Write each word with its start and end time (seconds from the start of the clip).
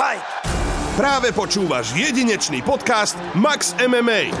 Fight! 0.00 0.24
Práve 0.96 1.28
počúvaš 1.28 1.92
jedinečný 1.92 2.64
podcast 2.64 3.20
Max 3.36 3.76
MMA. 3.76 4.32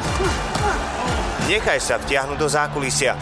Nechaj 1.52 1.76
sa 1.84 2.00
vtiahnuť 2.00 2.38
do 2.40 2.48
zákulisia. 2.48 3.12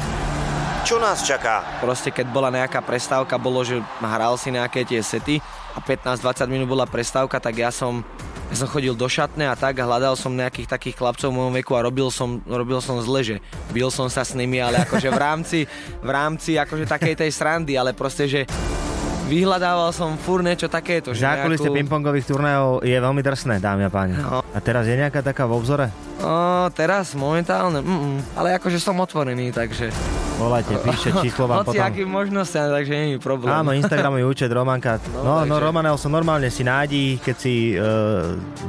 Čo 0.87 1.03
nás 1.03 1.27
čaká? 1.27 1.67
Proste 1.83 2.15
keď 2.15 2.31
bola 2.31 2.55
nejaká 2.55 2.79
prestávka, 2.79 3.43
bolo, 3.43 3.67
že 3.67 3.83
hral 3.99 4.39
si 4.39 4.55
nejaké 4.55 4.87
tie 4.87 5.03
sety 5.03 5.43
a 5.75 5.83
15-20 5.83 6.47
minút 6.47 6.71
bola 6.71 6.87
prestávka, 6.87 7.43
tak 7.43 7.59
ja 7.59 7.75
som 7.75 8.07
ja 8.55 8.55
som 8.55 8.71
chodil 8.71 8.95
do 8.95 9.11
šatne 9.11 9.51
a 9.51 9.59
tak 9.59 9.83
a 9.83 9.91
hľadal 9.91 10.15
som 10.15 10.31
nejakých 10.31 10.71
takých 10.71 10.95
chlapcov 10.95 11.35
v 11.35 11.37
mojom 11.43 11.55
veku 11.59 11.75
a 11.75 11.83
robil 11.83 12.07
som, 12.15 12.39
robil 12.47 12.79
som 12.79 13.03
zle, 13.03 13.21
že 13.27 13.37
bil 13.75 13.91
som 13.91 14.07
sa 14.07 14.23
s 14.23 14.39
nimi, 14.39 14.63
ale 14.63 14.87
akože 14.87 15.11
v 15.11 15.19
rámci, 15.19 15.59
v 15.99 16.11
rámci 16.15 16.55
akože 16.55 16.87
takej 16.87 17.19
tej 17.19 17.31
srandy, 17.35 17.75
ale 17.75 17.99
proste, 17.99 18.31
že 18.31 18.47
vyhľadával 19.29 19.93
som 19.93 20.17
fur 20.17 20.41
niečo 20.41 20.67
takéto. 20.67 21.13
Zákulisie 21.13 21.69
nejakú... 21.69 21.79
pingpongových 21.85 22.27
turnajov 22.27 22.81
je 22.83 22.97
veľmi 22.97 23.21
drsné, 23.21 23.61
dámy 23.61 23.87
a 23.87 23.91
páni. 23.93 24.17
No. 24.17 24.41
A 24.41 24.59
teraz 24.65 24.89
je 24.89 24.97
nejaká 24.97 25.21
taká 25.21 25.45
v 25.45 25.53
obzore? 25.53 25.87
O, 26.19 26.67
teraz 26.75 27.13
momentálne, 27.15 27.85
mm, 27.85 28.35
ale 28.35 28.57
akože 28.57 28.81
som 28.81 28.97
otvorený, 28.99 29.53
takže... 29.53 29.93
Volajte, 30.39 30.79
píšte 30.87 31.11
číslo 31.19 31.51
vám 31.51 31.63
potom. 31.69 31.83
akým 31.83 32.07
možnostiam, 32.07 32.71
takže 32.71 32.93
nie 32.95 33.07
je 33.15 33.21
problém. 33.23 33.51
Áno, 33.51 33.75
Instagramový 33.81 34.23
účet 34.23 34.51
Romanka. 34.51 35.03
No, 35.13 35.23
no, 35.23 35.35
takže- 35.47 35.63
Romanel 35.63 35.95
som 35.99 36.11
normálne 36.15 36.49
si 36.49 36.63
nádi, 36.63 37.19
keď 37.23 37.37
si 37.37 37.75
e, 37.75 37.83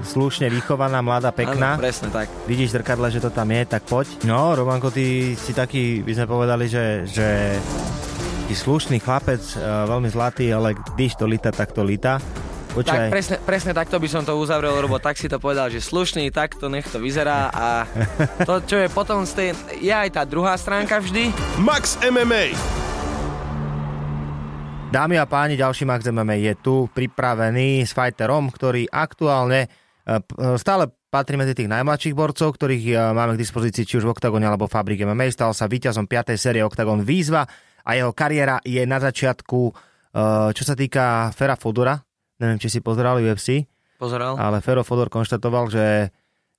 slušne 0.03 0.49
vychovaná, 0.49 0.99
mladá, 1.01 1.29
pekná. 1.29 1.77
Áno, 1.77 1.81
presne 1.81 2.09
tak. 2.09 2.25
Vidíš 2.49 2.73
zrkadle, 2.73 3.09
že 3.13 3.21
to 3.21 3.29
tam 3.29 3.49
je, 3.49 3.61
tak 3.69 3.85
poď. 3.85 4.09
No, 4.25 4.57
Romanko, 4.57 4.89
ty 4.89 5.37
si 5.37 5.53
taký, 5.53 6.01
by 6.01 6.11
sme 6.17 6.25
povedali, 6.25 6.65
že, 6.65 7.05
že 7.05 7.57
taký 8.49 8.65
slušný 8.65 8.97
chlapec, 9.05 9.45
e, 9.45 9.61
veľmi 9.61 10.09
zlatý, 10.09 10.49
ale 10.49 10.73
když 10.73 11.21
to 11.21 11.29
lita, 11.29 11.53
tak 11.53 11.69
to 11.69 11.85
lita. 11.85 12.17
Tak 12.17 12.81
Počkaj, 12.81 13.05
presne, 13.13 13.37
presne 13.45 13.71
takto 13.77 14.01
by 14.01 14.09
som 14.09 14.25
to 14.25 14.33
uzavrel, 14.41 14.73
lebo 14.73 14.97
tak 14.97 15.21
si 15.21 15.29
to 15.29 15.37
povedal, 15.37 15.69
že 15.69 15.77
slušný, 15.77 16.33
takto 16.33 16.65
nech 16.65 16.89
to 16.89 16.97
vyzerá 16.97 17.53
a 17.53 17.85
to, 18.49 18.57
čo 18.65 18.81
je 18.81 18.89
potom 18.89 19.21
z 19.29 19.31
tej, 19.37 19.49
je 19.85 19.93
aj 19.93 20.17
tá 20.17 20.25
druhá 20.25 20.57
stránka 20.57 20.97
vždy. 20.97 21.29
Max 21.61 22.01
MMA. 22.01 22.57
Dámy 24.89 25.21
a 25.21 25.29
páni, 25.29 25.53
ďalší 25.53 25.85
Max 25.85 26.09
MMA 26.09 26.49
je 26.49 26.53
tu 26.57 26.89
pripravený 26.89 27.85
s 27.85 27.93
fighterom, 27.93 28.49
ktorý 28.49 28.89
aktuálne 28.89 29.69
e, 29.69 30.17
p- 30.25 30.37
e, 30.41 30.57
stále 30.57 30.89
patrí 31.13 31.37
medzi 31.37 31.53
tých 31.53 31.69
najmladších 31.69 32.17
borcov, 32.17 32.57
ktorých 32.57 33.13
máme 33.13 33.37
k 33.37 33.41
dispozícii 33.45 33.85
či 33.85 34.01
už 34.01 34.09
v 34.09 34.13
Octagone 34.17 34.49
alebo 34.49 34.65
v 34.65 34.73
Fabrik 34.73 35.05
MMA. 35.05 35.29
Stal 35.29 35.53
sa 35.53 35.69
víťazom 35.69 36.09
5. 36.09 36.33
série 36.33 36.65
Octagon 36.65 37.05
Výzva 37.05 37.68
a 37.83 37.89
jeho 37.95 38.11
kariéra 38.11 38.59
je 38.65 38.83
na 38.83 38.97
začiatku, 38.97 39.59
e, 39.69 39.73
čo 40.53 40.63
sa 40.63 40.75
týka 40.75 41.29
Fera 41.35 41.59
Fodora, 41.59 41.99
neviem, 42.39 42.59
či 42.59 42.71
si 42.71 42.79
pozeral 42.79 43.19
UFC, 43.19 43.63
Pozeral? 43.99 44.39
ale 44.39 44.63
Fero 44.63 44.81
Fodor 44.87 45.11
konštatoval, 45.11 45.67
že, 45.67 45.87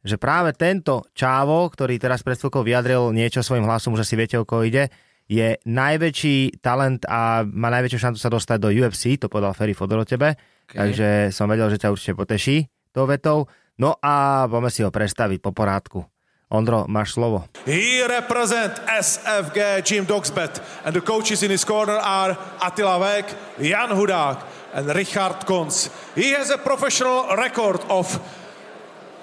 že 0.04 0.16
práve 0.20 0.52
tento 0.52 1.08
Čávo, 1.16 1.68
ktorý 1.72 1.96
teraz 1.96 2.20
pred 2.20 2.36
chvíľkou 2.36 2.60
vyjadril 2.60 3.16
niečo 3.16 3.40
svojim 3.40 3.64
hlasom, 3.64 3.96
že 3.96 4.04
si 4.04 4.14
viete, 4.14 4.36
o 4.36 4.44
koho 4.44 4.64
ide, 4.64 4.92
je 5.30 5.54
najväčší 5.62 6.58
talent 6.58 7.06
a 7.06 7.46
má 7.46 7.70
najväčšiu 7.70 8.02
šancu 8.02 8.18
sa 8.18 8.34
dostať 8.34 8.58
do 8.58 8.68
UFC, 8.74 9.14
to 9.14 9.30
povedal 9.30 9.54
Ferry 9.54 9.78
Fodor 9.78 10.02
o 10.02 10.06
tebe, 10.06 10.34
okay. 10.66 10.74
takže 10.74 11.08
som 11.30 11.46
vedel, 11.46 11.70
že 11.70 11.78
ťa 11.78 11.94
určite 11.94 12.18
poteší 12.18 12.66
tou 12.90 13.06
vetou. 13.06 13.46
No 13.78 13.96
a 14.02 14.44
poďme 14.50 14.70
si 14.74 14.82
ho 14.82 14.90
predstaviť 14.90 15.38
po 15.40 15.54
porádku. 15.54 16.02
Ondro, 16.50 16.84
máš 16.90 17.14
slovo. 17.14 17.46
He 17.62 18.02
represent 18.02 18.82
SFG 18.82 19.86
Jim 19.86 20.02
Dogsbet 20.02 20.58
and 20.84 20.90
the 20.90 21.00
coaches 21.00 21.42
in 21.46 21.50
his 21.50 21.62
corner 21.62 21.94
are 21.94 22.36
Attila 22.58 22.98
Wek, 22.98 23.30
Jan 23.62 23.94
Hudák 23.94 24.42
and 24.74 24.90
Richard 24.90 25.46
Kons. 25.46 25.90
He 26.18 26.34
has 26.34 26.50
a 26.50 26.58
professional 26.58 27.36
record 27.36 27.78
of 27.88 28.18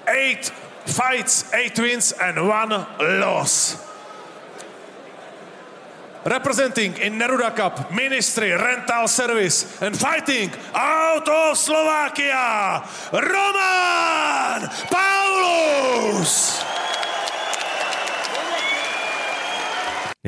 eight 0.08 0.48
fights, 0.88 1.52
eight 1.52 1.78
wins 1.78 2.12
and 2.16 2.48
one 2.48 2.72
loss. 3.20 3.76
Representing 6.24 6.96
in 6.96 7.18
Neruda 7.20 7.54
Cup, 7.54 7.92
Ministry, 7.92 8.52
Rental 8.52 9.06
Service 9.06 9.80
and 9.82 9.92
fighting 9.96 10.50
out 10.74 11.28
of 11.28 11.58
Slovakia, 11.58 12.88
Roman 13.12 14.64
Paulus! 14.88 16.77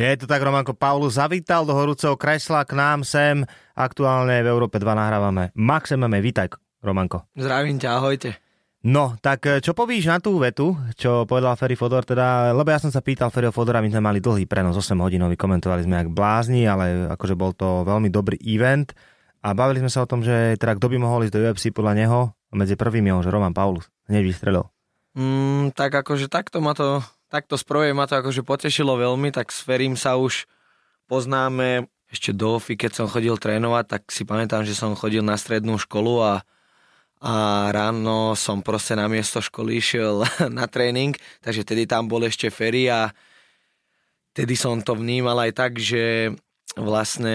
Je 0.00 0.16
to 0.16 0.24
tak, 0.24 0.40
Romanko 0.40 0.72
Paulus 0.72 1.20
zavítal 1.20 1.68
do 1.68 1.76
horúceho 1.76 2.16
kresla 2.16 2.64
k 2.64 2.72
nám 2.72 3.04
sem. 3.04 3.44
Aktuálne 3.76 4.40
v 4.40 4.48
Európe 4.48 4.80
2 4.80 4.96
nahrávame 4.96 5.52
Max 5.52 5.92
MMA. 5.92 6.24
Vítaj, 6.24 6.56
Romanko. 6.80 7.28
Zdravím 7.36 7.76
ťa, 7.76 8.00
ahojte. 8.00 8.32
No, 8.80 9.20
tak 9.20 9.44
e, 9.44 9.60
čo 9.60 9.76
povíš 9.76 10.08
na 10.08 10.16
tú 10.16 10.40
vetu, 10.40 10.72
čo 10.96 11.28
povedal 11.28 11.52
Ferry 11.60 11.76
Fodor, 11.76 12.08
teda, 12.08 12.56
lebo 12.56 12.72
ja 12.72 12.80
som 12.80 12.88
sa 12.88 13.04
pýtal 13.04 13.28
Ferryho 13.28 13.52
Fodora, 13.52 13.84
my 13.84 13.92
sme 13.92 14.00
mali 14.00 14.24
dlhý 14.24 14.48
prenos, 14.48 14.72
8 14.72 14.96
hodinový, 15.04 15.36
komentovali 15.36 15.84
sme 15.84 16.00
jak 16.00 16.08
blázni, 16.16 16.64
ale 16.64 17.04
akože 17.12 17.36
bol 17.36 17.52
to 17.52 17.84
veľmi 17.84 18.08
dobrý 18.08 18.40
event 18.40 18.96
a 19.44 19.52
bavili 19.52 19.84
sme 19.84 19.92
sa 19.92 20.00
o 20.00 20.08
tom, 20.08 20.24
že 20.24 20.56
teda 20.56 20.80
kto 20.80 20.88
by 20.88 20.96
mohol 20.96 21.28
ísť 21.28 21.36
do 21.36 21.44
UFC 21.44 21.76
podľa 21.76 21.92
neho, 22.00 22.32
medzi 22.56 22.72
prvými 22.72 23.12
je, 23.20 23.28
že 23.28 23.36
Roman 23.36 23.52
Paulus, 23.52 23.92
hneď 24.08 24.24
vystrelil. 24.24 24.64
Mm, 25.12 25.76
tak 25.76 25.92
akože 25.92 26.32
takto 26.32 26.64
ma 26.64 26.72
to, 26.72 27.04
takto 27.30 27.54
z 27.54 27.64
prvej 27.64 27.94
ma 27.94 28.10
to 28.10 28.18
akože 28.18 28.42
potešilo 28.42 28.98
veľmi, 28.98 29.30
tak 29.30 29.54
s 29.54 29.62
Ferim 29.62 29.94
sa 29.94 30.18
už 30.18 30.50
poznáme 31.06 31.86
ešte 32.10 32.34
do 32.34 32.58
OFI, 32.58 32.74
keď 32.74 32.92
som 33.00 33.06
chodil 33.06 33.38
trénovať, 33.38 33.84
tak 33.86 34.02
si 34.10 34.26
pamätám, 34.26 34.66
že 34.66 34.74
som 34.74 34.98
chodil 34.98 35.22
na 35.22 35.38
strednú 35.38 35.78
školu 35.78 36.18
a, 36.26 36.34
a 37.22 37.34
ráno 37.70 38.34
som 38.34 38.66
proste 38.66 38.98
na 38.98 39.06
miesto 39.06 39.38
školy 39.38 39.78
išiel 39.78 40.26
na 40.58 40.66
tréning, 40.66 41.14
takže 41.38 41.62
tedy 41.62 41.86
tam 41.86 42.10
bol 42.10 42.26
ešte 42.26 42.50
Ferry 42.50 42.90
a 42.90 43.14
tedy 44.34 44.58
som 44.58 44.82
to 44.82 44.98
vnímal 44.98 45.38
aj 45.38 45.52
tak, 45.54 45.78
že 45.78 46.34
vlastne 46.78 47.34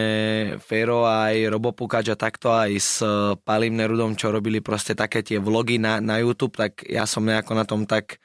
Fero 0.64 1.04
aj 1.04 1.52
Robo 1.52 1.76
Pukač 1.76 2.08
a 2.12 2.20
takto 2.20 2.56
aj 2.56 2.72
s 2.80 3.04
Palim 3.44 3.76
Nerudom, 3.76 4.16
čo 4.16 4.32
robili 4.32 4.64
proste 4.64 4.96
také 4.96 5.24
tie 5.24 5.44
vlogy 5.44 5.76
na, 5.76 6.00
na 6.00 6.24
YouTube, 6.24 6.56
tak 6.56 6.84
ja 6.88 7.04
som 7.04 7.28
nejako 7.28 7.52
na 7.52 7.68
tom 7.68 7.84
tak 7.84 8.24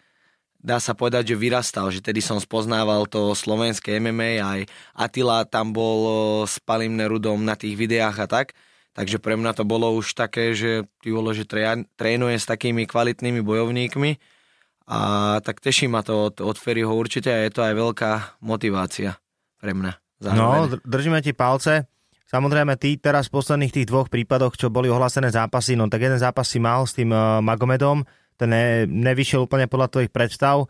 dá 0.60 0.76
sa 0.78 0.93
povedať, 0.93 1.32
že 1.32 1.41
vyrastal, 1.41 1.88
že 1.88 2.04
tedy 2.04 2.21
som 2.21 2.37
spoznával 2.37 3.09
to 3.09 3.32
slovenské 3.32 3.97
MMA, 3.97 4.41
aj 4.44 4.60
Attila 4.93 5.48
tam 5.48 5.72
bol 5.72 6.00
s 6.44 6.60
Palim 6.60 6.94
Nerudom 6.94 7.41
na 7.41 7.56
tých 7.56 7.75
videách 7.75 8.16
a 8.22 8.26
tak, 8.28 8.47
takže 8.93 9.16
pre 9.16 9.34
mňa 9.41 9.56
to 9.56 9.65
bolo 9.65 9.88
už 9.97 10.12
také, 10.12 10.53
že 10.53 10.84
ty 11.00 11.09
bolo, 11.10 11.32
že 11.32 11.48
trénuje 11.97 12.37
s 12.37 12.47
takými 12.47 12.84
kvalitnými 12.84 13.41
bojovníkmi 13.41 14.21
a 14.91 15.00
tak 15.41 15.62
teší 15.62 15.87
ma 15.87 16.03
to 16.03 16.28
od, 16.31 16.43
od 16.43 16.56
Ferryho 16.59 16.91
určite 16.91 17.31
a 17.31 17.47
je 17.47 17.53
to 17.54 17.62
aj 17.62 17.75
veľká 17.78 18.12
motivácia 18.42 19.22
pre 19.62 19.71
mňa. 19.71 19.92
No, 20.21 20.28
Zároveň. 20.28 20.60
dr- 20.77 20.84
držíme 20.84 21.19
ti 21.25 21.32
palce. 21.32 21.87
Samozrejme, 22.31 22.78
ty 22.78 22.94
teraz 22.94 23.27
v 23.27 23.42
posledných 23.42 23.75
tých 23.75 23.88
dvoch 23.91 24.06
prípadoch, 24.06 24.54
čo 24.54 24.71
boli 24.71 24.87
ohlásené 24.87 25.34
zápasy, 25.34 25.75
no 25.75 25.91
tak 25.91 26.06
jeden 26.06 26.19
zápas 26.19 26.47
si 26.47 26.62
mal 26.62 26.87
s 26.87 26.94
tým 26.94 27.10
uh, 27.10 27.42
Magomedom, 27.42 28.06
ten 28.41 28.49
ne, 28.49 28.89
nevyšiel 28.89 29.45
úplne 29.45 29.69
podľa 29.69 29.93
tvojich 29.93 30.12
predstav. 30.12 30.65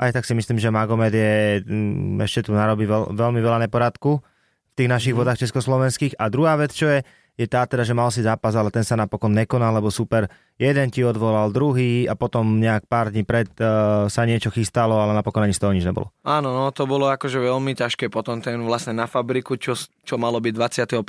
Aj 0.00 0.08
tak 0.08 0.24
si 0.24 0.32
myslím, 0.32 0.56
že 0.56 0.72
Magomed 0.72 1.12
je, 1.12 1.60
mm, 1.60 2.24
ešte 2.24 2.48
tu 2.48 2.56
narobí 2.56 2.88
veľ, 2.88 3.12
veľmi 3.12 3.40
veľa 3.44 3.68
neporadku 3.68 4.24
v 4.72 4.74
tých 4.74 4.88
našich 4.88 5.12
vodách 5.12 5.44
československých. 5.44 6.16
A 6.16 6.32
druhá 6.32 6.56
vec, 6.56 6.72
čo 6.72 6.88
je, 6.88 7.04
je 7.36 7.44
tá 7.48 7.68
teda, 7.68 7.84
že 7.84 7.92
mal 7.92 8.08
si 8.08 8.24
zápas, 8.24 8.56
ale 8.56 8.72
ten 8.72 8.84
sa 8.84 8.96
napokon 8.96 9.32
nekonal, 9.32 9.76
lebo 9.76 9.92
super, 9.92 10.32
jeden 10.56 10.88
ti 10.88 11.04
odvolal, 11.04 11.52
druhý 11.52 12.08
a 12.08 12.16
potom 12.16 12.60
nejak 12.60 12.88
pár 12.88 13.12
dní 13.12 13.24
pred 13.24 13.48
uh, 13.60 14.08
sa 14.08 14.24
niečo 14.24 14.48
chystalo, 14.48 14.96
ale 15.00 15.16
napokon 15.16 15.44
ani 15.44 15.56
z 15.56 15.60
toho 15.60 15.72
nič 15.76 15.84
nebolo. 15.84 16.08
Áno, 16.24 16.52
no 16.52 16.72
to 16.72 16.88
bolo 16.88 17.08
akože 17.12 17.40
veľmi 17.40 17.72
ťažké 17.76 18.08
potom 18.08 18.40
ten 18.40 18.60
vlastne 18.64 18.96
na 18.96 19.04
fabriku, 19.04 19.60
čo, 19.60 19.76
čo 20.04 20.16
malo 20.16 20.40
byť 20.40 20.52
25. 20.96 21.04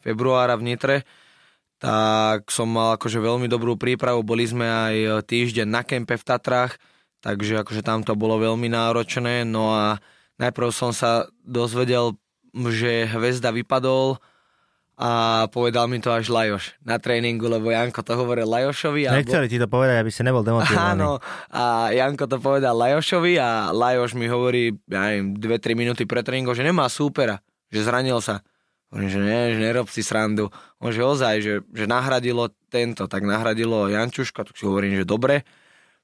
februára 0.00 0.56
v 0.56 0.64
Nitre, 0.64 0.96
tak 1.76 2.48
som 2.48 2.66
mal 2.66 2.96
akože 2.96 3.16
veľmi 3.16 3.46
dobrú 3.46 3.74
prípravu, 3.74 4.20
boli 4.20 4.42
sme 4.42 4.64
aj 4.64 4.94
týždeň 5.24 5.66
na 5.66 5.82
kempe 5.82 6.14
v 6.14 6.24
Tatrách, 6.24 6.80
takže 7.20 7.60
akože 7.60 7.80
tam 7.80 8.00
to 8.00 8.12
bolo 8.12 8.38
veľmi 8.38 8.66
náročné, 8.66 9.42
no 9.42 9.70
a 9.70 10.00
najprv 10.36 10.68
som 10.70 10.90
sa 10.90 11.26
dozvedel, 11.38 12.16
že 12.54 13.04
Hvezda 13.06 13.52
vypadol 13.52 14.16
a 14.96 15.10
povedal 15.52 15.84
mi 15.84 16.00
to 16.00 16.08
až 16.08 16.32
Lajoš 16.32 16.72
na 16.80 16.96
tréningu, 16.96 17.44
lebo 17.44 17.68
Janko 17.68 18.00
to 18.00 18.16
hovoril 18.16 18.48
Lajošovi. 18.48 19.04
a 19.04 19.12
bo- 19.12 19.20
Nechceli 19.20 19.44
ti 19.44 19.60
to 19.60 19.68
povedať, 19.68 20.00
aby 20.00 20.08
si 20.08 20.24
nebol 20.24 20.40
demotivovaný. 20.40 20.80
Áno, 20.96 21.20
a 21.52 21.92
Janko 21.92 22.24
to 22.24 22.40
povedal 22.40 22.72
Lajošovi 22.72 23.36
a 23.36 23.68
Lajoš 23.68 24.16
mi 24.16 24.24
hovorí, 24.24 24.72
ja 24.88 25.12
neviem, 25.12 25.36
2-3 25.36 25.76
minúty 25.76 26.08
pred 26.08 26.24
tréningom, 26.24 26.56
že 26.56 26.64
nemá 26.64 26.88
súpera, 26.88 27.44
že 27.68 27.84
zranil 27.84 28.16
sa. 28.18 28.40
Hovorím, 28.90 29.10
že 29.10 29.20
nie, 29.20 29.40
že 29.58 29.60
nerob 29.60 29.88
si 29.90 30.02
srandu. 30.06 30.48
On, 30.78 30.94
že 30.94 31.02
ozaj, 31.02 31.34
že, 31.42 31.54
že 31.74 31.84
nahradilo 31.90 32.54
tento, 32.70 33.10
tak 33.10 33.26
nahradilo 33.26 33.90
Jančuška, 33.90 34.46
tak 34.46 34.54
si 34.54 34.62
hovorím, 34.62 35.02
že 35.02 35.04
dobre. 35.08 35.42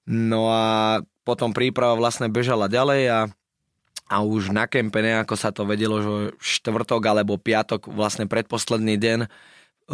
No 0.03 0.51
a 0.51 0.99
potom 1.23 1.55
príprava 1.55 1.95
vlastne 1.95 2.27
bežala 2.27 2.67
ďalej 2.67 3.03
a, 3.07 3.21
a 4.11 4.17
už 4.27 4.51
na 4.51 4.67
kempe 4.67 4.99
nejako 4.99 5.39
sa 5.39 5.55
to 5.55 5.63
vedelo, 5.63 6.03
že 6.03 6.13
štvrtok 6.43 7.03
alebo 7.07 7.39
piatok, 7.39 7.87
vlastne 7.87 8.27
predposledný 8.27 8.99
deň, 8.99 9.19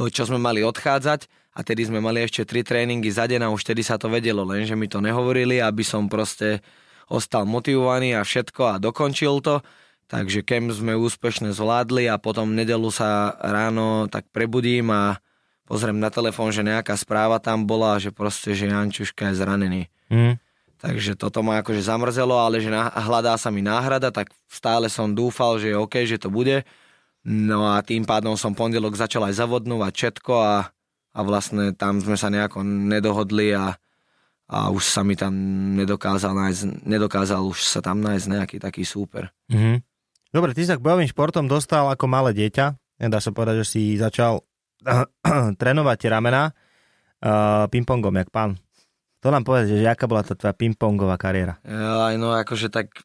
čo 0.08 0.22
sme 0.24 0.40
mali 0.40 0.64
odchádzať 0.64 1.28
a 1.52 1.60
tedy 1.60 1.84
sme 1.84 2.00
mali 2.00 2.24
ešte 2.24 2.48
tri 2.48 2.64
tréningy 2.64 3.12
za 3.12 3.28
deň 3.28 3.44
a 3.44 3.52
už 3.52 3.68
tedy 3.68 3.84
sa 3.84 4.00
to 4.00 4.08
vedelo, 4.08 4.48
lenže 4.48 4.78
mi 4.78 4.88
to 4.88 5.04
nehovorili, 5.04 5.60
aby 5.60 5.84
som 5.84 6.08
proste 6.08 6.64
ostal 7.08 7.44
motivovaný 7.44 8.16
a 8.16 8.24
všetko 8.24 8.62
a 8.64 8.80
dokončil 8.80 9.44
to. 9.44 9.60
Takže 10.08 10.40
kem 10.40 10.72
sme 10.72 10.96
úspešne 10.96 11.52
zvládli 11.52 12.08
a 12.08 12.16
potom 12.16 12.56
nedelu 12.56 12.88
sa 12.88 13.36
ráno 13.44 14.08
tak 14.08 14.24
prebudím 14.32 14.88
a 14.88 15.20
pozriem 15.68 16.00
na 16.00 16.08
telefón, 16.08 16.48
že 16.48 16.64
nejaká 16.64 16.96
správa 16.96 17.36
tam 17.36 17.68
bola, 17.68 18.00
že 18.00 18.08
proste, 18.08 18.56
že 18.56 18.72
Jančuška 18.72 19.28
je 19.28 19.36
zranený. 19.36 19.82
Mm. 20.08 20.40
Takže 20.80 21.12
toto 21.12 21.44
ma 21.44 21.60
akože 21.60 21.84
zamrzelo, 21.84 22.40
ale 22.40 22.64
že 22.64 22.72
hľadá 22.72 23.36
sa 23.36 23.52
mi 23.52 23.60
náhrada, 23.60 24.08
tak 24.08 24.32
stále 24.48 24.88
som 24.88 25.12
dúfal, 25.12 25.60
že 25.60 25.74
je 25.74 25.76
OK, 25.76 25.94
že 26.08 26.16
to 26.16 26.32
bude. 26.32 26.64
No 27.28 27.68
a 27.68 27.84
tým 27.84 28.08
pádom 28.08 28.32
som 28.40 28.56
pondelok 28.56 28.96
začal 28.96 29.28
aj 29.28 29.44
zavodnúvať 29.44 29.92
všetko 29.92 30.32
a, 30.40 30.72
a 31.12 31.20
vlastne 31.20 31.76
tam 31.76 32.00
sme 32.00 32.16
sa 32.16 32.32
nejako 32.32 32.64
nedohodli 32.64 33.52
a, 33.52 33.76
a 34.48 34.72
už 34.72 34.86
sa 34.88 35.04
mi 35.04 35.18
tam 35.18 35.34
nedokázal 35.76 36.32
nájsť, 36.32 36.86
nedokázal 36.86 37.44
už 37.44 37.58
sa 37.60 37.84
tam 37.84 38.00
nájsť 38.00 38.26
nejaký 38.32 38.56
taký 38.56 38.88
súper. 38.88 39.28
Mm-hmm. 39.52 39.97
Dobre, 40.28 40.52
ty 40.52 40.68
sa 40.68 40.76
k 40.76 40.84
bojovým 40.84 41.08
športom 41.08 41.48
dostal 41.48 41.88
ako 41.88 42.04
malé 42.04 42.36
dieťa. 42.36 42.76
Dá 43.08 43.18
sa 43.22 43.32
povedať, 43.32 43.64
že 43.64 43.66
si 43.66 43.82
začal 43.96 44.44
trénovať 45.60 45.98
ramena 46.12 46.52
uh, 46.52 47.64
pingpongom, 47.72 48.12
jak 48.12 48.28
pán. 48.28 48.60
To 49.24 49.34
nám 49.34 49.42
povedať, 49.42 49.82
že 49.82 49.88
aká 49.88 50.06
bola 50.06 50.22
tá 50.22 50.38
tvoja 50.38 50.54
pingpongová 50.54 51.18
kariéra? 51.18 51.58
Aj 51.66 52.14
no 52.14 52.30
akože 52.30 52.70
tak, 52.70 53.02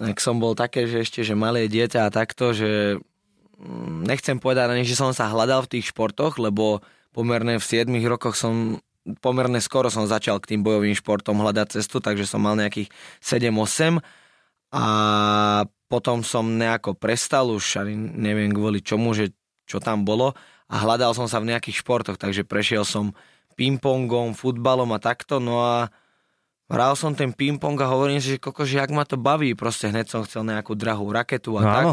ak 0.00 0.16
som 0.16 0.40
bol 0.40 0.56
také, 0.56 0.88
že 0.88 1.04
ešte, 1.04 1.20
že 1.20 1.36
malé 1.36 1.68
dieťa 1.68 2.08
a 2.08 2.14
takto, 2.14 2.56
že 2.56 2.96
mm, 3.60 4.08
nechcem 4.08 4.40
povedať 4.40 4.72
ani, 4.72 4.88
že 4.88 4.96
som 4.96 5.12
sa 5.12 5.28
hľadal 5.28 5.68
v 5.68 5.76
tých 5.76 5.92
športoch, 5.92 6.40
lebo 6.40 6.80
pomerne 7.12 7.60
v 7.60 7.64
7 7.64 7.90
rokoch 8.08 8.38
som 8.38 8.80
pomerne 9.20 9.58
skoro 9.58 9.90
som 9.90 10.06
začal 10.06 10.38
k 10.38 10.54
tým 10.54 10.62
bojovým 10.62 10.94
športom 10.94 11.42
hľadať 11.42 11.82
cestu, 11.82 11.98
takže 11.98 12.24
som 12.24 12.38
mal 12.38 12.54
nejakých 12.54 12.88
7-8 13.18 13.98
a 14.72 14.84
potom 15.92 16.24
som 16.24 16.56
nejako 16.56 16.96
prestal, 16.96 17.52
už 17.52 17.84
ani 17.84 17.92
neviem 18.00 18.48
kvôli 18.48 18.80
čomu, 18.80 19.12
že 19.12 19.36
čo 19.68 19.76
tam 19.76 20.08
bolo 20.08 20.32
a 20.72 20.80
hľadal 20.80 21.12
som 21.12 21.28
sa 21.28 21.36
v 21.36 21.52
nejakých 21.52 21.84
športoch, 21.84 22.16
takže 22.16 22.48
prešiel 22.48 22.88
som 22.88 23.12
pingpongom, 23.60 24.32
futbalom 24.32 24.88
a 24.96 24.98
takto, 24.98 25.36
no 25.36 25.60
a 25.60 25.92
hral 26.72 26.96
som 26.96 27.12
ten 27.12 27.36
pingpong 27.36 27.76
a 27.84 27.92
hovorím 27.92 28.24
si, 28.24 28.36
že 28.36 28.38
koko, 28.40 28.64
že 28.64 28.80
jak 28.80 28.88
ma 28.88 29.04
to 29.04 29.20
baví, 29.20 29.52
proste 29.52 29.92
hneď 29.92 30.08
som 30.08 30.24
chcel 30.24 30.48
nejakú 30.48 30.72
drahú 30.72 31.12
raketu 31.12 31.60
a 31.60 31.62
no, 31.62 31.68
tak. 31.68 31.84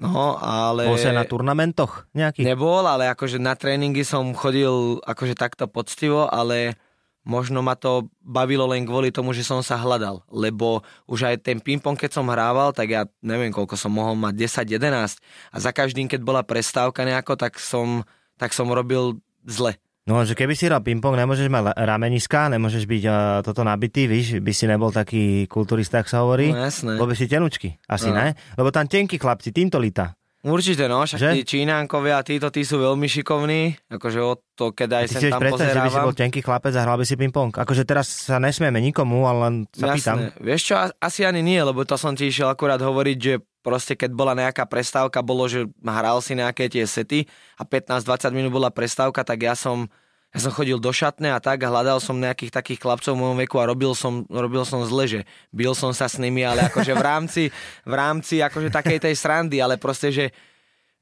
No, 0.00 0.40
ale... 0.40 0.88
Bol 0.88 0.96
sa 0.96 1.12
na 1.12 1.28
turnamentoch 1.28 2.08
nejakých? 2.16 2.48
Nebol, 2.48 2.88
ale 2.88 3.12
akože 3.12 3.36
na 3.36 3.52
tréningy 3.52 4.00
som 4.00 4.32
chodil 4.32 4.96
akože 5.04 5.36
takto 5.36 5.68
poctivo, 5.68 6.24
ale 6.24 6.80
možno 7.24 7.60
ma 7.60 7.76
to 7.76 8.08
bavilo 8.24 8.64
len 8.68 8.88
kvôli 8.88 9.12
tomu, 9.12 9.36
že 9.36 9.44
som 9.44 9.60
sa 9.60 9.76
hľadal, 9.76 10.24
lebo 10.32 10.80
už 11.04 11.28
aj 11.28 11.36
ten 11.44 11.58
ping-pong, 11.60 11.96
keď 11.96 12.16
som 12.16 12.28
hrával, 12.32 12.72
tak 12.72 12.88
ja 12.88 13.04
neviem, 13.20 13.52
koľko 13.52 13.76
som 13.76 13.92
mohol 13.92 14.16
mať, 14.16 14.64
10-11 14.66 15.20
a 15.52 15.56
za 15.60 15.70
každým, 15.70 16.08
keď 16.08 16.20
bola 16.24 16.42
prestávka 16.42 17.04
nejako, 17.04 17.36
tak 17.36 17.60
som, 17.60 18.02
tak 18.40 18.56
som 18.56 18.68
robil 18.72 19.20
zle. 19.44 19.76
No, 20.08 20.24
že 20.24 20.32
keby 20.34 20.56
si 20.56 20.66
hral 20.66 20.80
ping-pong, 20.80 21.14
nemôžeš 21.14 21.46
mať 21.52 21.76
rameniska, 21.76 22.50
nemôžeš 22.50 22.88
byť 22.88 23.02
uh, 23.06 23.14
toto 23.44 23.62
nabitý, 23.62 24.08
víš, 24.08 24.40
by 24.40 24.52
si 24.56 24.64
nebol 24.64 24.90
taký 24.90 25.44
kulturista, 25.46 26.00
ak 26.00 26.08
sa 26.08 26.24
hovorí. 26.24 26.50
No 26.50 26.66
jasné. 26.66 26.98
Lebo 26.98 27.06
by 27.06 27.14
si 27.14 27.28
tenučky, 27.28 27.78
asi 27.84 28.08
no. 28.10 28.18
ne? 28.18 28.34
Lebo 28.56 28.72
tam 28.72 28.88
tenkí 28.88 29.20
chlapci, 29.20 29.52
týmto 29.52 29.76
lita. 29.76 30.16
Určite, 30.40 30.88
no, 30.88 31.04
však 31.04 31.20
že? 31.20 31.30
tí 31.36 31.40
Čínánkovia, 31.44 32.24
títo, 32.24 32.48
tí 32.48 32.64
sú 32.64 32.80
veľmi 32.80 33.04
šikovní, 33.04 33.76
akože 33.92 34.20
o 34.24 34.40
to, 34.56 34.72
keď 34.72 35.04
aj 35.04 35.06
sem 35.12 35.28
tam 35.28 35.36
predstav, 35.36 35.68
pozerávam. 35.68 35.76
že 35.76 35.84
by 35.84 35.90
si 35.92 36.06
bol 36.08 36.16
tenký 36.16 36.40
chlapec 36.40 36.72
a 36.72 36.80
hral 36.80 36.96
by 36.96 37.04
si 37.04 37.14
ping-pong. 37.20 37.52
Akože 37.52 37.84
teraz 37.84 38.08
sa 38.08 38.40
nesmieme 38.40 38.80
nikomu, 38.80 39.28
ale 39.28 39.38
len 39.44 39.54
sa 39.76 39.92
Jasné. 39.92 39.96
pýtam. 40.00 40.16
Vieš 40.40 40.60
čo, 40.64 40.74
asi 40.80 41.28
ani 41.28 41.44
nie, 41.44 41.60
lebo 41.60 41.84
to 41.84 42.00
som 42.00 42.16
ti 42.16 42.32
išiel 42.32 42.48
akurát 42.48 42.80
hovoriť, 42.80 43.18
že 43.20 43.34
proste 43.60 43.92
keď 44.00 44.10
bola 44.16 44.32
nejaká 44.32 44.64
prestávka, 44.64 45.20
bolo, 45.20 45.44
že 45.44 45.68
hral 45.84 46.24
si 46.24 46.32
nejaké 46.32 46.72
tie 46.72 46.88
sety 46.88 47.28
a 47.60 47.68
15-20 47.68 48.32
minút 48.32 48.52
bola 48.56 48.72
prestávka, 48.72 49.20
tak 49.20 49.44
ja 49.44 49.52
som 49.52 49.92
ja 50.30 50.38
som 50.38 50.54
chodil 50.54 50.78
do 50.78 50.94
šatne 50.94 51.34
a 51.34 51.42
tak 51.42 51.66
a 51.66 51.70
hľadal 51.74 51.98
som 51.98 52.14
nejakých 52.14 52.54
takých 52.54 52.78
chlapcov 52.78 53.18
v 53.18 53.20
mojom 53.20 53.38
veku 53.42 53.58
a 53.58 53.66
robil 53.66 53.98
som, 53.98 54.22
robil 54.30 54.62
som 54.62 54.78
zle, 54.86 55.04
že 55.10 55.20
bil 55.50 55.74
som 55.74 55.90
sa 55.90 56.06
s 56.06 56.22
nimi, 56.22 56.46
ale 56.46 56.70
akože 56.70 56.94
v 56.94 57.02
rámci, 57.02 57.42
v 57.82 57.94
rámci 57.94 58.38
akože 58.38 58.70
takej 58.70 58.98
tej 59.10 59.14
srandy, 59.18 59.58
ale 59.58 59.74
proste, 59.74 60.14
že 60.14 60.30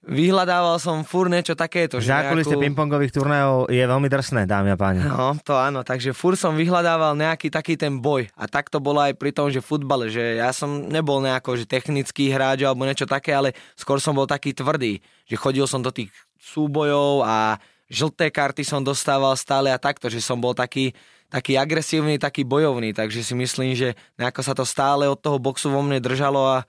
vyhľadával 0.08 0.80
som 0.80 1.04
fur 1.04 1.28
niečo 1.28 1.52
takéto. 1.52 2.00
Zákulisie 2.00 2.56
nejakú... 2.56 2.64
pingpongových 2.72 3.12
turnajov 3.12 3.68
je 3.68 3.84
veľmi 3.84 4.08
drsné, 4.08 4.48
dámy 4.48 4.72
a 4.72 4.78
páni. 4.80 5.04
No, 5.04 5.36
to 5.44 5.58
áno, 5.58 5.84
takže 5.84 6.16
fur 6.16 6.32
som 6.32 6.56
vyhľadával 6.56 7.12
nejaký 7.12 7.52
taký 7.52 7.76
ten 7.76 8.00
boj. 8.00 8.32
A 8.32 8.48
tak 8.48 8.72
to 8.72 8.80
bolo 8.80 9.04
aj 9.04 9.12
pri 9.18 9.34
tom, 9.36 9.52
že 9.52 9.60
futbale, 9.60 10.08
že 10.08 10.40
ja 10.40 10.54
som 10.56 10.88
nebol 10.88 11.20
nejako 11.20 11.60
že 11.60 11.68
technický 11.68 12.32
hráč 12.32 12.64
alebo 12.64 12.88
niečo 12.88 13.04
také, 13.04 13.36
ale 13.36 13.52
skôr 13.76 14.00
som 14.00 14.16
bol 14.16 14.24
taký 14.24 14.56
tvrdý, 14.56 15.04
že 15.28 15.36
chodil 15.36 15.68
som 15.68 15.84
do 15.84 15.92
tých 15.92 16.08
súbojov 16.40 17.28
a 17.28 17.60
žlté 17.88 18.28
karty 18.28 18.62
som 18.62 18.84
dostával 18.84 19.32
stále 19.34 19.72
a 19.72 19.80
takto, 19.80 20.12
že 20.12 20.20
som 20.20 20.36
bol 20.36 20.52
taký, 20.52 20.92
taký 21.32 21.56
agresívny, 21.56 22.20
taký 22.20 22.44
bojovný, 22.44 22.92
takže 22.92 23.24
si 23.24 23.34
myslím, 23.34 23.72
že 23.74 23.96
nejako 24.20 24.40
sa 24.44 24.52
to 24.52 24.68
stále 24.68 25.08
od 25.08 25.18
toho 25.18 25.40
boxu 25.40 25.72
vo 25.72 25.80
mne 25.80 25.98
držalo 25.98 26.60
a 26.60 26.68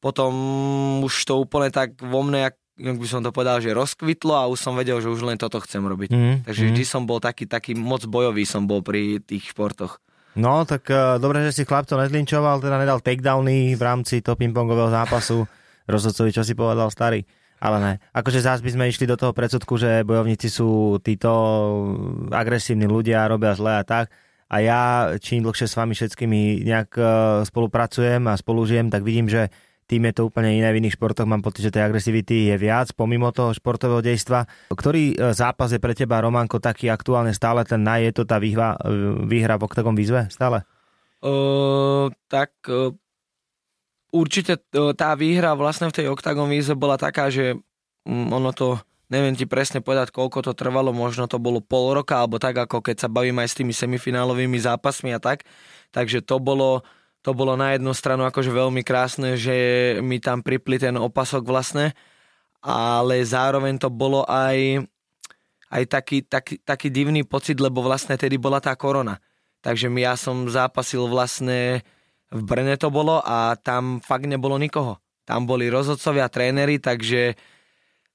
potom 0.00 0.32
už 1.02 1.24
to 1.24 1.40
úplne 1.40 1.72
tak 1.72 1.96
vo 1.98 2.20
mne, 2.20 2.52
jak, 2.52 2.56
jak 2.76 2.96
by 3.00 3.06
som 3.08 3.24
to 3.24 3.32
povedal, 3.32 3.58
že 3.64 3.72
rozkvitlo 3.72 4.36
a 4.36 4.48
už 4.52 4.60
som 4.60 4.76
vedel, 4.76 5.00
že 5.00 5.08
už 5.08 5.24
len 5.24 5.40
toto 5.40 5.56
chcem 5.64 5.80
robiť. 5.80 6.10
Mm, 6.12 6.36
Takže 6.44 6.62
mm. 6.62 6.68
vždy 6.70 6.84
som 6.84 7.02
bol 7.08 7.18
taký, 7.18 7.48
taký 7.48 7.72
moc 7.72 8.04
bojový 8.04 8.44
som 8.44 8.68
bol 8.68 8.84
pri 8.84 9.24
tých 9.24 9.56
športoch. 9.56 9.98
No, 10.36 10.68
tak 10.68 10.92
uh, 10.92 11.16
dobre, 11.16 11.40
že 11.48 11.56
si 11.56 11.62
chlapcov 11.64 11.96
nezlinčoval, 11.96 12.60
teda 12.60 12.76
nedal 12.76 13.00
takedowny 13.00 13.72
v 13.72 13.82
rámci 13.82 14.20
toho 14.20 14.36
pingpongového 14.36 14.92
zápasu. 14.92 15.48
Rozhodcovi, 15.88 16.34
čo 16.34 16.42
si 16.44 16.52
povedal 16.52 16.92
starý. 16.92 17.24
Ale 17.56 17.76
ne. 17.80 17.92
Akože 18.12 18.44
zás 18.44 18.60
by 18.60 18.70
sme 18.72 18.90
išli 18.92 19.08
do 19.08 19.16
toho 19.16 19.32
predsudku, 19.32 19.80
že 19.80 20.04
bojovníci 20.04 20.52
sú 20.52 21.00
títo 21.00 21.30
agresívni 22.28 22.84
ľudia, 22.84 23.28
robia 23.28 23.56
zle 23.56 23.80
a 23.80 23.84
tak. 23.84 24.12
A 24.46 24.62
ja 24.62 24.80
čím 25.18 25.42
dlhšie 25.42 25.66
s 25.66 25.74
vami 25.74 25.96
všetkými 25.96 26.62
nejak 26.62 26.90
uh, 27.00 27.08
spolupracujem 27.42 28.22
a 28.30 28.38
spolužijem, 28.38 28.92
tak 28.92 29.02
vidím, 29.02 29.26
že 29.26 29.50
tým 29.86 30.02
je 30.10 30.14
to 30.18 30.26
úplne 30.26 30.50
iné 30.50 30.68
v 30.74 30.82
iných 30.82 30.98
športoch. 30.98 31.30
Mám 31.30 31.46
pocit, 31.46 31.70
že 31.70 31.74
tej 31.74 31.86
agresivity 31.86 32.50
je 32.50 32.56
viac, 32.58 32.90
pomimo 32.92 33.30
toho 33.30 33.54
športového 33.54 34.02
dejstva. 34.02 34.42
Ktorý 34.74 35.14
e, 35.14 35.30
zápas 35.30 35.70
je 35.70 35.78
pre 35.78 35.94
teba, 35.94 36.18
Románko, 36.18 36.58
taký 36.58 36.90
aktuálne 36.90 37.30
stále 37.30 37.62
ten 37.62 37.86
naj? 37.86 38.10
Je 38.10 38.12
to 38.18 38.26
tá 38.26 38.42
výhra, 38.42 38.74
e, 38.82 39.22
výhra 39.30 39.54
v 39.54 39.64
Octagon 39.70 39.94
výzve 39.94 40.26
stále? 40.26 40.66
Uh, 41.22 42.10
tak 42.26 42.50
uh, 42.66 42.92
určite 44.12 44.60
uh, 44.76 44.92
tá 44.92 45.14
výhra 45.14 45.54
vlastne 45.54 45.90
v 45.90 45.96
tej 46.02 46.06
Octagon 46.12 46.50
výzve 46.50 46.74
bola 46.78 46.98
taká, 47.00 47.30
že 47.30 47.58
um, 48.06 48.30
ono 48.30 48.50
to 48.52 48.78
neviem 49.06 49.38
ti 49.38 49.46
presne 49.46 49.78
povedať, 49.78 50.10
koľko 50.10 50.50
to 50.50 50.52
trvalo, 50.58 50.90
možno 50.90 51.30
to 51.30 51.38
bolo 51.38 51.62
pol 51.62 51.94
roka, 51.94 52.18
alebo 52.18 52.42
tak, 52.42 52.58
ako 52.58 52.82
keď 52.82 53.06
sa 53.06 53.08
bavím 53.08 53.38
aj 53.38 53.54
s 53.54 53.58
tými 53.62 53.70
semifinálovými 53.70 54.58
zápasmi 54.58 55.14
a 55.14 55.22
tak. 55.22 55.46
Takže 55.94 56.26
to 56.26 56.42
bolo 56.42 56.82
to 57.26 57.34
bolo 57.34 57.58
na 57.58 57.74
jednu 57.74 57.90
stranu 57.90 58.22
akože 58.22 58.54
veľmi 58.54 58.86
krásne, 58.86 59.34
že 59.34 59.54
mi 59.98 60.22
tam 60.22 60.46
pripli 60.46 60.78
ten 60.78 60.94
opasok 60.94 61.42
vlastne, 61.42 61.90
ale 62.62 63.18
zároveň 63.26 63.82
to 63.82 63.90
bolo 63.90 64.22
aj, 64.30 64.86
aj 65.74 65.82
taký, 65.90 66.22
taký, 66.22 66.62
taký 66.62 66.86
divný 66.86 67.26
pocit, 67.26 67.58
lebo 67.58 67.82
vlastne 67.82 68.14
tedy 68.14 68.38
bola 68.38 68.62
tá 68.62 68.78
korona. 68.78 69.18
Takže 69.58 69.90
ja 69.98 70.14
som 70.14 70.46
zápasil 70.46 71.02
vlastne 71.10 71.82
v 72.32 72.42
Brne 72.42 72.74
to 72.78 72.90
bolo 72.90 73.22
a 73.22 73.54
tam 73.58 74.02
fakt 74.02 74.26
nebolo 74.26 74.58
nikoho. 74.58 74.98
Tam 75.26 75.46
boli 75.46 75.66
rozhodcovia, 75.70 76.30
tréneri, 76.30 76.78
takže 76.78 77.34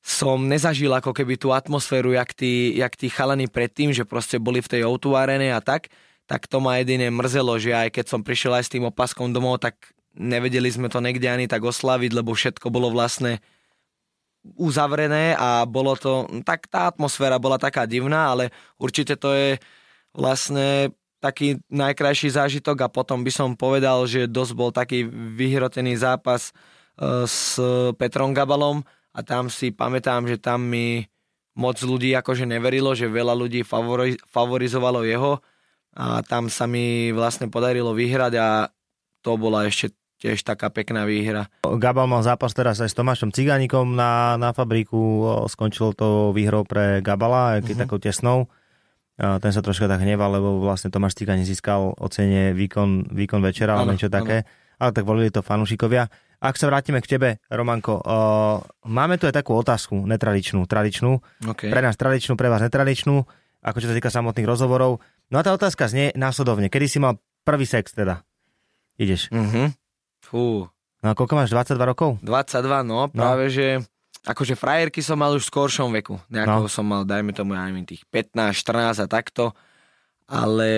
som 0.02 0.50
nezažil 0.50 0.90
ako 0.92 1.14
keby 1.14 1.38
tú 1.38 1.54
atmosféru, 1.54 2.16
jak 2.16 2.34
tí, 2.34 2.74
jak 2.74 2.98
tí 2.98 3.12
chalani 3.12 3.46
predtým, 3.46 3.94
že 3.94 4.08
proste 4.08 4.42
boli 4.42 4.64
v 4.64 4.72
tej 4.72 4.82
o 4.88 4.98
a 4.98 5.60
tak 5.62 5.92
tak 6.32 6.48
to 6.48 6.64
ma 6.64 6.80
jedine 6.80 7.12
mrzelo, 7.12 7.60
že 7.60 7.76
aj 7.76 7.92
keď 7.92 8.06
som 8.08 8.24
prišiel 8.24 8.56
aj 8.56 8.64
s 8.64 8.72
tým 8.72 8.88
opaskom 8.88 9.36
domov, 9.36 9.60
tak 9.60 9.76
nevedeli 10.16 10.72
sme 10.72 10.88
to 10.88 11.04
niekde 11.04 11.28
ani 11.28 11.44
tak 11.52 11.60
oslaviť, 11.60 12.12
lebo 12.16 12.32
všetko 12.32 12.72
bolo 12.72 12.88
vlastne 12.88 13.44
uzavrené 14.56 15.36
a 15.36 15.68
bolo 15.68 15.92
to, 16.00 16.32
tak 16.48 16.72
tá 16.72 16.88
atmosféra 16.88 17.36
bola 17.36 17.60
taká 17.60 17.84
divná, 17.84 18.32
ale 18.32 18.56
určite 18.80 19.20
to 19.20 19.36
je 19.36 19.60
vlastne 20.16 20.96
taký 21.22 21.62
najkrajší 21.70 22.34
zážitok 22.34 22.84
a 22.84 22.92
potom 22.92 23.22
by 23.22 23.30
som 23.30 23.54
povedal, 23.54 24.10
že 24.10 24.26
dosť 24.26 24.54
bol 24.58 24.74
taký 24.74 25.06
vyhrotený 25.38 25.96
zápas 26.02 26.50
e, 26.50 26.52
s 27.30 27.62
Petrom 27.96 28.34
Gabalom 28.34 28.82
a 29.14 29.20
tam 29.22 29.54
si 29.54 29.70
pamätám, 29.70 30.26
že 30.26 30.42
tam 30.42 30.66
mi 30.66 31.06
moc 31.54 31.78
ľudí 31.78 32.16
akože 32.18 32.50
neverilo, 32.50 32.98
že 32.98 33.12
veľa 33.12 33.38
ľudí 33.38 33.62
favorizovalo 34.26 35.06
jeho 35.06 35.38
a 35.94 36.24
tam 36.24 36.48
sa 36.48 36.66
mi 36.66 37.12
vlastne 37.12 37.52
podarilo 37.52 37.92
vyhrať 37.92 38.34
a 38.40 38.48
to 39.22 39.36
bola 39.36 39.68
ešte 39.68 39.92
tiež 40.22 40.46
taká 40.46 40.70
pekná 40.70 41.04
výhra. 41.04 41.50
Gabal 41.66 42.06
mal 42.06 42.22
zápas 42.22 42.54
teraz 42.54 42.78
aj 42.78 42.94
s 42.94 42.98
Tomášom 42.98 43.34
Cigánikom 43.34 43.98
na, 43.98 44.38
na 44.38 44.54
fabriku, 44.54 45.26
skončilo 45.50 45.98
to 45.98 46.30
výhrou 46.32 46.62
pre 46.62 47.02
Gabala, 47.02 47.58
keď 47.60 47.74
uh-huh. 47.74 47.84
takou 47.90 47.98
tesnou. 47.98 48.46
Ten 49.22 49.52
sa 49.54 49.62
troška 49.62 49.86
tak 49.86 50.02
hneval, 50.02 50.42
lebo 50.42 50.58
vlastne 50.66 50.90
Tomáš 50.90 51.14
Cigáni 51.14 51.46
získal 51.46 51.94
ocenie 52.02 52.58
výkon, 52.58 53.14
výkon 53.14 53.42
večera, 53.46 53.78
alebo 53.78 53.94
niečo 53.94 54.10
také. 54.10 54.42
Ano. 54.42 54.82
Ale 54.82 54.90
tak 54.98 55.06
volili 55.06 55.30
to 55.30 55.46
fanúšikovia. 55.46 56.10
Ak 56.42 56.58
sa 56.58 56.66
vrátime 56.66 57.06
k 57.06 57.12
tebe, 57.18 57.30
Romanko, 57.54 58.02
uh, 58.02 58.66
máme 58.90 59.22
tu 59.22 59.30
aj 59.30 59.38
takú 59.38 59.54
otázku, 59.54 59.94
netradičnú, 60.10 60.66
tradičnú. 60.66 61.22
Okay. 61.54 61.70
Pre 61.70 61.82
nás 61.86 61.94
tradičnú, 61.94 62.34
pre 62.34 62.50
vás 62.50 62.66
netradičnú, 62.66 63.22
ako 63.62 63.78
čo 63.78 63.94
sa 63.94 63.94
týka 63.94 64.10
samotných 64.10 64.50
rozhovorov. 64.50 65.06
No 65.30 65.36
a 65.38 65.46
tá 65.46 65.54
otázka 65.54 65.86
znie 65.86 66.10
následovne. 66.18 66.74
Kedy 66.74 66.88
si 66.90 66.98
mal 66.98 67.22
prvý 67.46 67.70
sex 67.70 67.94
teda? 67.94 68.26
Ideš. 68.98 69.30
Uh-huh. 69.30 69.70
Fú. 70.26 70.66
No 71.06 71.08
a 71.10 71.14
koľko 71.14 71.38
máš, 71.38 71.54
22 71.54 71.78
rokov? 71.94 72.18
22, 72.26 72.90
no, 72.90 73.06
práve 73.14 73.50
no. 73.50 73.54
že 73.54 73.66
akože 74.22 74.54
frajerky 74.54 75.02
som 75.02 75.18
mal 75.18 75.34
už 75.34 75.50
v 75.50 75.52
skoršom 75.54 75.90
veku. 76.02 76.22
Nejako 76.30 76.70
no. 76.70 76.72
som 76.72 76.86
mal, 76.86 77.02
dajme 77.02 77.34
tomu, 77.34 77.58
ja 77.58 77.66
neviem, 77.66 77.86
tých 77.86 78.06
15, 78.10 78.54
14 78.54 79.06
a 79.06 79.08
takto. 79.10 79.54
Ale 80.30 80.72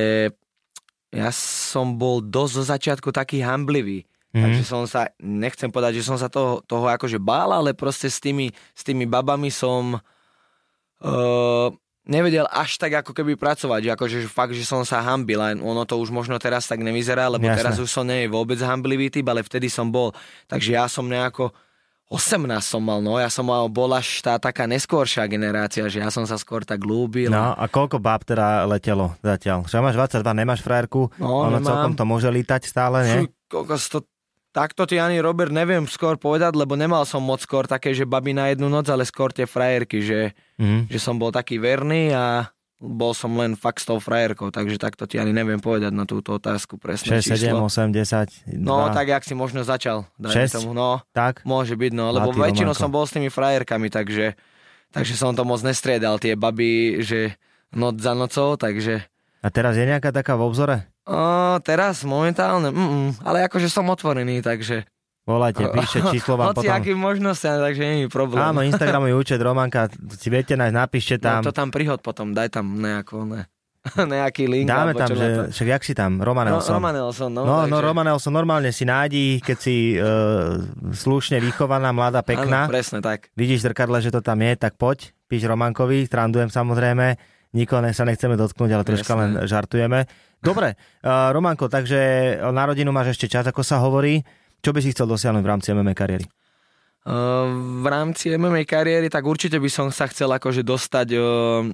ja 1.14 1.30
som 1.36 2.00
bol 2.00 2.24
dosť 2.24 2.54
zo 2.56 2.64
začiatku 2.64 3.10
taký 3.12 3.44
hamblivý. 3.44 4.08
Mm-hmm. 4.34 4.42
Takže 4.42 4.64
som 4.66 4.82
sa, 4.90 5.14
nechcem 5.22 5.70
povedať, 5.70 6.02
že 6.02 6.08
som 6.10 6.18
sa 6.18 6.26
toho, 6.26 6.66
toho 6.66 6.90
akože 6.90 7.22
bál, 7.22 7.54
ale 7.54 7.78
proste 7.78 8.10
s 8.10 8.18
tými, 8.18 8.50
s 8.74 8.82
tými 8.82 9.06
babami 9.06 9.54
som 9.54 9.94
uh, 9.94 11.70
nevedel 12.10 12.50
až 12.50 12.82
tak 12.82 13.06
ako 13.06 13.14
keby 13.14 13.38
pracovať, 13.38 13.80
že 13.86 13.92
akože 13.94 14.18
fakt, 14.26 14.58
že 14.58 14.66
som 14.66 14.82
sa 14.82 15.06
hambil, 15.06 15.38
len 15.38 15.62
ono 15.62 15.86
to 15.86 16.02
už 16.02 16.10
možno 16.10 16.42
teraz 16.42 16.66
tak 16.66 16.82
nevyzerá, 16.82 17.30
lebo 17.30 17.46
Jasne. 17.46 17.60
teraz 17.62 17.76
už 17.78 17.88
som 17.94 18.10
nie 18.10 18.26
je 18.26 18.34
vôbec 18.34 18.58
hamblivý 18.58 19.14
typ, 19.14 19.24
ale 19.30 19.46
vtedy 19.46 19.70
som 19.70 19.94
bol. 19.94 20.10
Takže 20.50 20.82
ja 20.82 20.90
som 20.90 21.06
nejako 21.06 21.54
18 22.14 22.62
som 22.62 22.78
mal, 22.86 23.02
no 23.02 23.18
ja 23.18 23.26
som 23.34 23.50
mal, 23.50 23.66
bol 23.66 23.90
až 23.90 24.22
tá 24.22 24.38
taká 24.38 24.70
neskôršia 24.70 25.26
generácia, 25.26 25.90
že 25.90 25.98
ja 25.98 26.14
som 26.14 26.30
sa 26.30 26.38
skôr 26.38 26.62
tak 26.62 26.86
ľúbil. 26.86 27.34
No 27.34 27.58
a 27.58 27.66
koľko 27.66 27.98
báb 27.98 28.22
teda 28.22 28.70
letelo 28.70 29.18
zatiaľ? 29.26 29.66
Že 29.66 29.82
máš 29.82 29.98
22, 30.22 30.22
nemáš 30.38 30.62
frajerku, 30.62 31.10
no, 31.18 31.50
ono 31.50 31.58
nemám. 31.58 31.66
celkom 31.66 31.94
to 31.98 32.04
môže 32.06 32.30
lítať 32.30 32.62
stále, 32.70 33.02
nie? 33.02 33.20
Koľko 33.50 33.74
to 33.90 34.00
Takto 34.54 34.86
ti 34.86 35.02
ani 35.02 35.18
Robert 35.18 35.50
neviem 35.50 35.90
skôr 35.90 36.14
povedať, 36.22 36.54
lebo 36.54 36.78
nemal 36.78 37.10
som 37.10 37.26
moc 37.26 37.42
skôr 37.42 37.66
také, 37.66 37.90
že 37.98 38.06
babi 38.06 38.38
na 38.38 38.54
jednu 38.54 38.70
noc, 38.70 38.86
ale 38.86 39.02
skôr 39.02 39.34
tie 39.34 39.50
frajerky, 39.50 39.98
že, 40.06 40.38
mm. 40.62 40.94
že 40.94 41.00
som 41.02 41.18
bol 41.18 41.34
taký 41.34 41.58
verný 41.58 42.14
a 42.14 42.53
bol 42.84 43.16
som 43.16 43.32
len 43.40 43.56
fakt 43.56 43.80
s 43.80 43.88
tou 43.88 43.96
frajerkou, 44.04 44.52
takže 44.52 44.76
takto 44.76 45.08
ti 45.08 45.16
ani 45.16 45.32
neviem 45.32 45.64
povedať 45.64 45.96
na 45.96 46.04
túto 46.04 46.36
otázku 46.36 46.76
presne 46.76 47.24
6, 47.24 47.32
číslo. 47.32 47.64
7, 47.64 47.96
8, 47.96 48.60
10, 48.60 48.60
2. 48.60 48.68
No, 48.68 48.92
tak 48.92 49.08
jak 49.08 49.24
si 49.24 49.32
možno 49.32 49.64
začal. 49.64 50.04
6? 50.20 50.60
Tomu. 50.60 50.76
No, 50.76 51.00
tak? 51.16 51.40
Môže 51.48 51.80
byť, 51.80 51.92
no, 51.96 52.12
lebo 52.12 52.36
väčšinou 52.36 52.76
som 52.76 52.92
bol 52.92 53.08
s 53.08 53.16
tými 53.16 53.32
frajerkami, 53.32 53.88
takže, 53.88 54.36
takže 54.92 55.16
som 55.16 55.32
to 55.32 55.48
moc 55.48 55.64
nestriedal, 55.64 56.20
tie 56.20 56.36
baby, 56.36 57.00
že 57.00 57.40
noc 57.72 58.04
za 58.04 58.12
nocou, 58.12 58.60
takže... 58.60 59.08
A 59.40 59.48
teraz 59.48 59.80
je 59.80 59.88
nejaká 59.88 60.12
taká 60.12 60.36
v 60.36 60.44
obzore? 60.44 60.78
O, 61.08 61.60
teraz 61.64 62.04
momentálne, 62.04 62.72
mm, 62.72 63.24
ale 63.24 63.48
akože 63.48 63.72
som 63.72 63.88
otvorený, 63.88 64.44
takže... 64.44 64.84
Volajte, 65.24 65.64
píšte 65.76 66.00
číslo 66.12 66.36
vám 66.36 66.52
Hoci 66.52 66.68
potom. 66.68 66.76
akým 66.76 67.00
možnostiam, 67.00 67.64
takže 67.64 67.82
nie 67.82 67.96
je 68.06 68.10
problém. 68.12 68.44
Áno, 68.44 68.60
Instagramový 68.70 69.16
účet 69.16 69.40
Romanka, 69.40 69.88
si 70.20 70.28
viete 70.28 70.60
nájsť, 70.60 70.76
napíšte 70.76 71.16
tam. 71.20 71.40
No 71.40 71.48
to 71.48 71.56
tam 71.56 71.72
prihod 71.72 72.04
potom, 72.04 72.36
daj 72.36 72.52
tam 72.52 72.76
nejako, 72.84 73.24
ne, 73.24 73.48
nejaký 74.20 74.52
link. 74.52 74.68
Dáme 74.68 74.92
tam, 74.92 75.16
že, 75.16 75.56
však 75.56 75.68
jak 75.80 75.84
si 75.88 75.96
tam, 75.96 76.20
Roman 76.20 76.52
Elson. 76.52 76.76
No, 76.76 76.78
Roman 76.80 76.96
Elson, 77.00 77.32
no. 77.32 77.42
No, 77.48 77.56
takže... 77.64 77.72
no 77.72 77.78
Roman 77.80 78.08
Elson 78.12 78.34
normálne 78.36 78.70
si 78.76 78.84
nájdi, 78.84 79.40
keď 79.40 79.58
si 79.58 79.96
uh, 79.96 80.60
slušne 80.92 81.40
vychovaná, 81.40 81.96
mladá, 81.96 82.20
pekná. 82.20 82.68
Áno, 82.68 82.72
presne 82.72 83.00
tak. 83.00 83.32
Vidíš 83.40 83.64
zrkadle, 83.64 84.04
že 84.04 84.12
to 84.12 84.20
tam 84.20 84.44
je, 84.44 84.60
tak 84.60 84.76
poď, 84.76 85.16
píš 85.32 85.48
Romankovi, 85.48 86.04
strandujem 86.04 86.52
samozrejme. 86.52 87.16
Nikoho 87.54 87.86
sa 87.94 88.02
nechceme 88.02 88.34
dotknúť, 88.34 88.72
ale 88.74 88.82
troška 88.82 89.14
len 89.14 89.46
žartujeme. 89.46 90.10
Dobre, 90.42 90.74
uh, 91.06 91.30
Romanko, 91.32 91.70
takže 91.70 92.36
na 92.52 92.64
rodinu 92.68 92.92
máš 92.92 93.16
ešte 93.16 93.32
čas, 93.32 93.48
ako 93.48 93.62
sa 93.64 93.80
hovorí. 93.80 94.26
Čo 94.64 94.72
by 94.72 94.80
si 94.80 94.96
chcel 94.96 95.12
dosiahnuť 95.12 95.44
v 95.44 95.52
rámci 95.52 95.68
MMA 95.76 95.92
kariéry? 95.92 96.26
V 97.84 97.86
rámci 97.86 98.32
MMA 98.32 98.64
kariéry, 98.64 99.12
tak 99.12 99.28
určite 99.28 99.60
by 99.60 99.68
som 99.68 99.92
sa 99.92 100.08
chcel 100.08 100.32
akože 100.32 100.64
dostať 100.64 101.08
uh, 101.20 101.68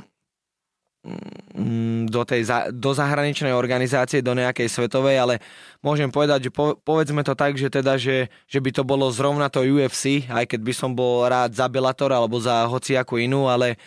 do, 2.09 2.21
tej, 2.25 2.49
do 2.73 2.91
zahraničnej 2.97 3.53
organizácie, 3.53 4.25
do 4.25 4.33
nejakej 4.33 4.65
svetovej, 4.65 5.21
ale 5.21 5.35
môžem 5.85 6.09
povedať, 6.09 6.49
že 6.49 6.51
po, 6.51 6.81
povedzme 6.81 7.21
to 7.21 7.37
tak, 7.37 7.61
že 7.61 7.69
teda, 7.69 8.01
že, 8.01 8.33
že 8.49 8.57
by 8.57 8.73
to 8.73 8.81
bolo 8.81 9.05
zrovna 9.13 9.53
to 9.53 9.61
UFC, 9.61 10.25
aj 10.25 10.49
keď 10.49 10.61
by 10.65 10.73
som 10.73 10.97
bol 10.97 11.29
rád 11.29 11.53
za 11.53 11.69
Bellator 11.69 12.09
alebo 12.09 12.41
za 12.41 12.65
hociakú 12.65 13.21
inú, 13.21 13.45
ale 13.45 13.77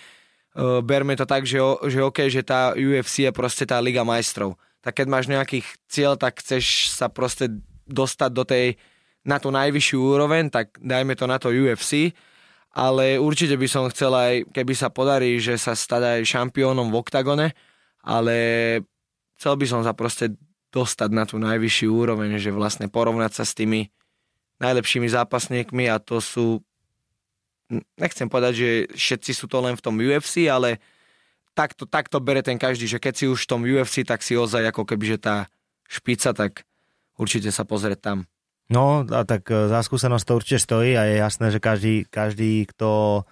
uh, 0.55 0.79
berme 0.79 1.19
to 1.19 1.27
tak, 1.27 1.43
že, 1.43 1.59
že 1.91 2.07
OK, 2.07 2.31
že 2.31 2.47
tá 2.47 2.71
UFC 2.79 3.27
je 3.27 3.35
proste 3.35 3.67
tá 3.67 3.83
Liga 3.83 4.07
majstrov 4.07 4.55
tak 4.83 4.99
keď 4.99 5.07
máš 5.07 5.31
nejakých 5.31 5.67
cieľ, 5.87 6.19
tak 6.19 6.43
chceš 6.43 6.91
sa 6.91 7.07
proste 7.07 7.47
dostať 7.87 8.31
do 8.35 8.43
tej, 8.43 8.75
na 9.23 9.39
tú 9.39 9.55
najvyššiu 9.55 9.99
úroveň, 9.99 10.51
tak 10.51 10.75
dajme 10.83 11.15
to 11.15 11.27
na 11.31 11.39
to 11.39 11.55
UFC, 11.55 12.11
ale 12.73 13.21
určite 13.21 13.55
by 13.55 13.69
som 13.69 13.87
chcel 13.93 14.13
aj, 14.13 14.35
keby 14.51 14.75
sa 14.75 14.89
podarí, 14.89 15.39
že 15.39 15.61
sa 15.61 15.77
stať 15.77 16.03
aj 16.03 16.21
šampiónom 16.27 16.91
v 16.91 16.99
oktagone, 16.99 17.47
ale 18.03 18.37
chcel 19.39 19.55
by 19.55 19.67
som 19.69 19.81
sa 19.87 19.95
proste 19.95 20.35
dostať 20.73 21.11
na 21.13 21.29
tú 21.29 21.37
najvyššiu 21.37 21.89
úroveň, 21.93 22.41
že 22.41 22.51
vlastne 22.51 22.89
porovnať 22.89 23.33
sa 23.37 23.45
s 23.45 23.53
tými 23.53 23.93
najlepšími 24.59 25.05
zápasníkmi 25.05 25.87
a 25.93 26.01
to 26.01 26.19
sú, 26.19 26.65
nechcem 28.01 28.27
povedať, 28.27 28.53
že 28.57 28.71
všetci 28.97 29.31
sú 29.37 29.47
to 29.47 29.61
len 29.61 29.77
v 29.77 29.85
tom 29.85 30.01
UFC, 30.01 30.49
ale 30.49 30.81
takto, 31.53 31.85
takto 31.85 32.19
bere 32.25 32.41
ten 32.41 32.57
každý, 32.57 32.89
že 32.89 33.03
keď 33.03 33.15
si 33.15 33.25
už 33.29 33.45
v 33.45 33.51
tom 33.53 33.63
UFC, 33.69 34.03
tak 34.03 34.25
si 34.25 34.33
ozaj 34.33 34.73
ako 34.73 34.89
keby, 34.89 35.05
že 35.17 35.19
tá 35.21 35.37
špica, 35.93 36.33
tak 36.33 36.65
určite 37.21 37.53
sa 37.53 37.69
pozrieť 37.69 38.01
tam. 38.01 38.19
No 38.73 39.05
a 39.05 39.23
tak 39.29 39.45
e, 39.53 39.69
za 39.69 39.85
skúsenosť 39.85 40.25
to 40.25 40.33
určite 40.41 40.61
stojí 40.65 40.97
a 40.97 41.05
je 41.05 41.21
jasné, 41.21 41.53
že 41.53 41.61
každý, 41.61 42.09
každý 42.09 42.65
kto 42.73 43.23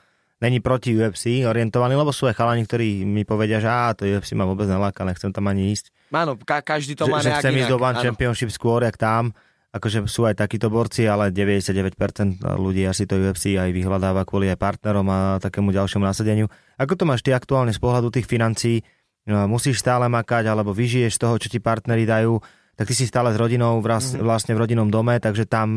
není 0.40 0.60
proti 0.60 0.92
UFC 0.92 1.44
orientovaný, 1.48 1.96
lebo 1.96 2.12
sú 2.12 2.28
aj 2.28 2.36
chalani, 2.36 2.64
ktorí 2.68 3.08
mi 3.08 3.24
povedia, 3.24 3.60
že 3.60 3.68
á, 3.68 3.92
to 3.96 4.04
UFC 4.04 4.36
ma 4.36 4.44
vôbec 4.44 4.68
neláka, 4.68 5.04
nechcem 5.08 5.32
tam 5.32 5.48
ani 5.48 5.72
ísť. 5.72 5.92
Áno, 6.12 6.36
ka- 6.36 6.64
každý 6.64 6.96
to 6.96 7.08
že, 7.08 7.12
má 7.12 7.20
že 7.20 7.32
chcem 7.40 7.56
ísť 7.56 7.70
do 7.72 7.80
One 7.80 8.00
Championship 8.00 8.52
skôr, 8.52 8.84
jak 8.84 8.96
tam, 9.00 9.32
akože 9.70 10.08
sú 10.10 10.26
aj 10.26 10.40
takíto 10.40 10.66
borci, 10.66 11.06
ale 11.06 11.30
99% 11.30 12.42
ľudí 12.42 12.82
asi 12.88 13.06
to 13.06 13.20
UFC 13.20 13.54
aj 13.54 13.70
vyhľadáva 13.70 14.26
kvôli 14.26 14.50
aj 14.50 14.58
partnerom 14.58 15.06
a 15.06 15.38
takému 15.38 15.70
ďalšiemu 15.70 16.04
nasadeniu. 16.04 16.50
Ako 16.76 16.98
to 16.98 17.04
máš 17.06 17.22
ty 17.22 17.30
aktuálne 17.30 17.70
z 17.70 17.78
pohľadu 17.78 18.10
tých 18.10 18.26
financií? 18.26 18.82
No, 19.28 19.46
musíš 19.46 19.78
stále 19.84 20.08
makať, 20.08 20.48
alebo 20.48 20.72
vyžiješ 20.74 21.14
z 21.14 21.20
toho, 21.22 21.34
čo 21.36 21.52
ti 21.52 21.60
partneri 21.62 22.08
dajú, 22.08 22.40
tak 22.80 22.88
ty 22.88 22.96
si 22.96 23.04
stále 23.04 23.28
s 23.28 23.36
rodinou 23.36 23.84
mm-hmm. 23.84 24.24
vlastne 24.24 24.56
v 24.56 24.60
rodinnom 24.64 24.88
dome, 24.88 25.20
takže 25.20 25.44
tam 25.44 25.68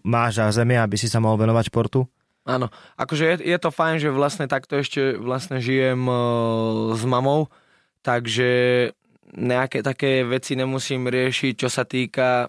máš 0.00 0.40
a 0.40 0.48
zemie, 0.48 0.80
aby 0.80 0.96
si 0.96 1.04
sa 1.04 1.20
mohol 1.20 1.44
venovať 1.44 1.68
športu? 1.68 2.08
Áno, 2.48 2.72
akože 2.96 3.24
je, 3.28 3.36
je 3.44 3.58
to 3.60 3.68
fajn, 3.68 4.00
že 4.00 4.08
vlastne 4.08 4.48
takto 4.48 4.80
ešte 4.80 5.20
vlastne 5.20 5.60
žijem 5.60 6.08
uh, 6.08 6.96
s 6.96 7.04
mamou, 7.04 7.52
takže 8.00 8.48
nejaké 9.36 9.84
také 9.84 10.24
veci 10.24 10.56
nemusím 10.56 11.12
riešiť, 11.12 11.52
čo 11.60 11.68
sa 11.68 11.84
týka 11.84 12.48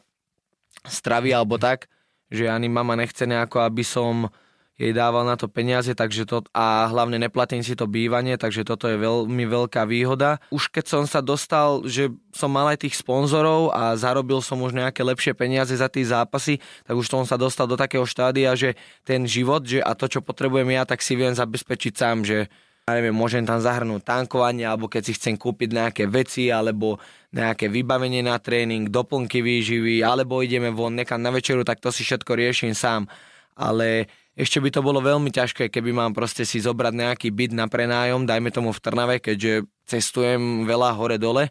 stravy 0.88 1.36
alebo 1.36 1.60
tak, 1.60 1.92
že 2.32 2.48
ani 2.48 2.72
mama 2.72 2.96
nechce 2.96 3.28
nejako, 3.28 3.60
aby 3.60 3.84
som 3.84 4.32
jej 4.78 4.94
dával 4.94 5.26
na 5.26 5.34
to 5.34 5.50
peniaze, 5.50 5.90
takže 5.90 6.30
to, 6.30 6.46
a 6.54 6.86
hlavne 6.94 7.18
neplatím 7.18 7.66
si 7.66 7.74
to 7.74 7.90
bývanie, 7.90 8.38
takže 8.38 8.62
toto 8.62 8.86
je 8.86 9.02
veľmi 9.02 9.50
veľká 9.50 9.90
výhoda. 9.90 10.38
Už 10.54 10.70
keď 10.70 10.86
som 10.86 11.04
sa 11.10 11.26
dostal, 11.26 11.82
že 11.90 12.14
som 12.30 12.54
mal 12.54 12.70
aj 12.70 12.86
tých 12.86 13.02
sponzorov 13.02 13.74
a 13.74 13.98
zarobil 13.98 14.38
som 14.46 14.62
už 14.62 14.78
nejaké 14.78 15.02
lepšie 15.02 15.34
peniaze 15.34 15.74
za 15.74 15.90
tie 15.90 16.06
zápasy, 16.06 16.62
tak 16.86 16.94
už 16.94 17.10
som 17.10 17.26
sa 17.26 17.42
dostal 17.42 17.66
do 17.66 17.74
takého 17.74 18.06
štádia, 18.06 18.54
že 18.54 18.78
ten 19.02 19.26
život, 19.26 19.66
že 19.66 19.82
a 19.82 19.98
to, 19.98 20.06
čo 20.06 20.22
potrebujem 20.22 20.70
ja, 20.70 20.86
tak 20.86 21.02
si 21.02 21.18
viem 21.18 21.34
zabezpečiť 21.34 21.94
sám, 21.98 22.22
že 22.22 22.46
ja 22.88 22.96
neviem, 22.96 23.12
môžem 23.12 23.44
tam 23.44 23.60
zahrnúť 23.60 24.00
tankovanie, 24.00 24.64
alebo 24.64 24.88
keď 24.88 25.12
si 25.12 25.18
chcem 25.20 25.36
kúpiť 25.36 25.76
nejaké 25.76 26.04
veci, 26.08 26.48
alebo 26.48 27.02
nejaké 27.36 27.68
vybavenie 27.68 28.24
na 28.24 28.40
tréning, 28.40 28.88
doplnky 28.88 29.44
výživy, 29.44 30.00
alebo 30.06 30.40
ideme 30.40 30.72
von 30.72 30.96
nekam 30.96 31.20
na 31.20 31.34
večeru, 31.34 31.68
tak 31.68 31.84
to 31.84 31.92
si 31.92 32.08
všetko 32.08 32.32
riešim 32.32 32.72
sám. 32.72 33.12
Ale 33.60 34.08
ešte 34.38 34.62
by 34.62 34.70
to 34.70 34.86
bolo 34.86 35.02
veľmi 35.02 35.34
ťažké, 35.34 35.74
keby 35.74 35.90
mám 35.98 36.14
proste 36.14 36.46
si 36.46 36.62
zobrať 36.62 36.94
nejaký 36.94 37.34
byt 37.34 37.58
na 37.58 37.66
prenájom, 37.66 38.30
dajme 38.30 38.54
tomu 38.54 38.70
v 38.70 38.80
Trnave, 38.86 39.18
keďže 39.18 39.66
cestujem 39.90 40.70
veľa 40.70 40.94
hore-dole, 40.94 41.50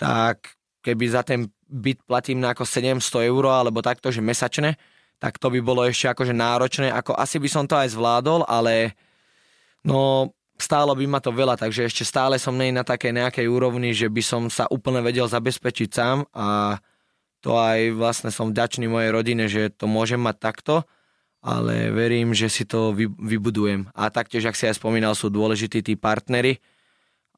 tak 0.00 0.56
keby 0.80 1.04
za 1.12 1.20
ten 1.20 1.52
byt 1.68 2.00
platím 2.08 2.40
na 2.40 2.56
ako 2.56 2.64
700 2.64 3.28
eur, 3.28 3.44
alebo 3.52 3.84
takto, 3.84 4.08
že 4.08 4.24
mesačne, 4.24 4.80
tak 5.20 5.36
to 5.36 5.52
by 5.52 5.60
bolo 5.60 5.84
ešte 5.84 6.08
akože 6.08 6.32
náročné. 6.32 6.88
Ako 6.96 7.12
asi 7.12 7.36
by 7.36 7.48
som 7.52 7.64
to 7.68 7.76
aj 7.76 7.92
zvládol, 7.92 8.48
ale 8.48 8.96
no 9.84 10.32
stálo 10.56 10.96
by 10.96 11.04
ma 11.04 11.20
to 11.20 11.28
veľa, 11.28 11.60
takže 11.60 11.92
ešte 11.92 12.08
stále 12.08 12.40
som 12.40 12.56
nej 12.56 12.72
na 12.72 12.86
takej 12.86 13.12
nejakej 13.12 13.46
úrovni, 13.52 13.92
že 13.92 14.08
by 14.08 14.22
som 14.24 14.42
sa 14.48 14.64
úplne 14.72 15.04
vedel 15.04 15.28
zabezpečiť 15.28 15.88
sám 15.92 16.24
a 16.32 16.78
to 17.44 17.52
aj 17.52 17.92
vlastne 17.92 18.32
som 18.32 18.48
vďačný 18.48 18.88
mojej 18.88 19.10
rodine, 19.12 19.44
že 19.44 19.68
to 19.68 19.84
môžem 19.84 20.16
mať 20.16 20.36
takto, 20.40 20.88
ale 21.44 21.92
verím, 21.92 22.32
že 22.32 22.48
si 22.48 22.64
to 22.64 22.96
vy, 22.96 23.04
vybudujem. 23.04 23.92
A 23.92 24.08
taktiež, 24.08 24.48
ak 24.48 24.56
si 24.56 24.64
aj 24.64 24.80
spomínal, 24.80 25.12
sú 25.12 25.28
dôležití 25.28 25.84
tí 25.84 25.92
partnery 25.92 26.56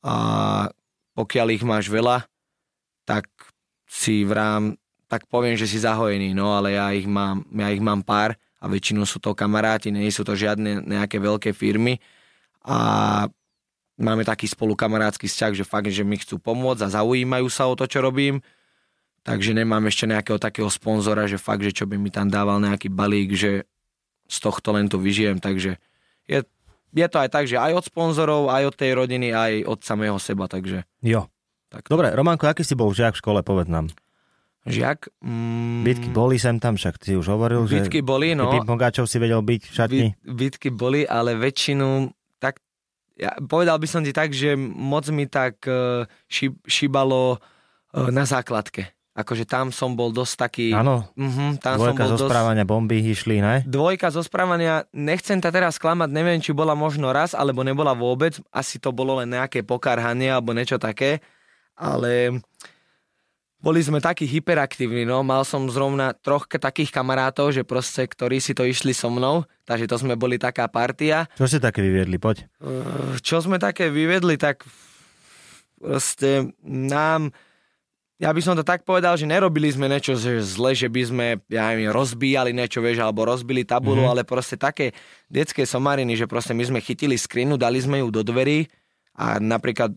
a 0.06 0.70
pokiaľ 1.18 1.46
ich 1.50 1.66
máš 1.66 1.90
veľa, 1.90 2.22
tak 3.02 3.26
si 3.90 4.22
vrám, 4.22 4.78
tak 5.10 5.26
poviem, 5.26 5.58
že 5.58 5.66
si 5.66 5.82
zahojený, 5.82 6.38
no 6.38 6.54
ale 6.54 6.78
ja 6.78 6.94
ich 6.94 7.10
mám, 7.10 7.42
ja 7.50 7.74
ich 7.74 7.82
mám 7.82 8.06
pár 8.06 8.38
a 8.62 8.70
väčšinou 8.70 9.02
sú 9.02 9.18
to 9.18 9.34
kamaráti, 9.34 9.90
nie 9.90 10.06
sú 10.14 10.22
to 10.22 10.38
žiadne 10.38 10.86
nejaké 10.86 11.18
veľké 11.18 11.50
firmy. 11.50 11.98
A 12.62 13.26
máme 13.98 14.22
taký 14.22 14.46
spolukamarátsky 14.46 15.26
vzťah, 15.26 15.52
že 15.54 15.64
fakt, 15.66 15.90
že 15.90 16.06
mi 16.06 16.18
chcú 16.18 16.38
pomôcť 16.38 16.86
a 16.86 16.94
zaujímajú 17.02 17.46
sa 17.50 17.66
o 17.66 17.74
to, 17.74 17.90
čo 17.90 18.02
robím. 18.02 18.38
Takže 19.26 19.50
nemám 19.50 19.82
ešte 19.90 20.06
nejakého 20.06 20.38
takého 20.38 20.70
sponzora, 20.70 21.26
že 21.26 21.42
fakt, 21.42 21.66
že 21.66 21.74
čo 21.74 21.90
by 21.90 21.98
mi 21.98 22.14
tam 22.14 22.30
dával 22.30 22.62
nejaký 22.62 22.86
balík, 22.86 23.34
že 23.34 23.66
z 24.26 24.38
tohto 24.42 24.74
len 24.74 24.90
to 24.90 24.98
vyžijem, 24.98 25.38
takže 25.38 25.78
je, 26.26 26.40
je 26.92 27.06
to 27.06 27.18
aj 27.18 27.30
tak, 27.30 27.44
že 27.46 27.58
aj 27.58 27.72
od 27.78 27.84
sponzorov, 27.86 28.50
aj 28.50 28.70
od 28.70 28.74
tej 28.74 28.90
rodiny, 28.98 29.30
aj 29.30 29.52
od 29.66 29.78
samého 29.82 30.18
seba, 30.18 30.50
takže... 30.50 30.82
Jo. 31.02 31.30
Tak. 31.70 31.90
Dobre, 31.90 32.14
Romanko, 32.14 32.46
aký 32.46 32.62
si 32.62 32.78
bol 32.78 32.94
žiak 32.94 33.18
v 33.18 33.20
škole, 33.22 33.40
povedz 33.42 33.70
nám. 33.70 33.90
Žiak? 34.66 35.14
Mm, 35.22 35.86
bitky 35.86 36.08
boli 36.10 36.42
sem 36.42 36.58
tam, 36.58 36.74
však 36.74 36.98
ty 36.98 37.14
už 37.14 37.30
hovoril, 37.30 37.70
bitky 37.70 38.02
že... 38.02 38.06
boli, 38.06 38.34
no. 38.34 38.50
Pingpongáčov 38.50 39.06
si 39.06 39.22
vedel 39.22 39.38
byť 39.38 39.62
v 39.62 39.74
šatni? 39.74 40.08
Bit, 40.18 40.34
bitky 40.58 40.68
boli, 40.74 41.06
ale 41.06 41.38
väčšinu 41.38 42.10
tak... 42.42 42.58
Ja, 43.14 43.38
povedal 43.38 43.78
by 43.78 43.86
som 43.86 44.02
ti 44.02 44.10
tak, 44.10 44.34
že 44.34 44.58
moc 44.58 45.06
mi 45.14 45.30
tak 45.30 45.62
uh, 45.70 46.06
šib, 46.26 46.58
šibalo 46.66 47.38
uh, 47.38 48.10
na 48.10 48.26
základke 48.26 48.95
akože 49.16 49.48
tam 49.48 49.72
som 49.72 49.96
bol 49.96 50.12
dosť 50.12 50.34
taký... 50.36 50.66
Áno, 50.76 51.08
uh-huh, 51.08 51.56
tam 51.56 51.80
dvojka 51.80 52.04
som 52.04 52.06
bol 52.06 52.12
zo 52.12 52.18
dosť... 52.20 52.28
správania 52.28 52.64
bomby 52.68 53.00
išli, 53.00 53.40
ne? 53.40 53.64
Dvojka 53.64 54.12
zo 54.12 54.20
správania, 54.20 54.84
nechcem 54.92 55.40
ta 55.40 55.48
teraz 55.48 55.80
klamať, 55.80 56.12
neviem, 56.12 56.36
či 56.44 56.52
bola 56.52 56.76
možno 56.76 57.08
raz, 57.16 57.32
alebo 57.32 57.64
nebola 57.64 57.96
vôbec, 57.96 58.36
asi 58.52 58.76
to 58.76 58.92
bolo 58.92 59.16
len 59.16 59.32
nejaké 59.32 59.64
pokarhanie, 59.64 60.28
alebo 60.28 60.52
niečo 60.52 60.76
také, 60.76 61.24
ale 61.72 62.44
boli 63.56 63.80
sme 63.80 64.04
takí 64.04 64.28
hyperaktívni, 64.28 65.08
no, 65.08 65.24
mal 65.24 65.42
som 65.48 65.64
zrovna 65.72 66.12
troch 66.12 66.44
takých 66.44 66.92
kamarátov, 66.92 67.56
že 67.56 67.64
proste, 67.64 68.04
ktorí 68.04 68.36
si 68.36 68.52
to 68.52 68.68
išli 68.68 68.92
so 68.92 69.08
mnou, 69.08 69.48
takže 69.64 69.88
to 69.88 69.96
sme 69.96 70.12
boli 70.12 70.36
taká 70.36 70.68
partia. 70.68 71.24
Čo 71.40 71.48
ste 71.48 71.58
také 71.64 71.80
vyviedli, 71.80 72.20
poď? 72.20 72.44
Čo 73.24 73.40
sme 73.40 73.56
také 73.56 73.88
vyviedli, 73.88 74.36
tak 74.36 74.68
proste 75.80 76.52
nám 76.62 77.32
ja 78.16 78.32
by 78.32 78.40
som 78.40 78.56
to 78.56 78.64
tak 78.64 78.88
povedal, 78.88 79.12
že 79.20 79.28
nerobili 79.28 79.68
sme 79.68 79.92
niečo 79.92 80.16
zle, 80.40 80.72
že 80.72 80.88
by 80.88 81.02
sme, 81.04 81.26
ja 81.52 81.68
neviem, 81.68 81.92
rozbíjali 81.92 82.56
niečo, 82.56 82.80
vieš, 82.80 83.04
alebo 83.04 83.28
rozbili 83.28 83.60
tabulu, 83.68 84.00
mm-hmm. 84.00 84.12
ale 84.16 84.22
proste 84.24 84.56
také 84.56 84.96
detské 85.28 85.68
somariny, 85.68 86.16
že 86.16 86.24
proste 86.24 86.56
my 86.56 86.64
sme 86.64 86.80
chytili 86.80 87.20
skrinu, 87.20 87.60
dali 87.60 87.76
sme 87.76 88.00
ju 88.00 88.08
do 88.08 88.24
dverí 88.24 88.72
a 89.20 89.36
napríklad 89.36 89.96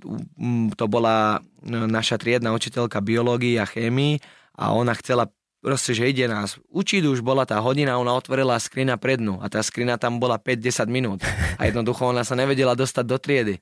to 0.75 0.85
bola 0.91 1.39
no, 1.63 1.87
naša 1.87 2.19
triedna 2.19 2.51
učiteľka 2.51 2.99
biológie 2.99 3.55
a 3.55 3.67
chémii 3.67 4.19
a 4.59 4.75
ona 4.75 4.91
chcela 4.99 5.31
proste, 5.63 5.95
že 5.95 6.11
ide 6.11 6.27
nás 6.27 6.59
učiť, 6.71 7.07
už 7.07 7.23
bola 7.23 7.47
tá 7.47 7.59
hodina, 7.63 7.99
ona 7.99 8.15
otvorila 8.15 8.59
skrina 8.59 8.99
prednú 8.99 9.39
a 9.39 9.47
tá 9.47 9.63
skrina 9.63 9.95
tam 9.95 10.19
bola 10.19 10.39
5-10 10.39 10.91
minút 10.91 11.19
a 11.59 11.67
jednoducho 11.67 12.11
ona 12.11 12.27
sa 12.27 12.35
nevedela 12.35 12.75
dostať 12.75 13.05
do 13.07 13.15
triedy. 13.15 13.55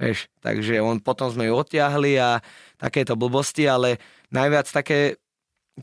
Vieš, 0.00 0.32
takže 0.40 0.80
on, 0.80 0.96
potom 0.96 1.28
sme 1.28 1.52
ju 1.52 1.54
odtiahli 1.60 2.16
a 2.16 2.40
takéto 2.80 3.12
blbosti, 3.14 3.68
ale 3.68 4.00
najviac 4.32 4.64
také, 4.72 5.20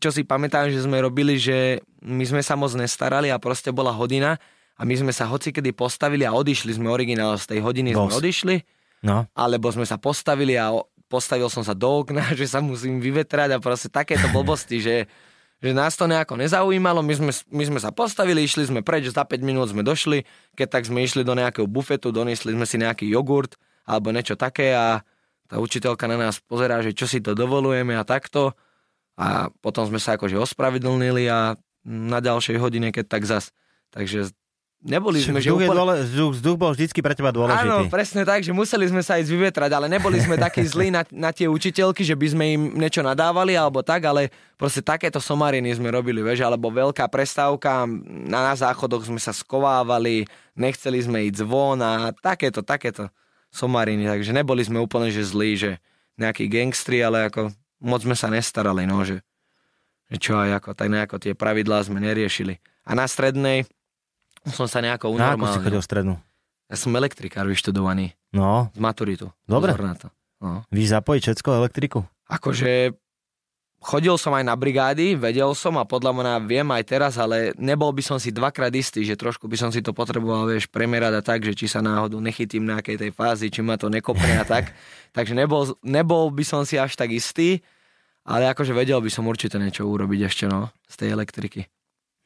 čo 0.01 0.09
si 0.09 0.25
pamätám, 0.25 0.73
že 0.73 0.81
sme 0.81 0.97
robili, 0.97 1.37
že 1.37 1.85
my 2.01 2.25
sme 2.25 2.41
sa 2.41 2.57
moc 2.57 2.73
nestarali 2.73 3.29
a 3.29 3.37
proste 3.37 3.69
bola 3.69 3.93
hodina 3.93 4.41
a 4.77 4.81
my 4.81 4.93
sme 4.97 5.13
sa 5.13 5.29
hocikedy 5.29 5.73
postavili 5.77 6.25
a 6.25 6.33
odišli 6.33 6.73
sme 6.73 6.89
originál 6.89 7.37
z 7.37 7.53
tej 7.53 7.59
hodiny, 7.61 7.93
Bos. 7.93 8.09
sme 8.09 8.13
odišli, 8.17 8.55
no. 9.05 9.29
alebo 9.37 9.69
sme 9.69 9.85
sa 9.85 10.01
postavili 10.01 10.57
a 10.57 10.73
postavil 11.07 11.47
som 11.53 11.61
sa 11.61 11.77
do 11.77 12.03
okna, 12.03 12.33
že 12.39 12.49
sa 12.49 12.59
musím 12.59 12.97
vyvetrať 12.97 13.57
a 13.57 13.61
proste 13.61 13.93
takéto 13.93 14.25
blbosti, 14.33 14.81
že, 14.81 15.05
že 15.61 15.69
nás 15.73 15.93
to 15.93 16.09
nejako 16.09 16.37
nezaujímalo, 16.37 17.05
my 17.05 17.13
sme, 17.13 17.31
my 17.53 17.63
sme 17.73 17.79
sa 17.81 17.93
postavili, 17.93 18.45
išli 18.45 18.69
sme 18.69 18.81
preč, 18.81 19.09
za 19.09 19.25
5 19.25 19.37
minút 19.45 19.69
sme 19.73 19.81
došli, 19.85 20.25
keď 20.53 20.67
tak 20.77 20.83
sme 20.89 21.01
išli 21.05 21.21
do 21.21 21.33
nejakého 21.37 21.65
bufetu, 21.65 22.09
doniesli 22.09 22.53
sme 22.53 22.65
si 22.65 22.77
nejaký 22.77 23.05
jogurt, 23.09 23.57
alebo 23.87 24.11
niečo 24.11 24.35
také 24.35 24.75
a 24.75 25.01
tá 25.47 25.57
učiteľka 25.57 26.05
na 26.11 26.29
nás 26.29 26.43
pozerá, 26.43 26.83
že 26.83 26.91
čo 26.91 27.07
si 27.07 27.23
to 27.23 27.31
dovolujeme 27.31 27.95
a 27.95 28.03
takto 28.03 28.51
a 29.17 29.49
potom 29.63 29.87
sme 29.87 29.97
sa 29.97 30.19
akože 30.19 30.37
ospravedlnili 30.37 31.25
a 31.31 31.57
na 31.87 32.19
ďalšej 32.19 32.59
hodine, 32.59 32.91
keď 32.91 33.05
tak 33.07 33.23
zas. 33.23 33.55
Takže 33.89 34.29
neboli 34.83 35.23
sme, 35.23 35.39
že 35.39 35.49
úplne... 35.49 35.73
Dôle, 35.73 35.95
vzduch, 36.03 36.31
vzduch 36.37 36.57
bol 36.59 36.71
vždycky 36.75 36.99
pre 36.99 37.15
teba 37.15 37.31
dôležitý. 37.33 37.65
Áno, 37.65 37.89
presne 37.89 38.27
tak, 38.27 38.43
že 38.43 38.51
museli 38.51 38.85
sme 38.91 39.01
sa 39.01 39.17
ísť 39.17 39.31
vyvetrať, 39.31 39.71
ale 39.73 39.87
neboli 39.89 40.19
sme 40.21 40.35
takí 40.37 40.61
zlí 40.67 40.91
na, 40.93 41.01
na 41.09 41.31
tie 41.31 41.49
učiteľky, 41.49 42.03
že 42.03 42.13
by 42.13 42.27
sme 42.29 42.45
im 42.53 42.61
niečo 42.77 43.01
nadávali 43.01 43.55
alebo 43.55 43.81
tak, 43.81 44.05
ale 44.05 44.29
proste 44.59 44.83
takéto 44.83 45.17
somariny 45.17 45.73
sme 45.73 45.89
robili, 45.89 46.21
vieš, 46.21 46.45
alebo 46.45 46.69
veľká 46.69 47.07
prestávka, 47.09 47.89
na, 48.05 48.51
na 48.51 48.53
záchodoch 48.53 49.07
sme 49.07 49.17
sa 49.17 49.33
skovávali, 49.33 50.27
nechceli 50.53 50.99
sme 51.01 51.25
ísť 51.25 51.41
von 51.47 51.79
a 51.81 52.13
takéto, 52.13 52.61
takéto 52.61 53.09
somariny, 53.51 54.05
takže 54.05 54.31
neboli 54.35 54.61
sme 54.63 54.81
úplne 54.81 55.09
že 55.09 55.23
zlí, 55.23 55.57
že 55.57 55.71
nejakí 56.17 56.49
gangstri, 56.49 57.01
ale 57.01 57.29
ako 57.29 57.53
moc 57.81 58.01
sme 58.01 58.17
sa 58.17 58.27
nestarali, 58.27 58.89
no, 58.89 59.05
že, 59.05 59.21
že 60.09 60.17
čo 60.17 60.37
aj 60.37 60.61
ako, 60.61 60.69
tak 60.73 60.87
nejako 60.89 61.15
tie 61.21 61.33
pravidlá 61.37 61.85
sme 61.85 62.01
neriešili. 62.01 62.57
A 62.87 62.97
na 62.97 63.05
strednej 63.05 63.67
som 64.49 64.65
sa 64.65 64.79
nejako 64.79 65.13
unormálne. 65.13 65.43
Na 65.43 65.51
ako 65.51 65.55
si 65.59 65.63
chodil 65.63 65.83
strednú? 65.83 66.15
Ja 66.67 66.75
som 66.75 66.91
elektrikár 66.95 67.47
vyštudovaný. 67.47 68.15
No. 68.35 68.71
Z 68.75 68.79
maturitu. 68.79 69.31
Dobre. 69.47 69.71
to. 69.99 70.11
No. 70.43 70.67
Vy 70.67 70.83
zapojiť 70.87 71.21
všetko 71.23 71.49
elektriku? 71.63 71.99
Akože 72.27 72.95
chodil 73.81 74.15
som 74.17 74.33
aj 74.33 74.43
na 74.45 74.55
brigády, 74.57 75.13
vedel 75.13 75.53
som 75.53 75.77
a 75.77 75.85
podľa 75.85 76.11
mňa 76.17 76.33
viem 76.49 76.67
aj 76.73 76.83
teraz, 76.83 77.13
ale 77.15 77.53
nebol 77.55 77.93
by 77.93 78.01
som 78.01 78.17
si 78.17 78.33
dvakrát 78.33 78.73
istý, 78.73 79.05
že 79.05 79.15
trošku 79.15 79.45
by 79.45 79.57
som 79.57 79.69
si 79.69 79.85
to 79.85 79.93
potreboval, 79.93 80.49
vieš, 80.49 80.67
premerať 80.67 81.13
a 81.17 81.21
tak, 81.21 81.45
že 81.45 81.53
či 81.53 81.69
sa 81.69 81.79
náhodou 81.79 82.17
nechytím 82.17 82.65
na 82.65 82.81
nejakej 82.81 82.97
tej 83.07 83.11
fázi, 83.13 83.53
či 83.53 83.61
ma 83.61 83.77
to 83.77 83.87
nekopne 83.87 84.41
a 84.41 84.45
tak. 84.45 84.73
Takže 85.15 85.37
nebol, 85.37 85.77
nebol 85.85 86.29
by 86.33 86.43
som 86.43 86.61
si 86.65 86.75
až 86.75 86.97
tak 86.97 87.13
istý, 87.13 87.61
ale 88.27 88.49
akože 88.51 88.75
vedel 88.75 88.99
by 88.99 89.09
som 89.13 89.23
určite 89.29 89.55
niečo 89.55 89.87
urobiť 89.87 90.19
ešte, 90.27 90.45
no, 90.49 90.73
z 90.89 90.95
tej 90.99 91.09
elektriky. 91.15 91.61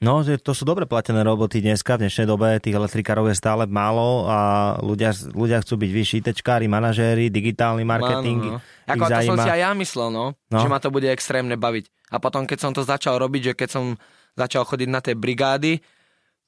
No, 0.01 0.25
že 0.25 0.41
to 0.41 0.57
sú 0.57 0.65
dobre 0.65 0.89
platené 0.89 1.21
roboty 1.21 1.61
dneska, 1.61 1.93
v 1.93 2.09
dnešnej 2.09 2.25
dobe 2.25 2.57
tých 2.57 2.73
elektrikárov 2.73 3.29
je 3.29 3.37
stále 3.37 3.69
málo 3.69 4.25
a 4.25 4.73
ľudia, 4.81 5.13
ľudia 5.29 5.61
chcú 5.61 5.77
byť 5.77 5.91
vyšší 5.93 6.19
tečkári, 6.25 6.65
manažéri, 6.65 7.29
digitálny 7.29 7.85
marketing. 7.85 8.41
Máno, 8.41 8.57
no. 8.57 8.89
Ako 8.89 9.05
to 9.05 9.19
som 9.29 9.37
si 9.37 9.49
aj 9.53 9.61
ja 9.61 9.71
myslel, 9.77 10.09
no, 10.09 10.33
no, 10.33 10.57
že 10.57 10.65
ma 10.65 10.81
to 10.81 10.89
bude 10.89 11.05
extrémne 11.05 11.53
baviť. 11.53 11.85
A 12.09 12.17
potom, 12.17 12.49
keď 12.49 12.57
som 12.57 12.73
to 12.73 12.81
začal 12.81 13.21
robiť, 13.21 13.53
že 13.53 13.53
keď 13.53 13.69
som 13.69 13.93
začal 14.33 14.65
chodiť 14.65 14.89
na 14.89 15.05
tie 15.05 15.13
brigády, 15.13 15.85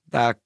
tak 0.09 0.41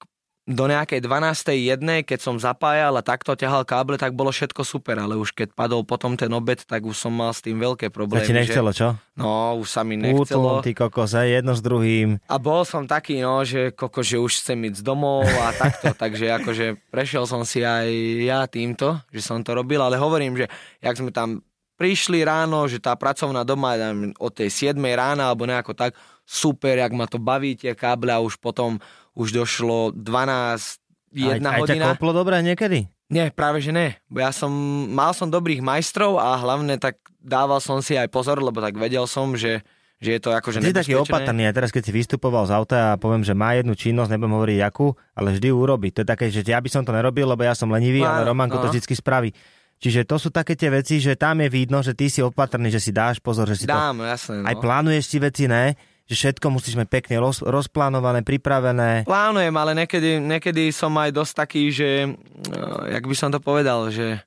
do 0.47 0.63
nejakej 0.63 1.03
12. 1.03 1.59
jednej, 1.59 1.99
keď 2.07 2.19
som 2.23 2.39
zapájal 2.39 2.95
a 2.95 3.03
takto 3.03 3.35
ťahal 3.35 3.67
káble, 3.67 3.99
tak 3.99 4.15
bolo 4.15 4.31
všetko 4.31 4.63
super, 4.63 4.95
ale 4.95 5.19
už 5.19 5.35
keď 5.35 5.51
padol 5.51 5.83
potom 5.83 6.15
ten 6.15 6.31
obed, 6.31 6.63
tak 6.63 6.87
už 6.87 6.95
som 6.95 7.11
mal 7.11 7.35
s 7.35 7.43
tým 7.43 7.59
veľké 7.59 7.91
problémy. 7.91 8.23
Tak 8.23 8.31
ti 8.31 8.39
nechcelo, 8.39 8.71
že... 8.71 8.79
čo? 8.79 8.87
No, 9.19 9.59
už 9.59 9.67
sa 9.67 9.83
mi 9.83 9.99
nechcelo. 9.99 10.23
Útlom, 10.23 10.63
ty 10.63 10.71
kokos, 10.71 11.19
aj 11.19 11.43
jedno 11.43 11.51
s 11.51 11.59
druhým. 11.59 12.23
A 12.31 12.39
bol 12.39 12.63
som 12.63 12.87
taký, 12.87 13.19
no, 13.19 13.43
že 13.43 13.75
koko, 13.75 13.99
že 13.99 14.23
už 14.23 14.39
chcem 14.39 14.71
ísť 14.71 14.87
domov 14.87 15.27
a 15.27 15.51
takto, 15.51 15.91
takže 16.07 16.31
akože 16.39 16.65
prešiel 16.95 17.27
som 17.27 17.43
si 17.43 17.67
aj 17.67 17.91
ja 18.23 18.47
týmto, 18.47 19.03
že 19.11 19.19
som 19.19 19.43
to 19.43 19.51
robil, 19.51 19.83
ale 19.83 19.99
hovorím, 19.99 20.39
že 20.39 20.47
jak 20.79 20.95
sme 20.95 21.11
tam 21.11 21.43
prišli 21.75 22.23
ráno, 22.23 22.65
že 22.65 22.81
tá 22.81 22.95
pracovná 22.95 23.43
doma 23.43 23.77
od 24.17 24.31
tej 24.33 24.71
7 24.71 24.79
rána 24.79 25.29
alebo 25.29 25.45
nejako 25.45 25.75
tak, 25.77 25.91
super, 26.27 26.75
jak 26.75 26.91
ma 26.91 27.07
to 27.07 27.21
baví 27.21 27.55
tie 27.55 27.71
káble 27.71 28.11
a 28.11 28.19
už 28.19 28.35
potom 28.41 28.81
už 29.17 29.33
došlo 29.33 29.91
12, 29.97 30.77
jedna 31.17 31.57
aj, 31.57 31.59
hodina. 31.65 31.85
Aj 31.89 31.97
koplo 31.97 32.13
dobre 32.13 32.37
niekedy? 32.45 32.85
Nie, 33.09 33.33
práve 33.33 33.63
že 33.63 33.73
nie. 33.73 33.97
Bo 34.11 34.21
ja 34.21 34.29
som, 34.29 34.51
mal 34.91 35.15
som 35.17 35.31
dobrých 35.31 35.63
majstrov 35.63 36.21
a 36.21 36.37
hlavne 36.37 36.77
tak 36.77 37.01
dával 37.17 37.57
som 37.57 37.81
si 37.81 37.97
aj 37.97 38.11
pozor, 38.13 38.37
lebo 38.37 38.61
tak 38.61 38.75
vedel 38.75 39.07
som, 39.07 39.33
že, 39.33 39.63
že 39.97 40.15
je 40.15 40.19
to 40.21 40.35
akože 40.35 40.59
Ty 40.59 40.83
taký 40.83 40.99
opatrný, 40.99 41.47
a 41.47 41.55
teraz 41.55 41.71
keď 41.71 41.87
si 41.87 41.91
vystupoval 41.95 42.45
z 42.45 42.53
auta 42.53 42.77
a 42.93 42.99
poviem, 42.99 43.23
že 43.23 43.31
má 43.31 43.55
jednu 43.55 43.73
činnosť, 43.73 44.11
nebudem 44.11 44.35
hovoriť 44.37 44.57
jakú, 44.59 44.91
ale 45.15 45.33
vždy 45.33 45.47
urobi. 45.49 45.89
To 45.95 46.03
je 46.03 46.07
také, 46.07 46.27
že 46.27 46.43
ja 46.43 46.59
by 46.59 46.69
som 46.69 46.83
to 46.83 46.91
nerobil, 46.91 47.31
lebo 47.31 47.41
ja 47.47 47.55
som 47.55 47.71
lenivý, 47.71 48.03
no, 48.03 48.11
ale 48.11 48.27
Romanko 48.27 48.59
no. 48.59 48.67
to 48.67 48.75
vždy 48.75 48.83
spraví. 48.93 49.31
Čiže 49.77 50.09
to 50.09 50.17
sú 50.17 50.33
také 50.33 50.57
tie 50.57 50.73
veci, 50.73 50.97
že 50.97 51.13
tam 51.13 51.37
je 51.37 51.53
vidno, 51.53 51.85
že 51.85 51.93
ty 51.93 52.09
si 52.09 52.19
opatrný, 52.19 52.73
že 52.73 52.81
si 52.81 52.89
dáš 52.89 53.21
pozor, 53.21 53.45
že 53.45 53.61
si 53.61 53.65
Dám, 53.69 54.01
to... 54.01 54.09
jasné, 54.09 54.41
no. 54.41 54.45
Aj 54.49 54.55
plánuješ 54.57 55.05
si 55.05 55.17
veci, 55.21 55.45
ne? 55.45 55.77
Že 56.07 56.15
všetko 56.15 56.47
musíš 56.47 56.79
mať 56.79 56.87
pekne 56.87 57.19
roz, 57.19 57.43
rozplánované, 57.43 58.23
pripravené. 58.23 59.03
Plánujem, 59.03 59.51
ale 59.51 59.71
niekedy, 59.75 60.23
niekedy 60.23 60.71
som 60.71 60.95
aj 60.95 61.11
dosť 61.11 61.33
taký, 61.35 61.63
že, 61.69 62.07
uh, 62.07 62.87
jak 62.87 63.03
by 63.03 63.15
som 63.15 63.29
to 63.29 63.43
povedal, 63.43 63.91
že... 63.91 64.23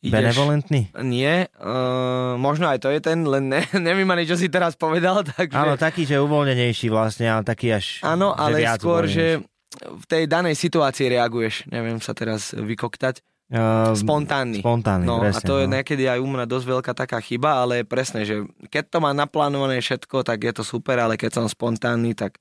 Ideš, 0.00 0.16
Benevolentný? 0.16 0.88
Nie, 1.04 1.52
uh, 1.60 2.32
možno 2.40 2.72
aj 2.72 2.80
to 2.80 2.88
je 2.88 3.04
ten, 3.04 3.20
len 3.20 3.52
ne, 3.52 3.60
neviem 3.90 4.08
ani, 4.08 4.24
čo 4.24 4.38
si 4.38 4.48
teraz 4.48 4.78
povedal. 4.78 5.26
Takže... 5.26 5.52
Áno, 5.52 5.76
taký, 5.76 6.08
že 6.08 6.16
uvoľnenejší 6.22 6.88
vlastne, 6.88 7.28
ale 7.28 7.44
taký 7.44 7.74
až... 7.74 8.00
Áno, 8.00 8.32
ale 8.32 8.64
skôr, 8.80 9.04
že 9.04 9.44
v 9.76 10.04
tej 10.06 10.24
danej 10.26 10.58
situácii 10.58 11.10
reaguješ. 11.10 11.68
Neviem 11.70 12.02
sa 12.02 12.14
teraz 12.16 12.54
vykoktať. 12.54 13.22
Uh, 13.50 13.98
Spontánny. 13.98 14.62
Spontánny, 14.62 15.10
No 15.10 15.18
presne, 15.18 15.42
a 15.42 15.48
to 15.50 15.54
je 15.58 15.66
no. 15.66 15.74
niekedy 15.74 16.06
aj 16.06 16.22
u 16.22 16.28
mňa 16.30 16.46
dosť 16.46 16.66
veľká 16.70 16.92
taká 16.94 17.18
chyba, 17.18 17.66
ale 17.66 17.82
presne, 17.82 18.22
že 18.22 18.46
keď 18.70 18.94
to 18.94 18.98
má 19.02 19.10
naplánované 19.10 19.82
všetko, 19.82 20.22
tak 20.22 20.46
je 20.46 20.52
to 20.54 20.62
super, 20.62 21.02
ale 21.02 21.18
keď 21.18 21.42
som 21.42 21.50
spontánny, 21.50 22.14
tak 22.14 22.38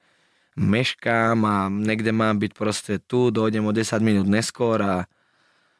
meškám 0.53 1.39
a 1.49 1.65
niekde 1.73 2.13
mám 2.13 2.37
byť 2.37 2.51
proste 2.53 2.93
tu, 3.01 3.33
dojdem 3.33 3.65
o 3.65 3.73
10 3.73 3.89
minút 4.05 4.29
neskôr 4.29 4.77
a 4.85 5.09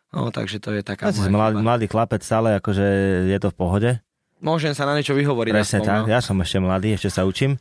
no, 0.09 0.33
takže 0.33 0.57
to 0.57 0.73
je 0.73 0.81
taká 0.81 1.13
Ja 1.13 1.29
mladý, 1.29 1.61
mladý 1.61 1.85
chlapec 1.85 2.25
stále, 2.25 2.57
akože 2.57 2.85
je 3.29 3.37
to 3.37 3.53
v 3.53 3.55
pohode. 3.55 3.91
Môžem 4.39 4.71
sa 4.71 4.87
na 4.87 4.95
niečo 4.95 5.13
vyhovoriť. 5.13 5.51
Presne 5.51 5.83
aspoň, 5.83 5.89
tak, 5.93 6.01
no. 6.01 6.07
ja 6.09 6.19
som 6.23 6.37
ešte 6.39 6.57
mladý, 6.63 6.95
ešte 6.95 7.11
sa 7.11 7.27
učím. 7.27 7.59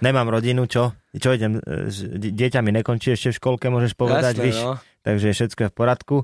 Nemám 0.00 0.26
rodinu, 0.32 0.64
čo? 0.64 0.96
Čo 1.12 1.36
idem, 1.36 1.60
e, 1.60 1.92
dieťa 2.32 2.64
mi 2.64 2.72
nekončí 2.72 3.12
ešte 3.12 3.36
v 3.36 3.38
školke, 3.38 3.68
môžeš 3.68 3.92
povedať, 3.92 4.40
Jasné, 4.40 4.44
víš? 4.48 4.58
no. 4.58 4.80
Takže 5.04 5.36
všetko 5.36 5.60
je 5.60 5.68
v 5.68 5.74
poradku. 5.76 6.16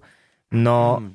No, 0.50 0.98
Mm. 0.98 1.14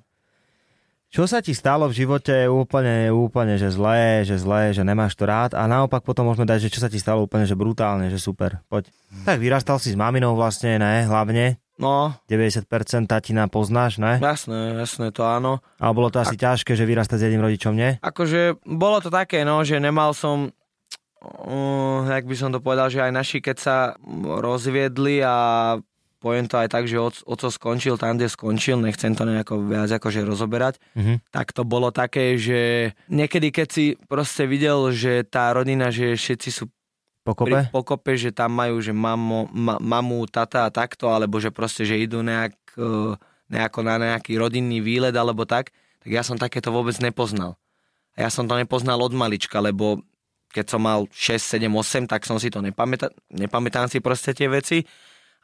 čo 1.11 1.23
sa 1.25 1.39
ti 1.39 1.51
stalo 1.51 1.87
v 1.87 1.95
živote 1.95 2.43
úplne, 2.45 3.07
úplne, 3.07 3.55
že 3.55 3.67
zlé, 3.67 4.23
že 4.23 4.35
zlé, 4.35 4.71
že 4.71 4.81
nemáš 4.81 5.15
to 5.15 5.23
rád 5.23 5.51
a 5.51 5.63
naopak 5.63 6.01
potom 6.01 6.25
môžeme 6.25 6.43
dať, 6.43 6.67
že 6.67 6.71
čo 6.71 6.79
sa 6.79 6.87
ti 6.87 6.99
stalo 6.99 7.23
úplne, 7.23 7.43
že 7.43 7.53
brutálne, 7.53 8.07
že 8.07 8.15
super, 8.17 8.59
poď. 8.65 8.91
Tak 9.23 9.37
vyrastal 9.37 9.75
si 9.77 9.91
s 9.91 9.97
maminou 9.97 10.33
vlastne, 10.33 10.75
ne, 10.75 11.03
hlavne, 11.03 11.59
No, 11.75 12.15
90% 12.31 12.63
tatina 13.05 13.51
poznáš, 13.51 13.99
ne? 13.99 14.15
jasné, 14.17 14.79
jasné, 14.79 15.11
to 15.11 15.27
áno. 15.27 15.59
Ale 15.75 15.91
bolo 15.91 16.07
to 16.07 16.23
asi 16.23 16.35
ťažké, 16.35 16.71
že 16.71 16.83
vyrastať 16.83 17.19
s 17.19 17.25
jedným 17.27 17.43
rodičom, 17.43 17.75
nie? 17.75 17.99
Akože 17.99 18.63
bolo 18.63 19.03
to 19.03 19.11
také, 19.11 19.43
no, 19.43 19.59
že 19.59 19.75
nemal 19.77 20.15
som, 20.15 20.55
uh, 21.19 21.99
jak 22.07 22.23
by 22.23 22.35
som 22.35 22.49
to 22.49 22.59
povedal, 22.59 22.87
že 22.87 22.99
aj 23.01 23.11
naši, 23.11 23.37
keď 23.39 23.55
sa 23.57 23.75
rozviedli 24.39 25.19
a 25.19 25.35
poviem 26.25 26.49
to 26.49 26.57
aj 26.57 26.65
tak, 26.67 26.83
že 26.83 26.97
oc- 26.97 27.21
oco 27.23 27.47
skončil 27.47 27.95
tam, 27.95 28.17
kde 28.17 28.25
skončil, 28.27 28.81
nechcem 28.81 29.13
to 29.13 29.21
nejako 29.21 29.61
viac 29.61 29.93
akože 29.93 30.25
rozoberať, 30.25 30.81
Mhm. 30.97 31.29
tak 31.29 31.53
to 31.53 31.61
bolo 31.61 31.93
také, 31.93 32.33
že 32.35 32.59
niekedy, 33.05 33.53
keď 33.53 33.67
si 33.69 33.85
proste 34.03 34.43
videl, 34.43 34.89
že 34.89 35.21
tá 35.23 35.53
rodina, 35.53 35.93
že 35.93 36.17
všetci 36.17 36.49
sú 36.49 36.65
Pokope? 37.21 37.45
pri 37.47 37.69
pokope, 37.69 38.13
že 38.15 38.29
tam 38.29 38.53
majú, 38.53 38.77
že 38.79 38.89
mamo, 38.89 39.45
ma, 39.49 39.77
mamu, 39.77 40.25
tata 40.25 40.65
a 40.65 40.73
takto, 40.73 41.09
alebo 41.09 41.37
že 41.37 41.49
proste, 41.49 41.81
že 41.81 41.97
idú 41.97 42.21
nejak, 42.21 42.53
eh, 42.73 43.13
nejako 43.45 43.79
na 43.81 43.97
nejaký 43.97 44.33
rodinný 44.35 44.77
výlet 44.79 45.13
alebo 45.13 45.45
tak, 45.45 45.69
tak 46.01 46.09
ja 46.09 46.21
som 46.21 46.33
takéto 46.35 46.69
vôbec 46.69 46.97
nepoznal. 46.97 47.57
A 48.13 48.25
ja 48.25 48.29
som 48.29 48.45
to 48.45 48.53
nepoznal 48.53 48.97
od 48.97 49.09
malička, 49.11 49.57
lebo 49.57 50.01
keď 50.49 50.65
som 50.69 50.79
mal 50.79 51.09
6, 51.11 51.41
7, 51.43 51.73
8, 51.73 52.05
tak 52.05 52.23
som 52.23 52.37
si 52.37 52.47
to 52.47 52.61
nepamätá, 52.61 53.09
nepamätám 53.27 53.89
si 53.89 53.99
proste 53.99 54.31
tie 54.31 54.47
veci 54.47 54.85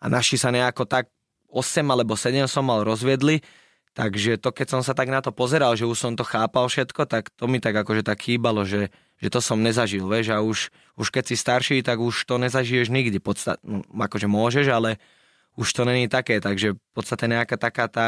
a 0.02 0.06
naši 0.10 0.36
sa 0.42 0.50
nejako 0.50 0.90
tak 0.90 1.08
8 1.54 1.86
alebo 1.86 2.18
7 2.18 2.50
som 2.50 2.66
mal 2.66 2.82
rozviedli, 2.82 3.46
takže 3.94 4.42
to 4.42 4.50
keď 4.50 4.68
som 4.78 4.82
sa 4.82 4.98
tak 4.98 5.14
na 5.14 5.22
to 5.22 5.30
pozeral, 5.30 5.78
že 5.78 5.86
už 5.86 5.98
som 6.00 6.14
to 6.18 6.26
chápal 6.26 6.66
všetko, 6.66 7.06
tak 7.06 7.30
to 7.38 7.46
mi 7.46 7.62
tak 7.62 7.78
akože 7.78 8.02
tak 8.02 8.18
chýbalo, 8.24 8.66
že, 8.66 8.90
že 9.22 9.28
to 9.30 9.44
som 9.44 9.62
nezažil, 9.62 10.08
vieš, 10.10 10.34
a 10.34 10.42
už, 10.42 10.74
už 10.98 11.08
keď 11.14 11.24
si 11.30 11.36
starší, 11.38 11.78
tak 11.86 12.02
už 12.02 12.26
to 12.26 12.42
nezažiješ 12.42 12.90
nikdy, 12.90 13.22
podstat, 13.22 13.62
no, 13.62 13.86
akože 13.94 14.26
môžeš, 14.26 14.68
ale 14.74 14.98
už 15.60 15.68
to 15.70 15.84
není 15.84 16.08
také, 16.08 16.40
takže 16.40 16.74
v 16.74 16.92
podstate 16.96 17.28
nejaká 17.28 17.60
taká 17.60 17.86
tá 17.92 18.08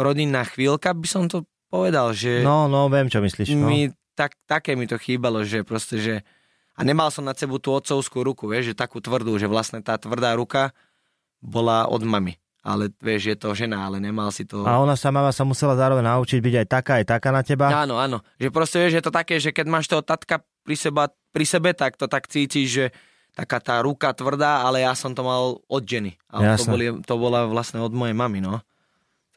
rodinná 0.00 0.42
chvíľka, 0.48 0.96
by 0.96 1.08
som 1.08 1.24
to 1.28 1.44
povedal, 1.68 2.16
že 2.16 2.40
No, 2.40 2.66
no, 2.66 2.88
viem, 2.88 3.12
čo 3.12 3.20
myslíš. 3.20 3.52
No. 3.52 3.68
mi 3.68 3.92
tak, 4.16 4.32
také 4.48 4.72
mi 4.74 4.88
to 4.88 4.96
chýbalo, 4.96 5.44
že 5.44 5.60
proste, 5.60 6.00
že 6.00 6.14
a 6.76 6.80
nemal 6.84 7.12
som 7.12 7.24
nad 7.24 7.36
sebou 7.36 7.60
tú 7.60 7.72
otcovskú 7.72 8.24
ruku, 8.24 8.48
vieš, 8.48 8.72
že 8.72 8.80
takú 8.80 9.00
tvrdú, 9.00 9.36
že 9.36 9.48
vlastne 9.48 9.84
tá 9.84 10.00
tvrdá 10.00 10.32
ruka 10.36 10.72
bola 11.46 11.86
od 11.86 12.02
mamy. 12.02 12.34
Ale 12.60 12.90
vieš, 12.98 13.30
je 13.30 13.36
to 13.38 13.54
žena, 13.54 13.86
ale 13.86 14.02
nemal 14.02 14.26
si 14.34 14.42
to... 14.42 14.66
A 14.66 14.82
ona 14.82 14.98
sa 14.98 15.14
mama 15.14 15.30
sa 15.30 15.46
musela 15.46 15.78
zároveň 15.78 16.02
naučiť 16.02 16.42
byť 16.42 16.54
aj 16.58 16.66
taká, 16.66 16.92
aj 16.98 17.06
taká 17.06 17.30
na 17.30 17.46
teba? 17.46 17.70
Áno, 17.70 17.94
áno. 17.94 18.26
Že 18.42 18.50
proste 18.50 18.82
vieš, 18.82 18.98
je 18.98 19.04
to 19.06 19.14
také, 19.14 19.38
že 19.38 19.54
keď 19.54 19.66
máš 19.70 19.86
toho 19.86 20.02
tatka 20.02 20.42
pri, 20.66 20.74
seba, 20.74 21.06
pri 21.30 21.46
sebe, 21.46 21.70
tak 21.78 21.94
to 21.94 22.10
tak 22.10 22.26
cítiš, 22.26 22.66
že 22.66 22.84
taká 23.38 23.62
tá 23.62 23.78
ruka 23.78 24.10
tvrdá, 24.10 24.66
ale 24.66 24.82
ja 24.82 24.98
som 24.98 25.14
to 25.14 25.22
mal 25.22 25.62
od 25.62 25.82
ženy. 25.86 26.18
Ale 26.26 26.58
to, 26.58 26.66
boli, 26.66 26.86
to 27.06 27.14
bola 27.14 27.46
vlastne 27.46 27.78
od 27.78 27.94
mojej 27.94 28.18
mamy, 28.18 28.42
no. 28.42 28.58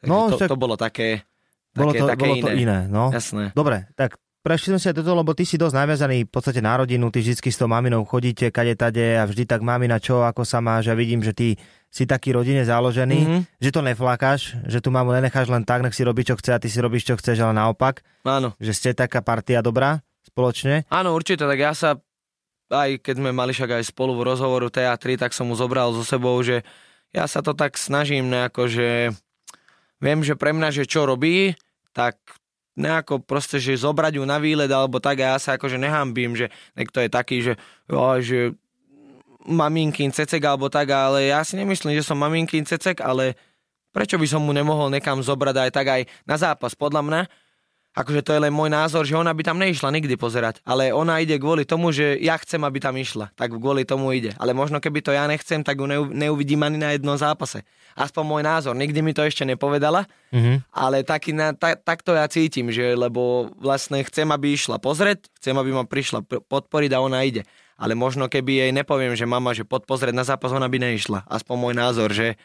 Takže 0.02 0.10
No, 0.10 0.26
to, 0.26 0.36
však- 0.42 0.50
to 0.50 0.58
bolo 0.58 0.74
také, 0.74 1.22
bolo 1.70 1.94
také, 1.94 2.00
to, 2.02 2.06
také 2.10 2.22
bolo 2.26 2.34
iné. 2.34 2.42
to 2.42 2.50
iné, 2.50 2.78
no. 2.90 3.04
Jasné. 3.14 3.54
Dobre, 3.54 3.86
tak 3.94 4.18
prešli 4.42 4.74
sme 4.74 4.80
si 4.82 4.90
aj 4.90 4.96
toto, 4.98 5.14
lebo 5.14 5.30
ty 5.38 5.46
si 5.46 5.54
dosť 5.54 5.76
naviazaný 5.78 6.26
v 6.26 6.32
podstate 6.32 6.58
na 6.58 6.74
rodinu, 6.74 7.14
ty 7.14 7.22
vždy 7.22 7.36
s 7.38 7.60
tou 7.60 7.70
maminou 7.70 8.02
chodíte 8.02 8.50
kade 8.50 8.74
tade 8.74 9.14
a 9.14 9.22
vždy 9.22 9.46
tak 9.46 9.62
mamina 9.62 10.02
čo, 10.02 10.26
ako 10.26 10.42
sa 10.42 10.58
máš 10.58 10.90
a 10.90 10.98
vidím, 10.98 11.22
že 11.22 11.30
ty 11.30 11.48
si 11.90 12.06
taký 12.06 12.30
rodine 12.30 12.62
založený, 12.62 13.18
Mhm. 13.18 13.26
mm-hmm. 13.28 13.42
že 13.58 13.70
to 13.70 13.80
neflakáš, 13.82 14.40
že 14.64 14.78
tu 14.78 14.88
mamu 14.88 15.10
nenecháš 15.10 15.46
len 15.46 15.60
tak, 15.60 15.82
nech 15.82 15.92
si 15.92 16.00
robí 16.00 16.22
čo 16.22 16.34
chce 16.34 16.50
a 16.52 16.62
ty 16.62 16.66
si 16.66 16.78
robíš 16.78 17.02
čo 17.04 17.14
chceš, 17.14 17.38
ale 17.40 17.52
naopak, 17.52 18.06
Áno. 18.22 18.54
že 18.56 18.70
ste 18.70 18.90
taká 18.92 19.20
partia 19.20 19.58
dobrá 19.58 19.98
spoločne. 20.22 20.86
Áno, 20.86 21.10
určite, 21.10 21.42
tak 21.42 21.58
ja 21.58 21.74
sa, 21.74 21.98
aj 22.68 23.00
keď 23.00 23.14
sme 23.16 23.30
mali 23.30 23.50
však 23.50 23.76
aj 23.76 23.84
spolu 23.84 24.14
v 24.14 24.22
rozhovoru 24.24 24.68
teatri, 24.68 25.14
tak 25.14 25.30
som 25.30 25.44
mu 25.44 25.54
zobral 25.54 25.90
so 25.90 26.00
sebou, 26.00 26.38
že 26.38 26.62
ja 27.10 27.26
sa 27.26 27.40
to 27.40 27.52
tak 27.52 27.74
snažím 27.74 28.30
nejako, 28.30 28.70
že 28.70 28.88
viem, 29.98 30.22
že 30.22 30.38
pre 30.38 30.54
mňa, 30.54 30.70
že 30.72 30.86
čo 30.86 31.02
robí, 31.04 31.58
tak 31.90 32.22
nejako 32.78 33.18
proste, 33.18 33.58
že 33.58 33.74
zobrať 33.74 34.16
ju 34.16 34.24
na 34.24 34.38
výlet 34.38 34.70
alebo 34.70 35.02
tak 35.02 35.18
a 35.18 35.34
ja 35.34 35.38
sa 35.38 35.58
akože 35.58 35.74
nehambím, 35.76 36.32
že 36.32 36.48
niekto 36.72 37.02
je 37.02 37.10
taký, 37.10 37.36
že, 37.42 37.58
jo, 37.84 37.98
že 38.22 38.38
maminkin 39.44 40.10
cecek 40.10 40.42
alebo 40.44 40.68
tak, 40.68 40.90
ale 40.90 41.32
ja 41.32 41.40
si 41.40 41.56
nemyslím, 41.56 41.96
že 41.96 42.04
som 42.04 42.16
maminkin 42.16 42.64
cecek, 42.64 43.00
ale 43.00 43.34
prečo 43.90 44.16
by 44.16 44.26
som 44.28 44.42
mu 44.42 44.52
nemohol 44.52 44.88
nekam 44.88 45.18
zobrať 45.18 45.56
aj 45.56 45.70
tak 45.72 45.86
aj 45.88 46.02
na 46.24 46.36
zápas, 46.36 46.76
podľa 46.76 47.02
mňa, 47.02 47.20
akože 47.90 48.22
to 48.22 48.30
je 48.30 48.44
len 48.46 48.54
môj 48.54 48.70
názor, 48.70 49.02
že 49.02 49.18
ona 49.18 49.34
by 49.34 49.42
tam 49.42 49.58
neišla 49.58 49.90
nikdy 49.90 50.14
pozerať, 50.14 50.62
ale 50.62 50.94
ona 50.94 51.18
ide 51.18 51.34
kvôli 51.36 51.66
tomu, 51.66 51.90
že 51.90 52.22
ja 52.22 52.38
chcem, 52.38 52.62
aby 52.62 52.78
tam 52.78 52.94
išla, 52.94 53.34
tak 53.34 53.50
kvôli 53.50 53.82
tomu 53.82 54.14
ide. 54.14 54.30
Ale 54.38 54.54
možno 54.54 54.78
keby 54.78 55.02
to 55.02 55.10
ja 55.10 55.26
nechcem, 55.26 55.66
tak 55.66 55.82
ju 55.82 55.90
neu- 55.90 56.06
neuvidím 56.06 56.62
ani 56.62 56.78
na 56.78 56.94
jednom 56.94 57.18
zápase. 57.18 57.66
Aspoň 57.98 58.22
môj 58.22 58.42
názor, 58.46 58.78
nikdy 58.78 59.02
mi 59.02 59.10
to 59.10 59.26
ešte 59.26 59.42
nepovedala, 59.42 60.06
Mhm. 60.30 60.62
ale 60.70 61.02
taký 61.02 61.34
na, 61.34 61.50
ta, 61.50 61.74
takto 61.74 62.14
ja 62.14 62.30
cítim, 62.30 62.70
že 62.70 62.94
lebo 62.94 63.50
vlastne 63.58 63.98
chcem, 64.06 64.30
aby 64.30 64.54
išla 64.54 64.78
pozrieť, 64.78 65.26
chcem, 65.42 65.58
aby 65.58 65.74
ma 65.74 65.82
prišla 65.82 66.22
pr- 66.22 66.38
podporiť 66.46 66.94
a 66.94 67.02
ona 67.02 67.26
ide. 67.26 67.42
Ale 67.80 67.96
možno 67.96 68.28
keby 68.28 68.68
jej 68.68 68.70
nepoviem, 68.76 69.16
že 69.16 69.24
mama, 69.24 69.56
že 69.56 69.64
pod 69.64 69.88
pozrieť 69.88 70.12
na 70.12 70.24
zápas, 70.28 70.52
ona 70.52 70.68
by 70.68 70.76
neišla. 70.76 71.24
Aspoň 71.24 71.56
môj 71.56 71.74
názor, 71.74 72.12
že 72.12 72.36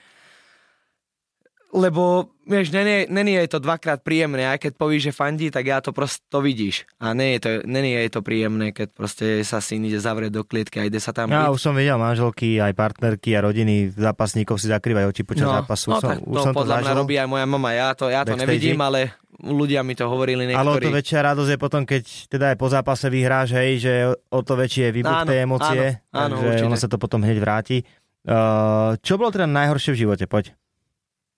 lebo, 1.76 2.32
vieš, 2.48 2.72
není, 2.72 3.04
není 3.12 3.36
jej 3.36 3.52
to 3.52 3.60
dvakrát 3.60 4.00
príjemné, 4.00 4.48
aj 4.48 4.64
keď 4.64 4.72
povíš, 4.80 5.12
že 5.12 5.18
fandí, 5.18 5.52
tak 5.52 5.68
ja 5.68 5.84
to 5.84 5.92
proste 5.92 6.24
to 6.32 6.40
vidíš. 6.40 6.88
A 7.04 7.12
je 7.12 7.40
to, 7.44 7.50
není 7.68 7.92
jej 7.92 8.08
to 8.08 8.24
príjemné, 8.24 8.72
keď 8.72 8.96
proste 8.96 9.44
sa 9.44 9.60
syn 9.60 9.84
ide 9.84 10.00
zavrieť 10.00 10.32
do 10.32 10.48
klietky 10.48 10.80
a 10.80 10.88
ide 10.88 11.04
sa 11.04 11.12
tam 11.12 11.28
Ja 11.36 11.52
byť. 11.52 11.52
už 11.52 11.60
som 11.60 11.76
videl 11.76 12.00
manželky, 12.00 12.64
aj 12.64 12.72
partnerky 12.72 13.36
a 13.36 13.44
rodiny 13.44 13.92
zápasníkov 13.92 14.56
si 14.64 14.72
zakrývajú 14.72 15.12
oči 15.12 15.24
počas 15.28 15.52
no, 15.52 15.56
zápasu. 15.60 15.88
no 15.92 16.00
som, 16.00 16.10
tak 16.16 16.20
to 16.24 16.40
som 16.40 16.54
to 16.56 16.60
podľa 16.64 16.76
mňa 16.80 16.88
zažil. 16.88 17.02
robí 17.04 17.16
aj 17.20 17.28
moja 17.28 17.46
mama. 17.46 17.70
Ja 17.76 17.88
to, 17.92 18.06
ja 18.08 18.22
to 18.24 18.40
Backstage. 18.40 18.48
nevidím, 18.48 18.80
ale 18.80 19.00
ľudia 19.38 19.82
mi 19.82 19.92
to 19.92 20.06
hovorili 20.06 20.48
Ale 20.48 20.64
o 20.66 20.76
to 20.76 20.86
niektorí. 20.86 20.96
väčšia 20.96 21.20
radosť 21.24 21.50
je 21.50 21.58
potom, 21.58 21.82
keď 21.84 22.04
teda 22.28 22.46
aj 22.52 22.58
po 22.58 22.68
zápase 22.68 23.08
vyhráš, 23.08 23.50
hej, 23.54 23.72
že 23.78 23.94
o 24.10 24.40
to 24.40 24.54
väčšie 24.54 24.84
je 24.84 24.92
výbuch 24.94 25.18
Áno, 25.18 25.26
tej 25.26 25.38
emócie, 25.42 25.84
áno, 26.08 26.16
áno, 26.16 26.34
takže 26.34 26.48
určite. 26.54 26.68
ono 26.68 26.78
sa 26.78 26.88
to 26.88 26.98
potom 26.98 27.20
hneď 27.20 27.38
vráti. 27.38 27.78
Uh, 28.22 28.98
čo 29.00 29.16
bolo 29.16 29.30
teda 29.30 29.46
najhoršie 29.46 29.92
v 29.92 30.00
živote? 30.00 30.26
Poď. 30.26 30.56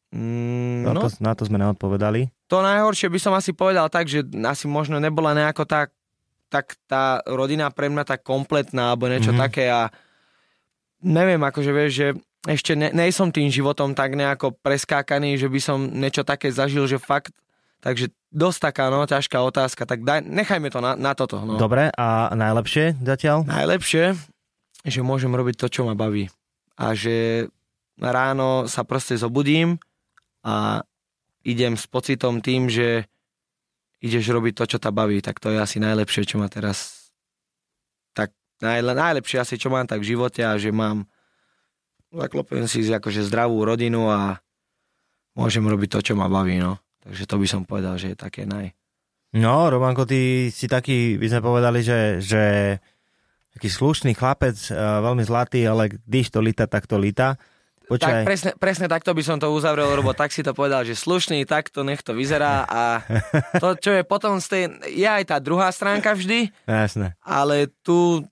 Mm, 0.10 0.84
Na, 0.84 0.92
no, 0.94 1.02
to, 1.02 1.12
na 1.20 1.34
to 1.34 1.44
sme 1.44 1.58
neodpovedali. 1.58 2.32
to 2.46 2.58
najhoršie 2.58 3.08
by 3.08 3.20
som 3.20 3.34
asi 3.34 3.52
povedal 3.52 3.88
tak, 3.88 4.06
že 4.06 4.24
asi 4.24 4.66
možno 4.66 4.98
nebola 4.98 5.34
nejako 5.34 5.64
tak, 5.64 5.92
tak 6.48 6.80
tá 6.86 7.20
rodina 7.26 7.68
pre 7.68 7.88
mňa 7.88 8.04
tak 8.06 8.22
kompletná, 8.22 8.90
alebo 8.90 9.06
niečo 9.06 9.30
Mhm. 9.30 9.36
mm-hmm. 9.36 9.44
také 9.44 9.66
a 9.68 9.92
neviem, 11.00 11.40
akože 11.40 11.72
vieš, 11.72 11.92
že 11.94 12.08
ešte 12.48 12.74
ne, 12.74 12.88
nejsom 12.90 13.30
tým 13.30 13.48
životom 13.48 13.92
tak 13.92 14.16
nejako 14.16 14.56
preskákaný, 14.56 15.36
že 15.36 15.46
by 15.46 15.60
som 15.60 15.84
niečo 15.84 16.24
také 16.24 16.48
zažil, 16.50 16.88
že 16.88 16.96
fakt, 16.96 17.36
takže 17.82 18.13
dosť 18.34 18.60
taká, 18.72 18.90
no, 18.92 19.08
ťažká 19.08 19.38
otázka, 19.42 19.88
tak 19.88 20.04
daj, 20.04 20.26
nechajme 20.26 20.70
to 20.70 20.80
na, 20.84 20.94
na 20.94 21.13
toto, 21.18 21.42
no. 21.42 21.58
Dobre, 21.58 21.90
a 21.96 22.34
najlepšie 22.34 23.00
zatiaľ? 23.02 23.48
Najlepšie, 23.48 24.13
že 24.86 25.00
môžem 25.02 25.34
robiť 25.34 25.56
to, 25.58 25.68
čo 25.72 25.82
ma 25.88 25.98
baví. 25.98 26.30
A 26.78 26.94
že 26.94 27.48
ráno 27.98 28.70
sa 28.70 28.86
proste 28.86 29.18
zobudím 29.18 29.82
a 30.46 30.86
idem 31.42 31.74
s 31.74 31.90
pocitom 31.90 32.44
tým, 32.44 32.70
že 32.70 33.10
ideš 34.04 34.30
robiť 34.30 34.54
to, 34.54 34.63
čo 34.70 34.78
ťa 34.78 34.92
baví. 34.94 35.24
Tak 35.26 35.42
to 35.42 35.50
je 35.50 35.58
asi 35.58 35.82
najlepšie, 35.82 36.28
čo 36.28 36.38
ma 36.38 36.46
teraz... 36.52 37.10
Tak 38.13 38.30
najle, 38.62 38.94
najlepšie 38.94 39.42
asi, 39.42 39.58
čo 39.58 39.74
mám 39.74 39.90
tak 39.90 40.06
v 40.06 40.13
živote 40.13 40.46
a 40.46 40.60
že 40.62 40.70
mám... 40.70 41.10
Zaklopujem 42.13 42.72
si 42.72 42.88
akože 42.88 43.26
zdravú 43.28 43.68
rodinu 43.68 44.08
a 44.08 44.40
môžem 45.36 45.66
robiť 45.66 45.90
to, 45.98 46.00
čo 46.00 46.13
ma 46.16 46.32
baví, 46.32 46.56
no. 46.62 46.80
Takže 47.08 47.24
to 47.24 47.36
by 47.39 47.48
som 47.48 47.62
povedal, 47.63 47.96
že 47.96 48.12
je 48.12 48.17
také 48.20 48.43
naj... 48.43 48.76
No, 49.32 49.72
Romanko, 49.72 50.04
ty 50.04 50.52
si 50.52 50.67
taký, 50.67 51.15
by 51.15 51.28
sme 51.32 51.41
povedali, 51.43 51.80
že, 51.80 52.20
že 52.20 52.43
taký 53.56 53.72
slušný 53.72 54.12
chlapec, 54.12 54.60
uh, 54.72 55.00
veľmi 55.00 55.24
zlatý, 55.24 55.63
ale 55.63 55.88
když 56.04 56.36
to 56.36 56.43
lita, 56.43 56.67
tak 56.67 56.84
to 56.84 57.00
lita. 57.00 57.39
Počkaj. 57.88 58.24
Tak 58.24 58.28
presne, 58.28 58.52
presne 58.60 58.88
takto 58.91 59.15
by 59.15 59.24
som 59.24 59.39
to 59.39 59.48
uzavrel, 59.48 59.88
lebo 59.96 60.12
tak 60.12 60.36
si 60.36 60.43
to 60.43 60.52
povedal, 60.52 60.84
že 60.84 61.00
slušný, 61.00 61.48
takto 61.48 61.88
nech 61.88 62.04
to 62.04 62.12
vyzerá 62.12 62.67
a 62.67 63.00
to, 63.63 63.80
čo 63.80 63.96
je 63.96 64.04
potom 64.04 64.43
z 64.43 64.48
tej, 64.52 64.63
je 64.91 65.08
aj 65.08 65.24
tá 65.32 65.39
druhá 65.39 65.72
stránka 65.72 66.12
vždy, 66.12 66.52
Jasné. 66.67 67.15
ale 67.24 67.72
tu... 67.88 68.28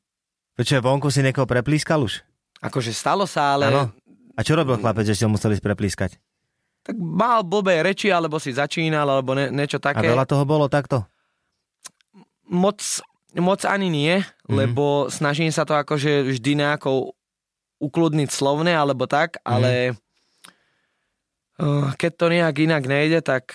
Počkaj, 0.60 0.84
vonku 0.84 1.08
si 1.08 1.24
niekoho 1.24 1.48
preplískal 1.48 2.04
už? 2.04 2.20
Akože 2.60 2.92
stalo 2.92 3.24
sa, 3.24 3.56
ale... 3.56 3.72
Ano. 3.72 3.96
A 4.36 4.44
čo 4.44 4.60
robil 4.60 4.76
chlapec, 4.76 5.08
že 5.08 5.16
si 5.16 5.24
ho 5.24 5.32
museli 5.32 5.56
preplískať? 5.64 6.20
Tak 6.86 6.96
mal 7.02 7.42
blbé 7.42 7.82
reči, 7.82 8.14
alebo 8.14 8.38
si 8.38 8.54
začínal, 8.54 9.10
alebo 9.10 9.34
ne, 9.34 9.50
niečo 9.50 9.82
také. 9.82 10.06
A 10.06 10.14
veľa 10.14 10.30
toho 10.30 10.46
bolo 10.46 10.70
takto? 10.70 11.02
Moc, 12.46 12.78
moc 13.34 13.66
ani 13.66 13.90
nie, 13.90 14.22
mm-hmm. 14.22 14.54
lebo 14.54 15.10
snažím 15.10 15.50
sa 15.50 15.66
to 15.66 15.74
akože 15.74 16.30
vždy 16.30 16.62
nejako 16.62 17.18
ukludniť 17.82 18.30
slovne 18.32 18.72
alebo 18.72 19.10
tak, 19.10 19.42
ale 19.44 19.98
mm. 21.60 22.00
keď 22.00 22.12
to 22.16 22.26
nejak 22.32 22.56
inak 22.64 22.84
nejde, 22.88 23.20
tak 23.20 23.52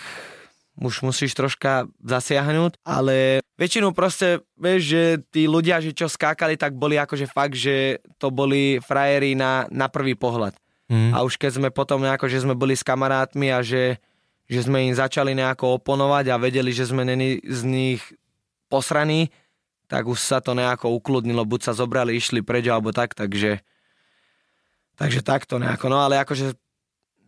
už 0.81 1.05
musíš 1.05 1.35
troška 1.35 1.89
zasiahnuť, 2.01 2.81
ale 2.81 3.43
väčšinu 3.59 3.93
proste, 3.93 4.41
vieš, 4.57 4.81
že 4.87 5.03
tí 5.29 5.45
ľudia, 5.45 5.83
že 5.83 5.93
čo 5.93 6.09
skákali, 6.09 6.57
tak 6.57 6.73
boli 6.73 6.97
akože 6.97 7.29
fakt, 7.29 7.53
že 7.53 8.01
to 8.17 8.33
boli 8.33 8.81
frajery 8.81 9.37
na, 9.37 9.67
na 9.69 9.91
prvý 9.91 10.15
pohľad. 10.17 10.55
Mm. 10.91 11.15
A 11.15 11.23
už 11.23 11.39
keď 11.39 11.51
sme 11.55 11.69
potom 11.71 12.03
nejako, 12.03 12.27
že 12.27 12.43
sme 12.43 12.51
boli 12.51 12.75
s 12.75 12.83
kamarátmi 12.83 13.47
a 13.47 13.63
že, 13.63 13.95
že 14.51 14.67
sme 14.67 14.91
im 14.91 14.93
začali 14.93 15.31
nejako 15.31 15.79
oponovať 15.79 16.35
a 16.35 16.41
vedeli, 16.41 16.75
že 16.75 16.91
sme 16.91 17.07
není 17.07 17.39
z 17.47 17.63
nich 17.63 18.03
posraní, 18.67 19.31
tak 19.87 20.11
už 20.11 20.19
sa 20.19 20.43
to 20.43 20.51
nejako 20.51 20.91
ukludnilo, 20.99 21.47
buď 21.47 21.71
sa 21.71 21.73
zobrali, 21.75 22.19
išli 22.19 22.43
preč 22.43 22.67
alebo 22.67 22.91
tak, 22.91 23.15
takže 23.15 23.63
Takže 25.01 25.25
takto 25.25 25.57
nejako, 25.57 25.89
no 25.89 25.97
ale 25.97 26.21
akože 26.21 26.53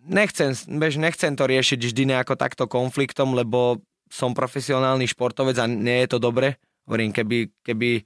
nechcem, 0.05 0.53
bež, 0.77 1.01
nechcem 1.01 1.33
to 1.33 1.49
riešiť 1.49 1.79
vždy 1.81 2.03
nejako 2.13 2.37
takto 2.37 2.69
konfliktom, 2.69 3.33
lebo 3.33 3.81
som 4.13 4.37
profesionálny 4.37 5.09
športovec 5.09 5.57
a 5.57 5.65
nie 5.65 6.05
je 6.05 6.13
to 6.13 6.21
dobre. 6.21 6.61
Hovorím, 6.85 7.09
keby, 7.09 7.49
keby, 7.65 8.05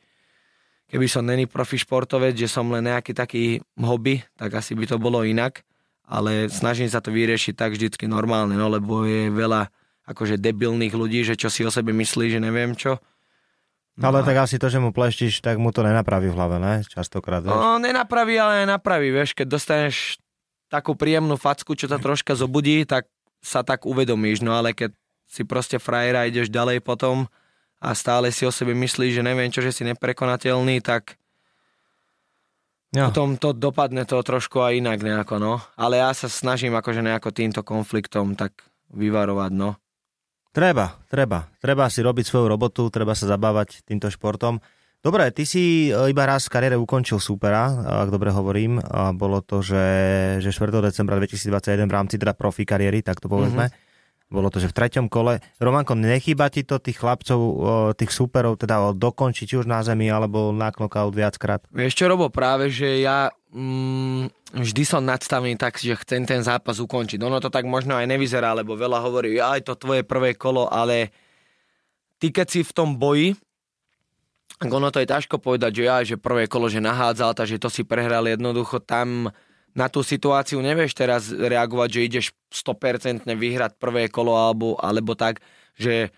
keby 0.87 1.07
som 1.07 1.23
není 1.23 1.45
profi 1.47 1.79
športovec, 1.79 2.35
že 2.35 2.51
som 2.51 2.67
len 2.71 2.87
nejaký 2.87 3.11
taký 3.15 3.59
hobby, 3.79 4.23
tak 4.39 4.55
asi 4.57 4.73
by 4.73 4.87
to 4.87 4.97
bolo 4.99 5.23
inak. 5.23 5.63
Ale 6.07 6.47
snažím 6.47 6.87
sa 6.87 7.03
to 7.03 7.11
vyriešiť 7.11 7.53
tak 7.55 7.75
vždycky 7.75 8.07
normálne, 8.07 8.55
no 8.55 8.71
lebo 8.71 9.03
je 9.03 9.27
veľa 9.27 9.67
akože 10.07 10.39
debilných 10.39 10.95
ľudí, 10.95 11.27
že 11.27 11.35
čo 11.35 11.51
si 11.51 11.67
o 11.67 11.71
sebe 11.71 11.91
myslí, 11.91 12.31
že 12.31 12.39
neviem 12.39 12.71
čo 12.79 13.03
No 13.97 14.13
ale 14.13 14.21
tak 14.21 14.37
asi 14.37 14.61
to, 14.61 14.69
že 14.69 14.77
mu 14.77 14.93
pleštíš, 14.93 15.41
tak 15.41 15.57
mu 15.57 15.73
to 15.73 15.81
nenapraví 15.81 16.29
v 16.29 16.37
hlave, 16.37 16.61
ne? 16.61 16.85
Častokrát, 16.85 17.41
vieš? 17.41 17.49
No, 17.49 17.81
nenapraví, 17.81 18.37
ale 18.37 18.69
napraví, 18.69 19.09
vieš, 19.09 19.33
keď 19.33 19.57
dostaneš 19.57 20.21
takú 20.69 20.93
príjemnú 20.93 21.33
facku, 21.33 21.73
čo 21.73 21.89
ťa 21.89 21.97
troška 21.97 22.37
zobudí, 22.37 22.85
tak 22.85 23.09
sa 23.41 23.65
tak 23.65 23.89
uvedomíš, 23.89 24.45
no 24.45 24.53
ale 24.53 24.77
keď 24.77 24.93
si 25.25 25.41
proste 25.41 25.81
frajera 25.81 26.29
ideš 26.29 26.53
ďalej 26.53 26.85
potom 26.85 27.25
a 27.77 27.89
stále 27.93 28.33
si 28.33 28.45
o 28.45 28.51
sebe 28.53 28.73
myslíš, 28.73 29.21
že 29.21 29.23
neviem 29.25 29.53
čo, 29.53 29.61
že 29.61 29.73
si 29.73 29.85
neprekonateľný, 29.85 30.81
tak 30.81 31.17
no. 32.93 33.09
potom 33.09 33.37
to 33.37 33.53
dopadne 33.53 34.01
to 34.09 34.17
trošku 34.21 34.61
aj 34.61 34.81
inak 34.81 34.99
nejako, 35.05 35.37
no. 35.37 35.53
Ale 35.77 36.01
ja 36.01 36.09
sa 36.17 36.25
snažím 36.25 36.73
akože 36.73 37.05
nejako 37.05 37.29
týmto 37.29 37.61
konfliktom 37.61 38.33
tak 38.33 38.65
vyvarovať, 38.89 39.51
no. 39.53 39.77
Treba, 40.49 40.97
treba. 41.05 41.45
Treba 41.61 41.85
si 41.85 42.01
robiť 42.01 42.25
svoju 42.25 42.49
robotu, 42.49 42.89
treba 42.89 43.13
sa 43.13 43.29
zabávať 43.29 43.85
týmto 43.85 44.09
športom. 44.09 44.57
Dobre, 45.05 45.29
ty 45.29 45.45
si 45.45 45.93
e, 45.93 46.09
iba 46.09 46.25
raz 46.25 46.49
v 46.49 46.57
kariére 46.57 46.73
ukončil 46.73 47.21
supera, 47.21 47.69
ak 48.01 48.09
dobre 48.09 48.33
hovorím. 48.33 48.81
Bolo 49.13 49.45
to, 49.45 49.61
že, 49.61 49.85
že 50.41 50.49
4. 50.49 50.81
decembra 50.81 51.21
2021 51.21 51.85
v 51.85 51.93
rámci 51.93 52.15
teda 52.17 52.33
profi 52.33 52.65
kariéry, 52.65 53.05
tak 53.05 53.21
to 53.21 53.29
povedzme. 53.29 53.69
Mm-hmm. 53.69 53.86
Bolo 54.27 54.51
to, 54.51 54.59
že 54.59 54.67
v 54.67 54.75
treťom 54.75 55.07
kole. 55.07 55.39
Romanko, 55.55 55.95
nechýba 55.95 56.51
ti 56.51 56.67
to 56.67 56.83
tých 56.83 56.99
chlapcov, 56.99 57.39
tých 57.95 58.11
superov, 58.11 58.59
teda 58.59 58.91
dokončiť 58.91 59.45
či 59.47 59.55
už 59.55 59.71
na 59.71 59.79
zemi, 59.87 60.11
alebo 60.11 60.51
na 60.51 60.67
knockout 60.67 61.15
viackrát? 61.15 61.63
Vieš 61.71 61.95
čo, 61.95 62.11
Robo, 62.11 62.27
práve, 62.27 62.67
že 62.67 62.99
ja 62.99 63.31
mm, 63.55 64.51
vždy 64.51 64.83
som 64.83 64.99
nadstavený 65.07 65.55
tak, 65.55 65.79
že 65.79 65.95
chcem 65.95 66.27
ten 66.27 66.43
zápas 66.43 66.75
ukončiť. 66.83 67.23
Ono 67.23 67.39
to 67.39 67.47
tak 67.47 67.63
možno 67.63 67.95
aj 67.95 68.03
nevyzerá, 68.03 68.51
lebo 68.51 68.75
veľa 68.75 68.99
hovorí, 68.99 69.39
aj 69.39 69.63
to 69.63 69.79
tvoje 69.79 70.03
prvé 70.03 70.35
kolo, 70.35 70.67
ale 70.67 71.15
ty 72.19 72.27
keď 72.27 72.47
si 72.51 72.61
v 72.67 72.75
tom 72.75 72.99
boji, 72.99 73.31
ono 74.59 74.89
to 74.89 74.99
je 74.99 75.07
ťažko 75.07 75.39
povedať, 75.39 75.71
že 75.71 75.83
ja, 75.85 75.97
že 76.03 76.15
prvé 76.19 76.49
kolo, 76.49 76.67
že 76.67 76.83
nahádzal, 76.83 77.31
takže 77.31 77.61
to 77.61 77.69
si 77.71 77.87
prehral 77.87 78.25
jednoducho 78.25 78.83
tam 78.83 79.31
na 79.77 79.93
tú 79.93 80.01
situáciu 80.01 80.57
nevieš 80.57 80.97
teraz 80.97 81.29
reagovať, 81.29 81.89
že 81.93 82.05
ideš 82.09 82.25
100% 82.49 83.29
vyhrať 83.29 83.77
prvé 83.77 84.09
kolo 84.09 84.33
alebo, 84.33 84.73
alebo 84.81 85.13
tak, 85.13 85.37
že 85.77 86.09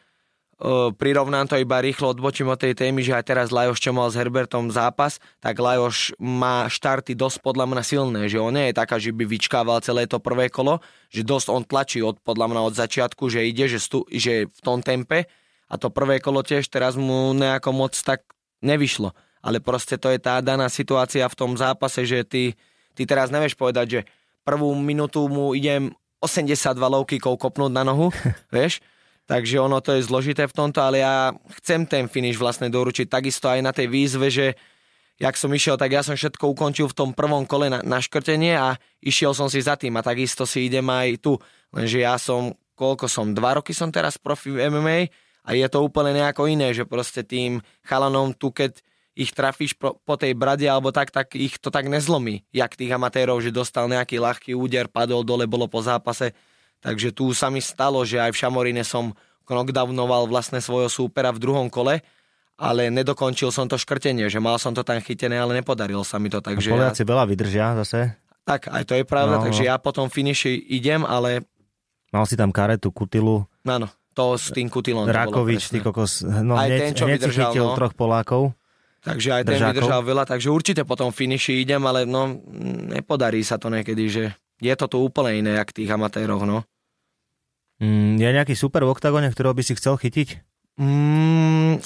uh, 0.63 0.95
prirovnám 0.95 1.51
to 1.51 1.59
iba 1.59 1.83
rýchlo, 1.83 2.15
odbočím 2.15 2.47
od 2.47 2.55
tej 2.55 2.71
témy, 2.71 3.03
že 3.03 3.19
aj 3.19 3.27
teraz 3.27 3.47
Lajoš, 3.51 3.83
čo 3.83 3.91
mal 3.91 4.07
s 4.07 4.15
Herbertom 4.15 4.71
zápas, 4.71 5.19
tak 5.43 5.59
Lajoš 5.59 6.15
má 6.15 6.71
štarty 6.71 7.19
dosť 7.19 7.43
podľa 7.43 7.67
mňa 7.67 7.83
silné, 7.83 8.21
že 8.31 8.39
on 8.39 8.55
nie 8.55 8.71
je 8.71 8.79
taká, 8.79 8.95
že 8.95 9.11
by 9.11 9.27
vyčkával 9.27 9.83
celé 9.83 10.07
to 10.07 10.23
prvé 10.23 10.47
kolo, 10.47 10.79
že 11.11 11.27
dosť 11.27 11.47
on 11.51 11.67
tlačí 11.67 11.99
od, 11.99 12.15
podľa 12.23 12.47
mňa 12.55 12.61
od 12.63 12.73
začiatku, 12.79 13.27
že 13.27 13.43
ide, 13.43 13.67
že, 13.67 13.83
stu, 13.83 14.07
že 14.07 14.47
v 14.47 14.59
tom 14.63 14.79
tempe 14.79 15.27
a 15.67 15.75
to 15.75 15.91
prvé 15.91 16.23
kolo 16.23 16.47
tiež 16.47 16.71
teraz 16.71 16.95
mu 16.95 17.35
nejako 17.35 17.75
moc 17.75 17.91
tak 17.91 18.23
nevyšlo. 18.63 19.11
Ale 19.39 19.63
proste 19.63 19.95
to 19.95 20.11
je 20.11 20.19
tá 20.19 20.43
daná 20.43 20.67
situácia 20.67 21.23
v 21.27 21.37
tom 21.37 21.55
zápase, 21.55 22.03
že 22.03 22.27
ty 22.27 22.59
Ty 22.99 23.07
teraz 23.07 23.31
nevieš 23.31 23.55
povedať, 23.55 23.87
že 23.87 23.99
prvú 24.43 24.75
minútu 24.75 25.31
mu 25.31 25.55
idem 25.55 25.95
82 26.19 26.75
lovkykov 26.75 27.39
kopnúť 27.39 27.71
na 27.71 27.87
nohu, 27.87 28.11
vieš? 28.55 28.83
Takže 29.23 29.61
ono 29.61 29.79
to 29.79 29.95
je 29.95 30.03
zložité 30.03 30.49
v 30.49 30.57
tomto, 30.57 30.83
ale 30.83 30.99
ja 30.99 31.31
chcem 31.61 31.87
ten 31.87 32.11
finish 32.11 32.35
vlastne 32.35 32.67
doručiť 32.67 33.07
takisto 33.07 33.47
aj 33.47 33.61
na 33.63 33.71
tej 33.71 33.87
výzve, 33.87 34.27
že 34.27 34.57
jak 35.15 35.37
som 35.37 35.53
išiel, 35.53 35.79
tak 35.79 35.95
ja 35.95 36.03
som 36.03 36.17
všetko 36.17 36.43
ukončil 36.57 36.91
v 36.91 36.97
tom 36.97 37.09
prvom 37.15 37.47
kole 37.47 37.71
na, 37.71 37.79
na 37.85 38.03
škrtenie 38.03 38.57
a 38.57 38.75
išiel 38.99 39.31
som 39.31 39.47
si 39.47 39.63
za 39.63 39.79
tým 39.79 39.95
a 39.95 40.03
takisto 40.03 40.43
si 40.43 40.67
idem 40.67 40.83
aj 40.89 41.23
tu. 41.23 41.37
Lenže 41.71 42.03
ja 42.03 42.17
som, 42.17 42.51
koľko 42.73 43.05
som, 43.05 43.31
dva 43.31 43.61
roky 43.61 43.71
som 43.71 43.93
teraz 43.93 44.17
profi 44.17 44.49
v 44.49 44.67
MMA 44.67 44.99
a 45.45 45.53
je 45.53 45.67
to 45.71 45.85
úplne 45.85 46.17
nejako 46.17 46.49
iné, 46.49 46.73
že 46.73 46.89
proste 46.89 47.21
tým 47.21 47.61
chalanom 47.85 48.33
tu, 48.33 48.49
keď 48.49 48.81
ich 49.19 49.35
trafíš 49.35 49.75
po, 49.75 49.99
po 49.99 50.15
tej 50.15 50.31
brade 50.31 50.63
alebo 50.63 50.95
tak, 50.95 51.11
tak 51.11 51.35
ich 51.35 51.59
to 51.59 51.67
tak 51.67 51.91
nezlomí, 51.91 52.47
jak 52.55 52.79
tých 52.79 52.95
amatérov, 52.95 53.43
že 53.43 53.51
dostal 53.51 53.91
nejaký 53.91 54.15
ľahký 54.15 54.55
úder, 54.55 54.87
padol 54.87 55.27
dole, 55.27 55.43
bolo 55.43 55.67
po 55.67 55.83
zápase. 55.83 56.31
Takže 56.79 57.11
tu 57.11 57.35
sa 57.35 57.51
mi 57.51 57.59
stalo, 57.59 58.07
že 58.07 58.23
aj 58.23 58.31
v 58.31 58.39
Šamorine 58.39 58.83
som 58.87 59.11
knockdownoval 59.43 60.31
vlastne 60.31 60.63
svojho 60.63 60.87
súpera 60.87 61.35
v 61.35 61.43
druhom 61.43 61.67
kole, 61.67 61.99
ale 62.55 62.87
nedokončil 62.87 63.51
som 63.51 63.67
to 63.67 63.75
škrtenie, 63.75 64.31
že 64.31 64.39
mal 64.39 64.55
som 64.55 64.71
to 64.71 64.87
tam 64.87 65.03
chytené, 65.03 65.35
ale 65.35 65.59
nepodarilo 65.59 66.07
sa 66.07 66.15
mi 66.15 66.31
to. 66.31 66.39
Takže 66.39 66.71
a 66.71 66.75
Poliaci 66.79 67.03
ja... 67.03 67.09
veľa 67.11 67.23
vydržia 67.27 67.67
zase. 67.83 68.15
Tak, 68.47 68.71
aj 68.71 68.83
to 68.87 68.93
je 68.95 69.03
pravda, 69.03 69.43
no, 69.43 69.43
takže 69.43 69.63
no. 69.63 69.69
ja 69.69 69.75
potom 69.75 70.07
finiši 70.07 70.71
idem, 70.71 71.03
ale... 71.03 71.43
Mal 72.09 72.25
si 72.25 72.39
tam 72.39 72.49
karetu, 72.49 72.89
kutilu. 72.89 73.45
Áno, 73.67 73.91
to 74.15 74.39
s 74.39 74.49
tým 74.49 74.71
kutilom. 74.71 75.05
Rakovič, 75.05 75.69
ty 75.69 75.83
kokos, 75.83 76.25
no 76.25 76.57
aj 76.57 76.67
hneď, 76.67 76.79
ten, 76.81 76.91
čo 76.95 77.05
hneď 77.05 77.19
vydržal, 77.19 77.51
no. 77.53 77.75
troch 77.77 77.93
Polákov. 77.93 78.57
Takže 78.99 79.29
aj 79.31 79.43
ten 79.47 79.55
Držákov. 79.55 79.71
vydržal 79.71 80.01
veľa, 80.03 80.23
takže 80.27 80.49
určite 80.51 80.83
potom 80.83 81.07
finiši 81.15 81.63
idem, 81.63 81.79
ale 81.87 82.03
no, 82.03 82.35
nepodarí 82.91 83.39
sa 83.47 83.55
to 83.55 83.71
niekedy, 83.71 84.11
že 84.11 84.23
je 84.59 84.73
to 84.75 84.85
tu 84.91 84.97
úplne 84.99 85.39
iné, 85.39 85.55
jak 85.55 85.71
tých 85.71 85.87
amatéroch, 85.87 86.43
no. 86.43 86.67
Mm, 87.79 88.19
je 88.19 88.29
nejaký 88.35 88.55
super 88.59 88.83
v 88.83 88.91
oktagone, 88.91 89.31
ktorého 89.31 89.55
by 89.55 89.63
si 89.63 89.73
chcel 89.79 89.95
chytiť? 89.95 90.43
Mm, 90.75 91.79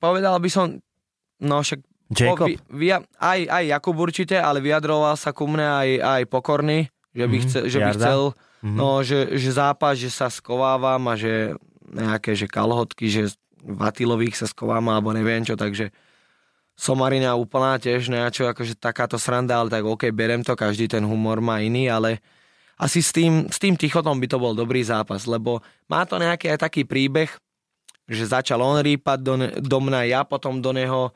povedal 0.00 0.40
by 0.40 0.48
som, 0.48 0.80
no 1.44 1.60
však 1.60 1.84
Jacob? 2.12 2.48
Po, 2.48 2.56
vy, 2.72 2.96
aj, 3.20 3.40
aj 3.44 3.64
Jakub 3.68 3.96
určite, 3.96 4.40
ale 4.40 4.64
vyjadroval 4.64 5.16
sa 5.20 5.36
ku 5.36 5.44
mne 5.44 5.68
aj, 5.68 5.88
aj 6.00 6.22
pokorný, 6.32 6.88
že 7.12 7.24
by, 7.28 7.36
mm, 7.36 7.44
chce, 7.44 7.58
že 7.68 7.78
by 7.80 7.90
chcel, 7.92 8.20
mm-hmm. 8.32 8.76
no, 8.76 9.04
že, 9.04 9.36
že 9.36 9.50
zápas, 9.52 10.00
že 10.00 10.08
sa 10.08 10.32
skovávam 10.32 11.12
a 11.12 11.14
že 11.16 11.52
nejaké, 11.92 12.32
že 12.32 12.48
kalhotky, 12.48 13.12
že 13.12 13.36
Vatilových 13.62 14.34
sa 14.34 14.46
skovám 14.50 14.90
alebo 14.90 15.14
neviem 15.14 15.46
čo, 15.46 15.54
takže 15.54 15.94
Somarina 16.72 17.38
úplná 17.38 17.78
tiež 17.78 18.10
nejako, 18.10 18.50
akože 18.50 18.74
takáto 18.74 19.20
sranda, 19.20 19.60
ale 19.60 19.70
tak 19.70 19.84
OK, 19.86 20.10
berem 20.10 20.42
to, 20.42 20.58
každý 20.58 20.88
ten 20.90 21.04
humor 21.04 21.38
má 21.38 21.62
iný, 21.62 21.86
ale 21.86 22.18
asi 22.80 23.04
s 23.04 23.14
tým, 23.14 23.46
s 23.46 23.60
tým 23.60 23.78
Tichotom 23.78 24.18
by 24.18 24.26
to 24.26 24.40
bol 24.40 24.56
dobrý 24.56 24.82
zápas, 24.82 25.28
lebo 25.28 25.62
má 25.86 26.02
to 26.08 26.18
nejaký 26.18 26.50
aj 26.50 26.66
taký 26.66 26.82
príbeh, 26.82 27.30
že 28.10 28.24
začal 28.26 28.58
on 28.58 28.82
rýpať 28.82 29.18
do, 29.22 29.34
do 29.62 29.78
mňa, 29.78 30.10
ja 30.10 30.20
potom 30.26 30.58
do 30.58 30.74
neho, 30.74 31.14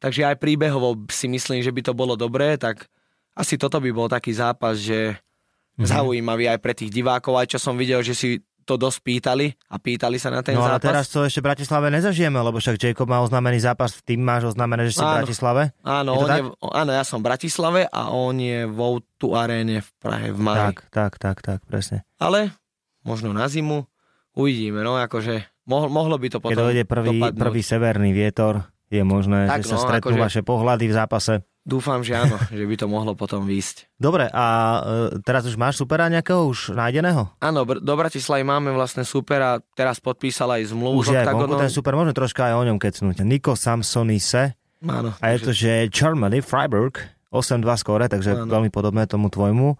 takže 0.00 0.32
aj 0.32 0.40
príbehovo 0.40 0.96
si 1.12 1.28
myslím, 1.28 1.60
že 1.60 1.74
by 1.74 1.82
to 1.84 1.92
bolo 1.92 2.16
dobré, 2.16 2.56
tak 2.56 2.88
asi 3.36 3.60
toto 3.60 3.82
by 3.82 3.90
bol 3.92 4.08
taký 4.08 4.32
zápas, 4.32 4.80
že 4.80 5.12
mm-hmm. 5.12 5.84
zaujímavý 5.84 6.48
aj 6.48 6.58
pre 6.62 6.72
tých 6.72 6.94
divákov, 6.94 7.36
aj 7.36 7.52
čo 7.52 7.58
som 7.60 7.76
videl, 7.76 8.00
že 8.00 8.16
si 8.16 8.40
to 8.62 8.74
dosť 8.76 8.98
pýtali 9.00 9.46
a 9.66 9.76
pýtali 9.76 10.16
sa 10.16 10.28
na 10.28 10.40
ten 10.40 10.54
no 10.54 10.62
zápas. 10.62 10.80
teraz 10.80 11.04
to 11.06 11.22
ešte 11.22 11.38
v 11.38 11.46
Bratislave 11.46 11.90
nezažijeme, 11.90 12.34
lebo 12.34 12.56
však 12.56 12.78
Jacob 12.78 13.04
má 13.04 13.18
oznámený 13.18 13.58
zápas, 13.58 13.98
tým 14.00 14.18
máš 14.18 14.48
oznámené, 14.48 14.86
že 14.86 14.94
si 14.94 15.00
v 15.00 15.06
Áno. 15.06 15.16
Bratislave. 15.18 15.62
Áno, 15.80 16.10
Je 16.10 16.18
on 16.18 16.26
tak? 16.26 16.36
je, 16.36 16.42
áno, 16.72 16.90
ja 16.90 17.02
som 17.02 17.18
v 17.18 17.26
Bratislave 17.26 17.80
a 17.84 18.02
on 18.08 18.34
je 18.34 18.64
vo 18.64 18.88
tu 19.16 19.32
aréne 19.32 19.78
v 19.78 19.88
Prahe 19.98 20.28
v 20.28 20.38
maji. 20.38 20.58
Tak, 20.72 20.76
tak, 20.88 21.12
tak, 21.16 21.36
tak, 21.38 21.58
presne. 21.62 22.06
Ale 22.16 22.54
možno 23.00 23.30
na 23.30 23.46
zimu 23.46 23.84
uvidíme, 24.32 24.80
no 24.80 24.96
akože 24.96 25.44
mohlo, 25.64 25.88
mohlo 25.88 26.16
by 26.16 26.28
to 26.28 26.38
Keď 26.38 26.44
potom 26.44 26.62
dojde 26.64 26.84
prvý, 26.84 27.18
dopadnúť. 27.18 27.38
prvý 27.38 27.60
severný 27.60 28.10
vietor, 28.10 28.66
je 28.88 29.00
možné, 29.00 29.46
Tak, 29.46 29.62
že 29.62 29.68
sa 29.68 29.76
no, 29.76 29.82
stretnú 29.82 30.14
akože- 30.14 30.22
vaše 30.22 30.40
pohľady 30.40 30.84
v 30.84 30.94
zápase. 30.94 31.34
Dúfam, 31.62 32.02
že 32.02 32.18
áno, 32.18 32.34
že 32.58 32.64
by 32.66 32.74
to 32.74 32.86
mohlo 32.90 33.14
potom 33.14 33.46
výjsť. 33.46 33.94
Dobre, 33.94 34.26
a 34.26 34.44
e, 35.14 35.22
teraz 35.22 35.46
už 35.46 35.54
máš 35.54 35.78
supera 35.78 36.10
nejakého 36.10 36.42
už 36.50 36.74
nájdeného? 36.74 37.30
Áno, 37.38 37.62
br- 37.62 37.78
do 37.78 37.94
Bratislavy 37.94 38.42
máme 38.42 38.74
vlastne 38.74 39.06
super 39.06 39.38
a 39.38 39.52
teraz 39.78 40.02
podpísal 40.02 40.58
aj 40.58 40.74
zmluvu 40.74 41.06
Už 41.06 41.14
je 41.14 41.22
vonku 41.22 41.54
ten 41.54 41.70
super, 41.70 41.94
môžeme 41.94 42.18
troška 42.18 42.50
aj 42.50 42.54
o 42.58 42.62
ňom 42.66 42.78
kecnúť. 42.82 43.22
Niko 43.22 43.54
Samsonise 43.54 44.58
Áno, 44.82 45.14
a 45.14 45.24
je 45.30 45.38
to, 45.38 45.52
že 45.54 45.86
Germany, 45.94 46.42
Freiburg, 46.42 46.98
8-2 47.30 47.62
skore, 47.78 48.10
takže 48.10 48.34
Áno. 48.34 48.50
veľmi 48.50 48.74
podobné 48.74 49.06
tomu 49.06 49.30
tvojmu. 49.30 49.78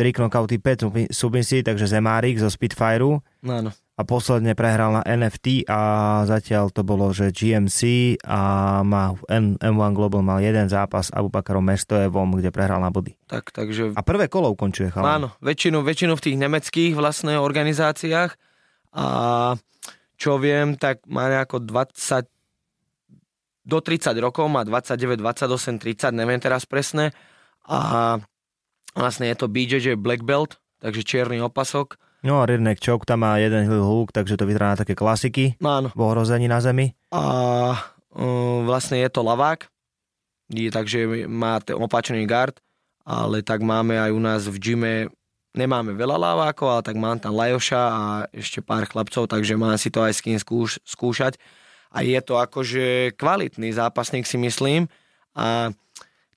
3 0.00 0.16
knockouty, 0.16 0.56
5 0.56 1.12
submisí, 1.12 1.60
takže 1.60 1.84
Zemárik 1.84 2.40
zo 2.40 2.48
Spitfireu 2.48 3.20
áno. 3.44 3.68
A 4.00 4.02
posledne 4.08 4.56
prehral 4.56 4.96
na 4.96 5.04
NFT 5.04 5.68
a 5.68 5.80
zatiaľ 6.24 6.72
to 6.72 6.80
bolo, 6.80 7.12
že 7.12 7.28
GMC 7.28 8.16
a 8.24 8.40
má 8.80 9.12
N- 9.28 9.60
M1 9.60 9.92
Global 9.92 10.24
mal 10.24 10.40
jeden 10.40 10.72
zápas 10.72 11.12
Abu 11.12 11.28
Bakarom 11.28 11.68
Mestojevom, 11.68 12.40
kde 12.40 12.48
prehral 12.48 12.80
na 12.80 12.88
body. 12.88 13.12
Tak, 13.28 13.52
takže 13.52 13.92
A 13.92 14.00
prvé 14.00 14.32
kolo 14.32 14.48
ukončuje 14.56 14.88
chalán. 14.88 15.20
Áno, 15.20 15.28
väčšinu, 15.44 15.84
väčšinu 15.84 16.16
v 16.16 16.24
tých 16.24 16.36
nemeckých 16.40 16.96
vlastne 16.96 17.36
organizáciách 17.36 18.40
a 18.96 19.06
čo 20.16 20.40
viem, 20.40 20.80
tak 20.80 21.04
má 21.04 21.28
nejako 21.28 21.60
20 21.60 22.24
do 23.68 23.78
30 23.84 24.16
rokov, 24.16 24.48
má 24.48 24.64
29, 24.64 25.20
28, 25.20 25.76
30, 25.76 26.16
neviem 26.16 26.40
teraz 26.40 26.64
presne 26.64 27.12
a 27.68 28.16
vlastne 28.96 29.28
je 29.28 29.36
to 29.36 29.46
BJJ 29.46 30.00
Black 30.00 30.24
Belt, 30.24 30.56
takže 30.80 31.04
čierny 31.04 31.44
opasok. 31.44 32.00
No 32.20 32.44
a 32.44 32.48
Redneck 32.48 32.84
Choke 32.84 33.08
tam 33.08 33.24
má 33.24 33.40
jeden 33.40 33.64
hook, 33.68 34.12
takže 34.12 34.36
to 34.36 34.44
vyzerá 34.44 34.76
na 34.76 34.80
také 34.84 34.92
klasiky 34.92 35.56
Áno. 35.64 35.88
v 35.92 36.00
ohrození 36.04 36.48
na 36.52 36.60
zemi. 36.60 36.92
A 37.08 37.22
uh, 38.12 38.58
vlastne 38.68 39.00
je 39.00 39.08
to 39.08 39.24
lavák, 39.24 39.64
je, 40.52 40.68
takže 40.68 41.30
má 41.30 41.62
ten 41.64 41.78
opačný 41.78 42.26
guard, 42.28 42.60
ale 43.06 43.40
tak 43.40 43.64
máme 43.64 43.96
aj 43.96 44.10
u 44.12 44.20
nás 44.20 44.42
v 44.44 44.56
gyme, 44.60 44.94
nemáme 45.56 45.96
veľa 45.96 46.16
lavákov, 46.18 46.68
ale 46.68 46.82
tak 46.84 46.96
mám 47.00 47.18
tam 47.18 47.34
Lajoša 47.34 47.82
a 47.82 48.02
ešte 48.30 48.60
pár 48.60 48.86
chlapcov, 48.86 49.26
takže 49.26 49.56
mám 49.56 49.80
si 49.80 49.88
to 49.88 50.04
aj 50.04 50.12
s 50.14 50.20
kým 50.20 50.38
skúš, 50.38 50.78
skúšať. 50.84 51.40
A 51.90 52.06
je 52.06 52.18
to 52.22 52.38
akože 52.38 53.18
kvalitný 53.18 53.74
zápasník 53.74 54.22
si 54.22 54.38
myslím 54.38 54.86
a 55.34 55.74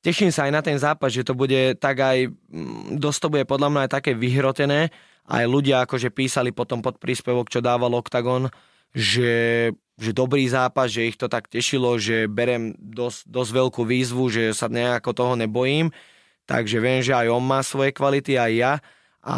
teším 0.01 0.33
sa 0.33 0.49
aj 0.49 0.51
na 0.51 0.61
ten 0.65 0.77
zápas, 0.81 1.13
že 1.13 1.21
to 1.21 1.37
bude 1.37 1.77
tak 1.77 2.01
aj, 2.01 2.29
mm, 2.29 2.97
dosť 2.97 3.19
to 3.21 3.27
bude 3.29 3.45
podľa 3.45 3.69
mňa 3.69 3.81
aj 3.85 3.91
také 3.91 4.11
vyhrotené. 4.17 4.89
Aj 5.23 5.43
ľudia 5.47 5.87
akože 5.87 6.11
písali 6.11 6.51
potom 6.51 6.83
pod 6.83 6.99
príspevok, 6.99 7.47
čo 7.47 7.63
dával 7.63 7.95
Octagon, 7.95 8.51
že, 8.91 9.71
že 9.95 10.11
dobrý 10.11 10.45
zápas, 10.51 10.91
že 10.91 11.07
ich 11.07 11.17
to 11.17 11.31
tak 11.31 11.47
tešilo, 11.47 11.95
že 11.97 12.27
berem 12.27 12.75
dosť, 12.77 13.25
dosť 13.25 13.51
veľkú 13.55 13.81
výzvu, 13.87 14.23
že 14.29 14.43
sa 14.51 14.67
nejako 14.67 15.11
toho 15.15 15.33
nebojím. 15.39 15.89
Takže 16.43 16.77
viem, 16.83 16.99
že 16.99 17.15
aj 17.15 17.31
on 17.31 17.43
má 17.43 17.63
svoje 17.63 17.95
kvality, 17.95 18.35
aj 18.35 18.51
ja. 18.51 18.73
A 19.23 19.35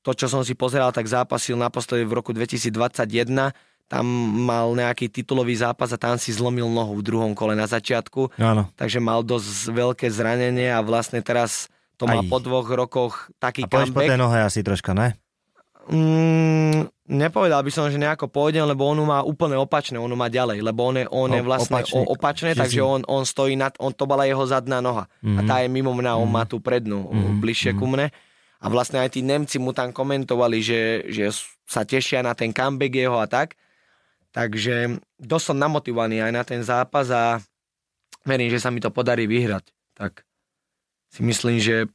to, 0.00 0.14
čo 0.14 0.30
som 0.30 0.46
si 0.46 0.54
pozeral, 0.54 0.94
tak 0.94 1.10
zápasil 1.10 1.58
naposledy 1.58 2.06
v 2.06 2.16
roku 2.16 2.30
2021. 2.32 3.52
Tam 3.90 4.06
mal 4.46 4.70
nejaký 4.70 5.10
titulový 5.10 5.58
zápas 5.58 5.90
a 5.90 5.98
tam 5.98 6.14
si 6.14 6.30
zlomil 6.30 6.70
nohu 6.70 7.02
v 7.02 7.06
druhom 7.10 7.34
kole 7.34 7.58
na 7.58 7.66
začiatku 7.66 8.38
Áno. 8.38 8.70
takže 8.78 9.02
mal 9.02 9.26
dosť 9.26 9.74
veľké 9.74 10.06
zranenie 10.06 10.70
a 10.70 10.78
vlastne 10.78 11.18
teraz 11.18 11.66
to 12.00 12.08
má 12.08 12.16
Aj. 12.16 12.26
po 12.26 12.38
dvoch 12.38 12.64
rokoch 12.66 13.14
taký 13.36 13.60
A 13.60 13.68
pôjdeš 13.68 13.92
po 13.92 14.00
tej 14.00 14.08
comeback. 14.08 14.22
nohe 14.22 14.38
asi 14.40 14.60
troška, 14.60 14.90
ne? 14.90 15.20
Mm, 15.86 16.86
nepovedal 17.10 17.60
by 17.60 17.68
som, 17.68 17.86
že 17.86 17.96
nejako 17.96 18.26
pôjdem, 18.26 18.62
lebo 18.62 18.84
on 18.84 19.00
má 19.00 19.20
úplne 19.20 19.56
opačné, 19.56 19.96
on 19.96 20.10
má 20.10 20.28
ďalej, 20.28 20.60
lebo 20.60 20.80
on 20.82 20.94
je, 20.94 21.04
on 21.06 21.28
je 21.28 21.42
vlastne 21.42 21.74
opačný. 21.74 21.98
opačné, 21.98 22.10
opačné 22.10 22.50
Že 22.50 22.58
takže 22.58 22.78
si- 22.78 22.86
on, 22.86 23.00
on 23.04 23.22
stojí 23.22 23.54
nad, 23.54 23.74
on 23.76 23.90
to 23.90 24.04
bola 24.04 24.22
jeho 24.22 24.44
zadná 24.44 24.78
noha 24.78 25.10
Mhm. 25.20 25.36
a 25.36 25.40
tá 25.42 25.56
je 25.58 25.68
mimo 25.68 25.90
mňa, 25.90 26.12
on 26.14 26.30
má 26.30 26.44
tú 26.44 26.56
prednú, 26.58 27.10
bližšie 27.36 27.74
ku 27.74 27.84
mne 27.84 28.08
a 28.56 28.66
vlastne 28.66 28.96
aj 28.98 29.10
tí 29.10 29.20
Nemci 29.20 29.56
mu 29.56 29.72
tam 29.72 29.90
komentovali, 29.90 30.58
že, 30.58 30.80
že 31.06 31.32
sa 31.64 31.82
tešia 31.82 32.20
na 32.20 32.32
ten 32.32 32.50
comeback 32.50 32.92
jeho 32.92 33.16
a 33.16 33.26
tak, 33.26 33.56
takže 34.28 34.94
dosť 35.16 35.44
som 35.44 35.58
namotivovaný 35.58 36.20
aj 36.20 36.30
na 36.30 36.44
ten 36.44 36.60
zápas 36.60 37.08
a 37.08 37.42
verím, 38.22 38.46
že 38.48 38.58
sa 38.58 38.68
mi 38.68 38.78
to 38.78 38.88
podarí 38.88 39.24
vyhrať, 39.24 39.64
tak 39.92 40.22
si 41.10 41.20
myslím, 41.26 41.58
že 41.58 41.90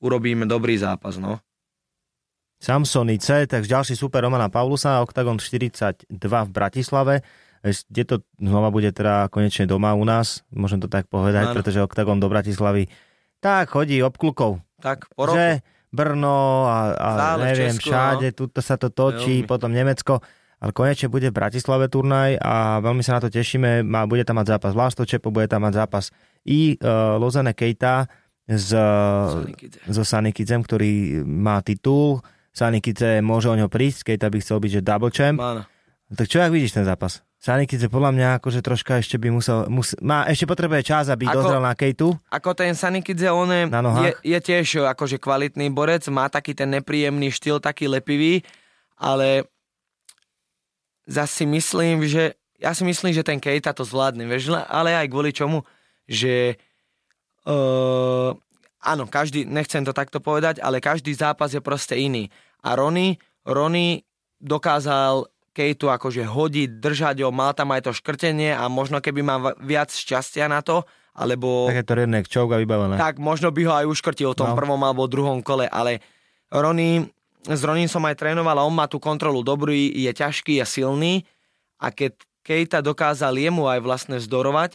urobíme 0.00 0.48
dobrý 0.48 0.80
zápas, 0.80 1.20
no. 1.20 1.38
Samsonice, 2.64 3.44
takže 3.44 3.68
ďalší 3.68 3.94
super 3.94 4.24
Romana 4.24 4.48
Paulusa, 4.48 5.04
Octagon 5.04 5.36
42 5.36 6.08
v 6.16 6.50
Bratislave, 6.50 7.14
kde 7.64 8.02
to 8.04 8.16
znova 8.40 8.72
bude 8.72 8.88
teda 8.92 9.28
konečne 9.28 9.68
doma 9.68 9.92
u 9.92 10.04
nás, 10.04 10.44
môžem 10.48 10.80
to 10.80 10.88
tak 10.88 11.08
povedať, 11.12 11.52
Áno. 11.52 11.54
pretože 11.60 11.84
Octagon 11.84 12.16
do 12.16 12.28
Bratislavy 12.32 12.88
tak 13.40 13.68
chodí 13.68 14.00
obklukov, 14.00 14.64
Tak, 14.80 15.12
po 15.12 15.28
roku. 15.28 15.36
že 15.36 15.60
Brno 15.92 16.64
a, 16.64 16.96
a 16.96 17.08
Stále 17.14 17.42
neviem, 17.52 17.76
Česku, 17.76 17.92
všade, 17.92 18.26
tuto 18.32 18.60
sa 18.64 18.80
to 18.80 18.88
točí, 18.88 19.44
Veľmi. 19.44 19.48
potom 19.48 19.70
Nemecko, 19.72 20.24
ale 20.64 20.72
konečne 20.72 21.12
bude 21.12 21.28
v 21.28 21.36
Bratislave 21.36 21.92
turnaj 21.92 22.40
a 22.40 22.80
veľmi 22.80 23.04
sa 23.04 23.20
na 23.20 23.24
to 23.24 23.28
tešíme, 23.28 23.84
má, 23.84 24.08
bude 24.08 24.24
tam 24.24 24.40
mať 24.40 24.56
zápas 24.56 24.72
Vlasto 24.72 25.04
Čepo, 25.04 25.28
bude 25.28 25.44
tam 25.44 25.68
mať 25.68 25.84
zápas 25.84 26.08
i 26.48 26.80
uh, 26.80 27.20
Lozane 27.20 27.52
Keita 27.52 28.08
z, 28.44 28.70
Sanikidze. 28.76 29.78
so 29.88 30.04
Sanikidem, 30.04 30.60
ktorý 30.60 30.92
má 31.24 31.64
titul, 31.64 32.20
Sanikidze 32.52 33.18
môže 33.18 33.48
o 33.48 33.56
ňo 33.56 33.66
prísť, 33.66 34.12
Keita 34.12 34.28
by 34.28 34.38
chcel 34.38 34.60
byť, 34.60 34.70
že 34.70 34.86
double 34.86 35.10
champ, 35.10 35.38
Áno. 35.40 35.62
tak 36.12 36.28
čo, 36.28 36.38
jak 36.38 36.52
vidíš 36.52 36.76
ten 36.76 36.84
zápas? 36.84 37.24
Sanikidze 37.40 37.92
podľa 37.92 38.16
mňa 38.16 38.28
akože 38.40 38.64
troška 38.64 39.04
ešte 39.04 39.20
by 39.20 39.28
musel, 39.28 39.68
mus, 39.68 39.92
má, 40.00 40.24
ešte 40.24 40.48
potrebuje 40.48 40.80
čas, 40.80 41.12
aby 41.12 41.28
Ako- 41.28 41.36
dozrel 41.36 41.60
na 41.60 41.76
Keitu. 41.76 42.16
Ako 42.32 42.56
ten 42.56 42.72
Sanikidze, 42.72 43.28
on 43.28 43.52
je, 43.52 43.68
je, 43.68 44.10
je 44.32 44.38
tiež 44.40 44.88
akože 44.88 45.20
kvalitný 45.20 45.68
borec, 45.68 46.08
má 46.08 46.28
taký 46.32 46.56
ten 46.56 46.72
nepríjemný 46.72 47.28
štýl, 47.28 47.60
taký 47.60 47.84
lepivý, 47.84 48.40
ale 48.96 49.44
zase 51.04 51.44
si 51.44 51.44
myslím, 51.44 52.08
že 52.08 52.32
ja 52.56 52.72
si 52.72 52.80
myslím, 52.80 53.12
že 53.12 53.20
ten 53.20 53.36
Keita 53.36 53.76
to 53.76 53.84
zvládne, 53.84 54.24
vieš, 54.24 54.48
le- 54.48 54.64
ale 54.64 54.96
aj 54.96 55.10
kvôli 55.12 55.36
čomu, 55.36 55.68
že 56.08 56.56
uh, 57.46 58.30
áno, 58.80 59.04
každý, 59.06 59.44
nechcem 59.44 59.82
to 59.82 59.92
takto 59.92 60.18
povedať, 60.18 60.60
ale 60.60 60.78
každý 60.78 61.12
zápas 61.12 61.50
je 61.50 61.60
proste 61.60 61.96
iný. 61.96 62.28
A 62.60 62.74
Rony, 62.74 63.16
Rony 63.44 64.04
dokázal 64.38 65.24
Kejtu 65.54 65.86
akože 65.86 66.26
hodiť, 66.26 66.82
držať 66.82 67.22
ho, 67.22 67.30
mal 67.30 67.54
tam 67.54 67.70
aj 67.70 67.86
to 67.86 67.92
škrtenie 67.94 68.50
a 68.50 68.66
možno 68.66 68.98
keby 68.98 69.22
mal 69.22 69.54
viac 69.62 69.88
šťastia 69.88 70.50
na 70.50 70.58
to, 70.60 70.82
alebo 71.14 71.70
Také 71.70 71.86
to 71.86 71.94
redneck 71.94 72.26
choke 72.26 72.50
a 72.50 72.58
vybavené. 72.58 72.98
tak 72.98 73.22
možno 73.22 73.54
by 73.54 73.62
ho 73.62 73.72
aj 73.72 73.86
uškrtil 73.86 74.34
v 74.34 74.38
tom 74.42 74.50
No. 74.50 74.58
prvom 74.58 74.82
alebo 74.82 75.06
druhom 75.06 75.38
kole, 75.40 75.70
ale 75.70 76.02
Rony, 76.50 77.06
s 77.46 77.62
Ronin 77.62 77.86
som 77.86 78.02
aj 78.02 78.18
trénoval 78.18 78.58
a 78.58 78.66
on 78.66 78.74
má 78.74 78.90
tú 78.90 78.98
kontrolu 78.98 79.46
dobrú, 79.46 79.70
je 79.70 80.10
ťažký, 80.10 80.58
je 80.58 80.66
silný 80.66 81.14
a 81.78 81.94
keď 81.94 82.18
Kejta 82.42 82.82
dokázal 82.82 83.38
jemu 83.38 83.70
aj 83.70 83.80
vlastne 83.80 84.16
vzdorovať, 84.18 84.74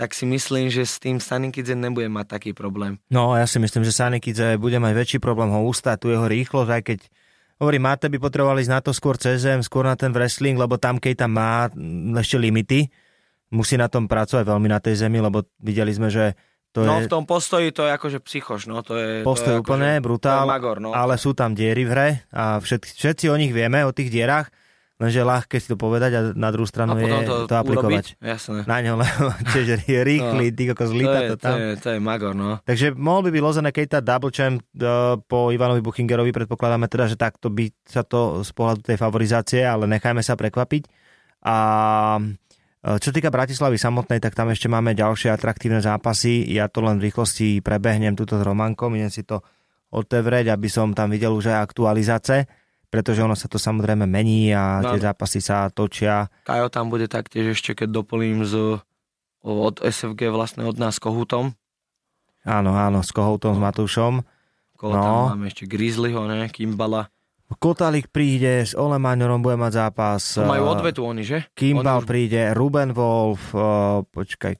tak 0.00 0.16
si 0.16 0.24
myslím, 0.24 0.72
že 0.72 0.88
s 0.88 0.96
tým 0.96 1.20
Stanikidze 1.20 1.76
nebude 1.76 2.08
mať 2.08 2.40
taký 2.40 2.50
problém. 2.56 2.96
No, 3.12 3.36
ja 3.36 3.44
si 3.44 3.60
myslím, 3.60 3.84
že 3.84 3.92
Sanikidze 3.92 4.56
bude 4.56 4.80
mať 4.80 4.96
väčší 4.96 5.18
problém 5.20 5.52
ho 5.52 5.60
ustať, 5.68 6.00
tu 6.00 6.08
jeho 6.08 6.24
rýchlosť, 6.24 6.70
aj 6.72 6.82
keď 6.88 6.98
hovorím, 7.60 7.84
máte 7.84 8.08
by 8.08 8.16
potrebovali 8.16 8.64
ísť 8.64 8.72
na 8.72 8.80
to 8.80 8.96
skôr 8.96 9.20
cez 9.20 9.44
zem, 9.44 9.60
skôr 9.60 9.84
na 9.84 10.00
ten 10.00 10.08
wrestling, 10.16 10.56
lebo 10.56 10.80
tam 10.80 10.96
keď 10.96 11.28
tam 11.28 11.36
má 11.36 11.68
ešte 12.16 12.40
limity, 12.40 12.88
musí 13.52 13.76
na 13.76 13.92
tom 13.92 14.08
pracovať 14.08 14.48
veľmi 14.48 14.72
na 14.72 14.80
tej 14.80 15.04
zemi, 15.04 15.20
lebo 15.20 15.44
videli 15.60 15.92
sme, 15.92 16.08
že 16.08 16.32
to 16.72 16.86
no 16.86 17.02
je 17.02 17.10
v 17.10 17.12
tom 17.12 17.28
postoji 17.28 17.68
to 17.68 17.84
je 17.84 17.92
akože 17.92 18.18
psychoš, 18.24 18.72
no 18.72 18.80
to 18.80 18.96
je... 18.96 19.10
postoj 19.20 19.52
to 19.52 19.54
je 19.58 19.60
úplne 19.60 20.00
akože, 20.00 20.06
brutál, 20.06 20.48
magor, 20.48 20.80
no. 20.80 20.96
ale 20.96 21.20
sú 21.20 21.36
tam 21.36 21.52
diery 21.52 21.84
v 21.84 21.90
hre 21.92 22.08
a 22.32 22.56
všetci, 22.56 22.96
všetci 22.96 23.24
o 23.28 23.36
nich 23.36 23.52
vieme, 23.52 23.84
o 23.84 23.92
tých 23.92 24.08
dierach, 24.08 24.48
lenže 25.00 25.24
ľahké 25.24 25.56
si 25.56 25.66
to 25.72 25.80
povedať 25.80 26.10
a 26.12 26.20
na 26.36 26.52
druhú 26.52 26.68
a 26.68 26.70
stranu 26.70 27.00
je 27.00 27.08
potom 27.08 27.20
to, 27.24 27.34
to, 27.48 27.54
aplikovať. 27.56 28.04
urobiť, 28.04 28.06
jasné. 28.20 28.58
Na 28.68 28.78
ňo, 28.84 28.92
lebo 29.02 29.32
tiež 29.50 29.66
je 29.88 30.00
rýchly, 30.04 30.52
ty 30.52 30.68
ako 30.68 30.84
To 30.84 30.90
zlíta 30.92 31.18
je, 31.24 31.28
to 31.32 31.36
to, 31.40 31.44
tam. 31.48 31.56
je, 31.56 31.68
to 31.80 31.88
je 31.96 31.98
magor, 31.98 32.32
no. 32.36 32.60
Takže 32.68 32.92
mohol 32.92 33.24
by 33.26 33.30
byť 33.32 33.42
Lozane 33.42 33.70
Keita 33.72 34.04
double 34.04 34.28
champ 34.28 34.60
uh, 34.76 35.16
po 35.24 35.48
Ivanovi 35.48 35.80
Buchingerovi, 35.80 36.36
predpokladáme 36.36 36.84
teda, 36.92 37.08
že 37.08 37.16
takto 37.16 37.48
by 37.48 37.72
sa 37.88 38.04
to 38.04 38.44
z 38.44 38.50
pohľadu 38.52 38.84
tej 38.84 39.00
favorizácie, 39.00 39.64
ale 39.64 39.88
nechajme 39.88 40.20
sa 40.20 40.36
prekvapiť. 40.36 40.84
A 41.48 41.56
uh, 42.20 42.98
čo 43.00 43.08
týka 43.08 43.32
Bratislavy 43.32 43.80
samotnej, 43.80 44.20
tak 44.20 44.36
tam 44.36 44.52
ešte 44.52 44.68
máme 44.68 44.92
ďalšie 44.92 45.32
atraktívne 45.32 45.80
zápasy. 45.80 46.44
Ja 46.52 46.68
to 46.68 46.84
len 46.84 47.00
v 47.00 47.08
rýchlosti 47.08 47.64
prebehnem 47.64 48.12
túto 48.12 48.36
s 48.36 48.44
Romankom, 48.44 48.92
idem 48.92 49.08
si 49.08 49.24
to 49.24 49.40
otevrieť, 49.90 50.54
aby 50.54 50.68
som 50.70 50.94
tam 50.94 51.10
videl 51.10 51.34
už 51.34 51.50
aj 51.50 51.58
aktualizácie. 51.66 52.46
Pretože 52.90 53.20
ono 53.20 53.32
sa 53.32 53.46
to 53.46 53.56
samozrejme 53.56 54.04
mení 54.04 54.50
a 54.50 54.78
No. 54.78 54.92
tie 54.92 55.00
zápasy 55.00 55.38
sa 55.38 55.66
točia. 55.66 56.26
Kajo 56.42 56.66
tam 56.66 56.86
bude 56.86 57.06
taktiež 57.06 57.54
ešte, 57.54 57.72
keď 57.74 57.88
doplním 57.96 58.42
z, 58.42 58.82
od 59.40 59.74
SFG 59.78 60.28
vlastne 60.28 60.62
od 60.62 60.74
nás 60.74 60.98
Kohutom. 60.98 61.54
Áno, 62.42 62.72
áno, 62.72 63.00
s 63.00 63.08
Kohoutom, 63.08 63.52
s 63.52 63.60
Matúšom. 63.60 64.26
Kolo 64.74 64.92
No. 64.92 65.00
tam 65.00 65.14
máme 65.34 65.46
ešte 65.46 65.64
Grizzlyho, 65.64 66.24
ne? 66.24 66.48
Kimbala. 66.48 67.12
Kotalik 67.52 68.08
príde, 68.08 68.62
s 68.62 68.72
Olemaňorom 68.72 69.38
bude 69.38 69.54
mať 69.54 69.72
zápas. 69.76 70.22
To 70.34 70.46
majú 70.46 70.64
eh, 70.64 70.72
odvetu 70.72 71.00
oni, 71.02 71.20
že? 71.20 71.38
Kimbal 71.52 71.98
Oni 71.98 72.02
už- 72.02 72.08
príde, 72.08 72.40
Ruben 72.50 72.90
Wolf, 72.90 73.50
uh, 73.52 74.00
počkaj, 74.04 74.54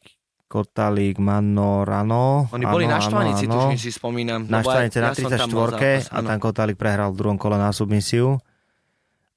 Kotalík, 0.51 1.22
Manorano. 1.22 2.51
Oni 2.51 2.66
boli 2.66 2.90
áno, 2.90 2.98
na 2.98 2.98
Štvanici, 2.98 3.46
tuším 3.46 3.78
si 3.78 3.94
spomínam. 3.94 4.51
Na 4.51 4.59
lebo 4.59 4.74
aj- 4.74 4.90
Štvanici 4.90 4.98
na 4.98 5.07
ja 5.07 5.14
som 5.14 5.30
tam 5.30 5.51
mal 5.55 5.70
34 5.70 5.78
zápas, 5.78 6.03
a 6.11 6.18
tam 6.26 6.38
Kotalík 6.42 6.74
prehral 6.74 7.14
v 7.14 7.16
druhom 7.22 7.38
kole 7.38 7.55
na 7.55 7.70
submisiu. 7.70 8.42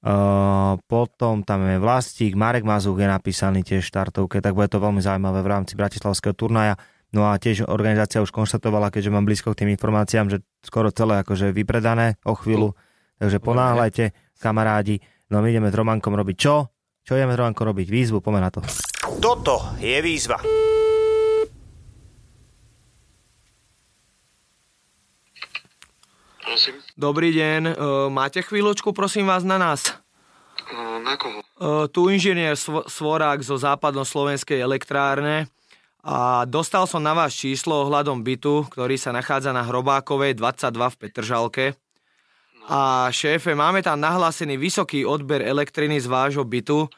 Uh, 0.04 0.76
potom 0.84 1.40
tam 1.46 1.64
je 1.64 1.80
Vlastík, 1.80 2.36
Marek 2.36 2.66
Mazuk 2.66 3.00
je 3.00 3.08
napísaný 3.08 3.64
tiež 3.64 3.86
v 3.86 3.88
štartovke, 3.88 4.42
tak 4.44 4.52
bude 4.52 4.68
to 4.68 4.76
veľmi 4.76 5.00
zaujímavé 5.00 5.40
v 5.40 5.48
rámci 5.48 5.78
Bratislavského 5.78 6.36
turnaja. 6.36 6.76
No 7.14 7.30
a 7.30 7.38
tiež 7.38 7.70
organizácia 7.70 8.20
už 8.20 8.34
konštatovala, 8.34 8.90
keďže 8.90 9.14
mám 9.14 9.24
blízko 9.24 9.54
k 9.54 9.64
tým 9.64 9.70
informáciám, 9.72 10.28
že 10.28 10.42
skoro 10.66 10.90
celé 10.90 11.22
akože 11.22 11.54
vypredané 11.54 12.18
o 12.26 12.34
chvíľu. 12.34 12.74
Takže 13.22 13.38
ponáhľajte, 13.38 14.04
kamarádi. 14.42 14.98
No 15.30 15.40
my 15.40 15.48
ideme 15.48 15.70
s 15.70 15.78
Romankom 15.78 16.12
robiť 16.12 16.36
čo? 16.36 16.68
Čo 17.06 17.16
ideme 17.16 17.32
s 17.32 17.40
Romankom 17.40 17.70
robiť? 17.70 17.86
Výzvu, 17.86 18.18
poďme 18.18 18.44
na 18.44 18.50
to. 18.50 18.60
Toto 19.22 19.78
je 19.80 19.94
výzva. 20.04 20.36
Prosím. 26.44 26.76
Dobrý 27.00 27.32
deň, 27.32 27.62
e, 27.66 27.74
máte 28.12 28.44
chvíľočku, 28.44 28.92
prosím 28.92 29.24
vás, 29.24 29.40
na 29.48 29.56
nás? 29.56 29.96
O, 30.68 31.00
na 31.00 31.16
koho? 31.16 31.40
E, 31.40 31.88
tu 31.88 32.12
inžinier 32.12 32.52
Svo- 32.52 32.84
Svorák 32.84 33.40
zo 33.40 33.56
západnoslovenskej 33.56 34.60
elektrárne 34.60 35.48
a 36.04 36.44
dostal 36.44 36.84
som 36.84 37.00
na 37.00 37.16
vás 37.16 37.32
číslo 37.32 37.88
ohľadom 37.88 38.20
bytu, 38.20 38.68
ktorý 38.68 39.00
sa 39.00 39.16
nachádza 39.16 39.56
na 39.56 39.64
Hrobákovej 39.64 40.36
22 40.36 40.92
v 40.92 40.98
Petržalke. 41.00 41.66
A 42.68 43.08
šéfe, 43.08 43.56
máme 43.56 43.80
tam 43.80 44.00
nahlásený 44.00 44.60
vysoký 44.60 45.04
odber 45.04 45.40
elektriny 45.44 46.00
z 46.00 46.08
vášho 46.08 46.44
bytu, 46.44 46.92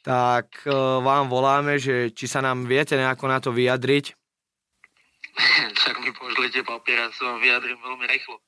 tak 0.00 0.48
e, 0.64 0.72
vám 1.04 1.28
voláme, 1.28 1.76
že 1.76 2.08
či 2.16 2.24
sa 2.24 2.40
nám 2.40 2.64
viete 2.64 2.96
nejako 2.96 3.24
na 3.28 3.36
to 3.36 3.52
vyjadriť. 3.52 4.16
tak 5.84 6.00
mi 6.00 6.08
pošlete 6.16 6.64
papier 6.64 7.04
a 7.04 7.12
sa 7.12 7.36
vám 7.36 7.44
vyjadrím 7.44 7.76
veľmi 7.84 8.06
rýchlo. 8.08 8.40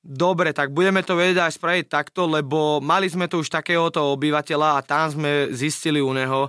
Dobre, 0.00 0.56
tak 0.56 0.72
budeme 0.72 1.04
to 1.04 1.12
vedieť 1.12 1.44
aj 1.44 1.60
spraviť 1.60 1.86
takto, 1.92 2.24
lebo 2.24 2.80
mali 2.80 3.04
sme 3.04 3.28
tu 3.28 3.44
už 3.44 3.52
takéhoto 3.52 4.16
obyvateľa 4.16 4.80
a 4.80 4.84
tam 4.84 5.12
sme 5.12 5.52
zistili 5.52 6.00
u 6.00 6.08
neho, 6.16 6.48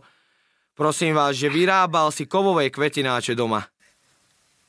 prosím 0.72 1.20
vás, 1.20 1.36
že 1.36 1.52
vyrábal 1.52 2.16
si 2.16 2.24
kovové 2.24 2.72
kvetináče 2.72 3.36
doma. 3.36 3.68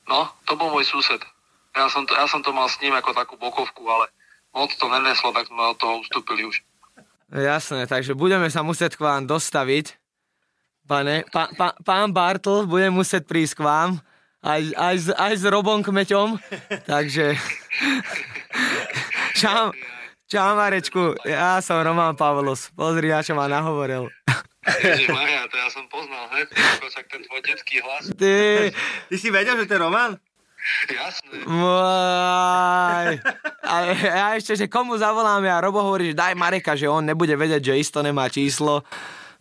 No, 0.03 0.27
to 0.43 0.59
bol 0.59 0.67
môj 0.75 0.83
sused. 0.83 1.23
Ja 1.71 1.87
som 1.87 2.03
to, 2.03 2.11
ja 2.11 2.27
som 2.27 2.43
to 2.43 2.51
mal 2.51 2.67
s 2.67 2.75
ním 2.83 2.91
ako 2.91 3.15
takú 3.15 3.39
bokovku, 3.39 3.87
ale 3.87 4.11
moc 4.51 4.67
to 4.75 4.85
neneslo, 4.91 5.31
tak 5.31 5.47
sme 5.47 5.63
od 5.63 5.79
toho 5.79 6.03
ustúpili 6.03 6.43
už. 6.43 6.59
Jasné, 7.31 7.87
takže 7.87 8.13
budeme 8.13 8.51
sa 8.51 8.67
musieť 8.67 8.99
k 8.99 9.07
vám 9.07 9.23
dostaviť. 9.25 9.95
Pane, 10.83 11.23
pa, 11.31 11.47
pa, 11.55 11.71
pán 11.79 12.11
Bartl 12.11 12.67
bude 12.67 12.91
musieť 12.91 13.23
prísť 13.23 13.63
k 13.63 13.65
vám, 13.65 13.89
aj, 14.43 14.61
aj, 14.75 14.95
s, 14.99 15.07
aj 15.15 15.33
s 15.39 15.43
Robom 15.47 15.79
Kmeťom, 15.79 16.35
takže... 16.91 17.39
Čau, 19.33 19.73
čau 20.29 20.53
Marečku, 20.53 21.17
ja 21.25 21.57
som 21.57 21.81
Roman 21.81 22.13
Pavlus, 22.13 22.69
pozri, 22.77 23.09
na 23.09 23.25
čo 23.25 23.33
ma 23.33 23.49
nahovoril. 23.49 24.13
Ježiš 24.63 25.09
Maria, 25.09 25.43
to 25.49 25.57
ja 25.59 25.67
som 25.73 25.83
poznal, 25.91 26.29
hej? 26.37 26.47
Ako 26.53 26.87
však 26.87 27.05
ten 27.09 27.21
tvoj 27.25 27.41
detský 27.43 27.81
hlas. 27.83 28.13
Ty, 28.13 28.69
Ty 29.09 29.15
si 29.17 29.27
vedel, 29.33 29.59
že 29.59 29.67
to 29.67 29.75
je 29.75 29.81
Roman? 29.81 30.15
Jasné. 30.87 31.43
Maj. 31.43 33.19
A 33.67 33.75
ja 33.91 34.27
ešte, 34.39 34.55
že 34.55 34.71
komu 34.71 34.95
zavoláme 34.95 35.51
a 35.51 35.59
Robo 35.59 35.83
hovorí, 35.83 36.15
že 36.15 36.15
daj 36.15 36.39
Mareka, 36.39 36.79
že 36.79 36.87
on 36.87 37.03
nebude 37.03 37.35
vedieť, 37.35 37.73
že 37.73 37.81
isto 37.83 37.99
nemá 37.99 38.31
číslo. 38.31 38.87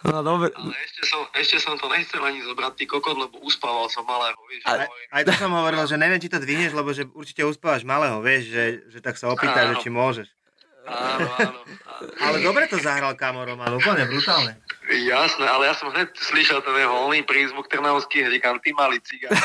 No 0.03 0.18
dobre. 0.20 0.50
Ale 0.50 0.74
ešte 0.76 1.03
som, 1.05 1.22
ešte 1.32 1.57
som 1.57 1.74
to 1.74 1.86
nechcel 1.86 2.18
ani 2.18 2.42
zobrať, 2.42 2.72
ty 2.74 2.84
kokot, 2.84 3.14
lebo 3.14 3.38
uspával 3.40 3.86
som 3.86 4.03
malého, 4.03 4.34
vieš. 4.46 4.62
Ale- 4.64 4.84
môj- 4.84 5.09
Aj 5.09 5.22
to 5.22 5.32
som 5.32 5.50
hovoril, 5.53 5.82
že 5.84 5.94
neviem, 5.94 6.18
či 6.18 6.26
to 6.26 6.36
dvihneš, 6.36 6.72
lebo 6.72 6.90
že 6.90 7.07
určite 7.09 7.42
uspávaš 7.42 7.82
malého, 7.82 8.18
vieš, 8.18 8.50
že, 8.50 8.64
že 8.88 8.98
tak 8.98 9.14
sa 9.14 9.30
opýtaj, 9.30 9.62
Áno. 9.64 9.70
že 9.72 9.76
či 9.78 9.88
môžeš. 9.88 10.26
Áno, 10.82 11.30
áno. 11.38 11.59
Ale 12.18 12.42
dobre 12.42 12.66
to 12.66 12.74
zahral 12.76 13.14
Kamo 13.14 13.46
Roman, 13.46 13.70
úplne 13.70 14.03
brutálne. 14.03 14.59
Jasné, 14.90 15.46
ale 15.46 15.70
ja 15.70 15.74
som 15.78 15.86
hneď 15.88 16.11
slyšel 16.12 16.59
ten 16.59 16.74
jeho 16.74 16.90
voľný 16.90 17.22
prízvuk 17.22 17.70
trnavský 17.70 18.26
hríkam, 18.26 18.59
ty 18.59 18.74
malý 18.74 18.98
cigán. 18.98 19.30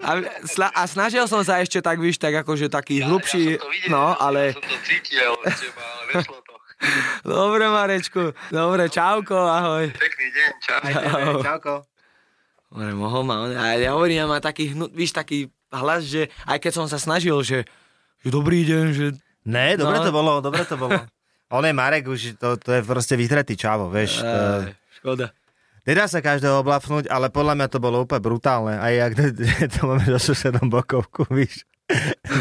A, 0.00 0.10
sla, 0.44 0.70
a 0.70 0.86
snažil 0.86 1.26
som 1.26 1.42
sa 1.42 1.58
ešte 1.58 1.78
tak, 1.78 1.98
víš, 1.98 2.18
tak 2.18 2.34
akože 2.36 2.66
taký 2.68 2.98
Ja, 2.98 3.06
hlubší, 3.06 3.42
ja 3.48 3.58
som 3.58 3.62
to 3.62 3.70
videl, 3.70 3.90
no, 3.90 4.04
ja 4.08 4.18
ale... 4.20 4.42
som 4.52 4.62
to 4.62 4.78
cítil 4.82 5.30
od 5.32 5.44
teba, 5.44 5.82
ale 5.82 6.02
nešlo 6.12 6.38
to. 6.40 6.51
Dobre, 7.22 7.70
Marečku, 7.70 8.34
dobre, 8.50 8.90
čauko, 8.90 9.38
ahoj. 9.38 9.86
Pekný 9.94 10.26
deň, 10.34 10.50
čau. 10.58 10.80
Čau. 10.82 11.32
Čauko. 11.42 11.74
Dobre, 12.72 12.90
mohol 12.96 13.22
ma, 13.22 13.46
a 13.52 13.76
ja 13.76 13.94
hovorím, 13.94 14.24
ja 14.24 14.26
má 14.26 14.40
taký, 14.40 14.72
víš, 14.90 15.12
taký 15.12 15.46
hlas, 15.70 16.02
že 16.04 16.26
aj 16.48 16.58
keď 16.58 16.72
som 16.72 16.86
sa 16.88 16.98
snažil, 16.98 17.36
že, 17.44 17.68
že 18.20 18.28
dobrý 18.28 18.64
deň, 18.64 18.84
že... 18.92 19.06
Ne, 19.44 19.74
dobre 19.74 19.98
No. 20.00 20.06
to 20.06 20.12
bolo, 20.14 20.32
dobre 20.40 20.62
to 20.64 20.74
bolo. 20.74 20.96
On 21.54 21.60
je 21.60 21.74
Marek 21.76 22.08
už, 22.08 22.40
to, 22.40 22.56
to 22.56 22.70
je 22.74 22.82
proste 22.82 23.12
vytretý 23.12 23.54
čavo, 23.54 23.92
vieš. 23.92 24.24
To, 24.24 24.72
škoda. 24.98 25.26
nedá 25.84 26.08
sa 26.08 26.24
každého 26.24 26.64
oblafnúť, 26.64 27.12
ale 27.12 27.28
podľa 27.28 27.60
mňa 27.60 27.68
to 27.68 27.78
bolo 27.78 28.08
úplne 28.08 28.24
brutálne. 28.24 28.74
Aj 28.80 28.94
ak 29.04 29.12
to, 29.18 29.22
to 29.68 29.80
máme 29.84 30.02
so 30.08 30.32
susedom 30.32 30.72
bokovku, 30.72 31.28
víš. 31.28 31.62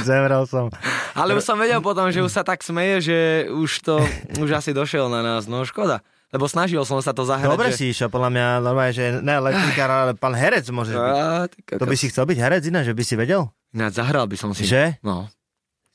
Zemrel 0.07 0.47
som. 0.47 0.71
Ale 1.14 1.36
už 1.36 1.43
som 1.43 1.59
vedel 1.59 1.80
potom, 1.84 2.07
že 2.09 2.24
už 2.24 2.32
sa 2.32 2.43
tak 2.43 2.64
smeje, 2.64 3.12
že 3.12 3.18
už 3.51 3.72
to, 3.84 3.95
už 4.39 4.49
asi 4.55 4.72
došiel 4.72 5.12
na 5.12 5.20
nás, 5.20 5.45
no 5.45 5.64
škoda. 5.64 5.99
Lebo 6.32 6.47
snažil 6.47 6.80
som 6.88 6.95
sa 7.03 7.12
to 7.12 7.28
zahrať. 7.28 7.51
Dobre 7.51 7.76
že... 7.76 7.78
si 7.78 7.86
išiel, 7.91 8.07
podľa 8.07 8.32
mňa 8.32 8.45
normálne, 8.64 8.95
že 8.95 9.20
ne 9.20 9.36
elektrikár, 9.36 9.91
ale 9.91 10.12
pán 10.16 10.32
herec 10.32 10.64
môžeš 10.72 10.95
byť. 10.95 11.12
Á, 11.12 11.76
To 11.76 11.84
by 11.84 11.95
si 11.99 12.07
chcel 12.07 12.24
byť 12.24 12.38
herec 12.39 12.64
iné, 12.72 12.88
že 12.88 12.95
by 12.95 13.03
si 13.03 13.20
vedel? 13.20 13.51
Ináč 13.76 13.99
zahral 13.99 14.32
by 14.32 14.38
som 14.39 14.55
si. 14.55 14.64
Že? 14.64 15.03
No. 15.03 15.28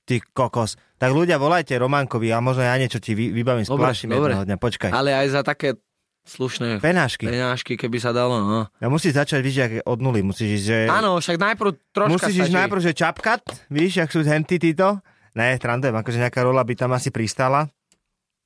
Ty 0.05 0.21
kokos. 0.37 0.77
Tak 1.01 1.11
ľudia, 1.17 1.41
volajte 1.41 1.73
Románkovi 1.81 2.31
a 2.37 2.45
možno 2.45 2.69
ja 2.69 2.77
niečo 2.77 3.01
ti 3.01 3.17
vy, 3.17 3.33
vybavím, 3.33 3.65
Dobre, 3.65 3.81
splášim 3.91 4.13
dobre. 4.13 4.37
jedného 4.37 4.45
dňa. 4.45 4.57
Počkaj. 4.61 4.91
Ale 4.93 5.11
aj 5.17 5.27
za 5.33 5.41
také 5.41 5.81
slušné 6.27 6.83
Penášky. 6.83 7.25
peňažky, 7.25 7.79
keby 7.79 8.03
sa 8.03 8.11
dalo, 8.11 8.43
no. 8.43 8.61
Ja 8.83 8.91
musíš 8.91 9.15
začať, 9.15 9.41
víš, 9.41 9.57
jak 9.63 9.73
od 9.87 9.99
nuly. 10.03 10.27
Musíš 10.27 10.61
ísť, 10.61 10.67
že... 10.67 10.79
Áno, 10.91 11.23
však 11.23 11.39
najprv 11.39 11.71
troška 11.95 12.13
musíš 12.13 12.35
ísť 12.35 12.51
stačí. 12.51 12.59
najprv, 12.59 12.81
že 12.83 12.93
čapkat, 12.93 13.43
víš, 13.71 14.03
jak 14.03 14.11
sú 14.11 14.27
henty 14.27 14.59
títo. 14.59 14.99
Ne, 15.39 15.55
trandujem, 15.57 15.95
akože 15.95 16.19
nejaká 16.19 16.43
rola 16.43 16.67
by 16.67 16.75
tam 16.75 16.91
asi 16.93 17.15
pristala. 17.15 17.71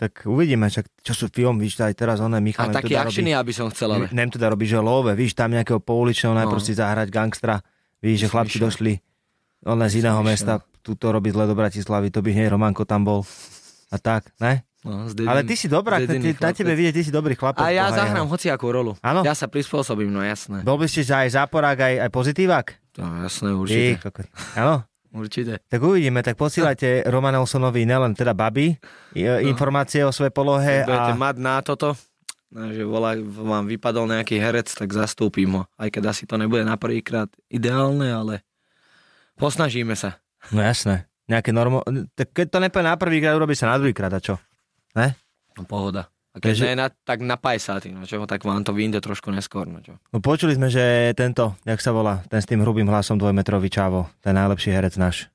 Tak 0.00 0.24
uvidíme, 0.24 0.64
však 0.68 1.04
čo 1.04 1.12
sú 1.12 1.28
film, 1.28 1.60
víš, 1.60 1.76
aj 1.80 1.92
teraz 1.92 2.24
A 2.24 2.28
oné 2.28 2.40
Michal 2.40 2.72
taký 2.72 2.96
Nemtuda 2.96 3.04
akčný, 3.04 3.30
aby 3.36 3.52
som 3.52 3.68
chcel, 3.68 3.92
ale... 3.92 4.08
Nem 4.12 4.32
teda 4.32 4.48
robí, 4.48 4.64
že 4.64 4.80
love, 4.80 5.12
víš, 5.12 5.36
tam 5.36 5.52
nejakého 5.52 5.76
pouličného 5.76 6.32
najprv 6.32 6.60
No. 6.60 6.64
si 6.64 6.72
zahrať 6.72 7.08
gangstra, 7.12 7.60
víš, 8.00 8.24
že 8.24 8.32
chlapci 8.32 8.56
išiel. 8.56 8.64
došli 8.68 8.92
oné 9.60 9.86
z 9.92 10.00
iného 10.00 10.16
Som 10.20 10.24
mesta, 10.24 10.52
tuto 10.80 11.12
robiť 11.12 11.32
zle 11.36 11.44
do 11.44 11.52
Bratislavy, 11.52 12.08
to 12.08 12.24
by 12.24 12.32
hneď 12.32 12.48
Romanko 12.48 12.88
tam 12.88 13.04
bol. 13.04 13.28
A 13.92 13.96
tak, 14.00 14.32
ne? 14.40 14.64
No, 14.80 15.04
dedin- 15.06 15.28
Ale 15.28 15.40
ty 15.42 15.54
si 15.54 15.66
dobrá, 15.66 16.00
ty, 16.00 16.16
na 16.32 16.50
tebe 16.50 16.72
vidieť, 16.72 16.94
ty 16.94 17.02
si 17.02 17.12
dobrý 17.12 17.34
chlapec. 17.34 17.60
A 17.60 17.68
ja 17.68 17.84
Boha 17.86 18.00
zahrám 18.00 18.24
jeho. 18.24 18.32
hociakú 18.32 18.66
rolu. 18.66 18.92
Áno? 18.98 19.20
Ja 19.20 19.32
sa 19.32 19.44
prispôsobím, 19.44 20.08
no 20.08 20.20
jasné. 20.20 20.60
Bol 20.60 20.76
by 20.76 20.86
ste 20.86 21.00
že 21.02 21.12
aj 21.14 21.36
záporák, 21.36 21.78
aj, 21.78 21.94
aj 22.00 22.10
pozitívak? 22.10 22.66
To 22.92 23.04
jasné, 23.20 23.52
určite. 23.52 24.00
Áno? 24.54 24.80
Určite. 25.12 25.58
Tak 25.66 25.82
uvidíme, 25.82 26.22
tak 26.22 26.38
posielajte 26.38 27.02
Roman 27.04 27.34
Olsonovi 27.34 27.82
nelen 27.82 28.14
teda 28.14 28.30
baby, 28.30 28.78
i- 29.12 29.42
informácie 29.42 30.00
o 30.00 30.14
svojej 30.14 30.30
polohe 30.30 30.80
Budete 30.80 31.12
a 31.12 31.18
mať 31.18 31.36
na 31.36 31.58
toto, 31.60 31.98
no, 32.48 32.70
že 32.70 32.80
volá, 32.80 33.18
vám 33.18 33.66
vypadol 33.66 34.06
nejaký 34.06 34.38
herec, 34.38 34.70
tak 34.70 34.86
zastúpim 34.88 35.50
ho. 35.50 35.62
Aj 35.74 35.90
keď 35.90 36.14
asi 36.14 36.24
to 36.24 36.38
nebude 36.38 36.62
na 36.62 36.78
prvýkrát 36.78 37.26
ideálne, 37.44 38.06
ale 38.06 38.46
posnažíme 39.34 39.92
sa. 39.92 40.22
No 40.48 40.62
jasné. 40.62 41.10
Nejaké 41.26 41.50
normo... 41.50 41.82
Tak 42.12 42.30
keď 42.30 42.46
to 42.48 42.58
nepovie 42.60 42.84
na 42.84 42.94
prvýkrát, 42.94 43.34
urobí 43.34 43.54
sa 43.54 43.66
na 43.66 43.76
druhýkrát 43.76 44.10
a 44.10 44.22
čo? 44.22 44.38
Ne? 44.96 45.14
No 45.58 45.62
pohoda. 45.66 46.10
A 46.30 46.38
keď 46.38 46.54
Takže- 46.54 46.66
ne, 46.78 46.86
tak 47.02 47.18
na 47.26 47.34
pajsáty, 47.34 47.90
no 47.90 48.06
čo, 48.06 48.22
tak 48.22 48.46
vám 48.46 48.62
to 48.62 48.70
vyjde 48.70 49.02
trošku 49.02 49.34
neskôr, 49.34 49.66
no 49.66 49.82
čo. 49.82 49.98
No 50.14 50.22
počuli 50.22 50.54
sme, 50.54 50.70
že 50.70 51.10
tento, 51.18 51.58
jak 51.66 51.82
sa 51.82 51.90
volá, 51.90 52.22
ten 52.30 52.38
s 52.38 52.46
tým 52.46 52.62
hrubým 52.62 52.86
hlasom 52.86 53.18
dvojmetrový 53.18 53.66
čávo, 53.66 54.06
ten 54.22 54.38
najlepší 54.38 54.70
herec 54.70 54.94
náš. 54.94 55.26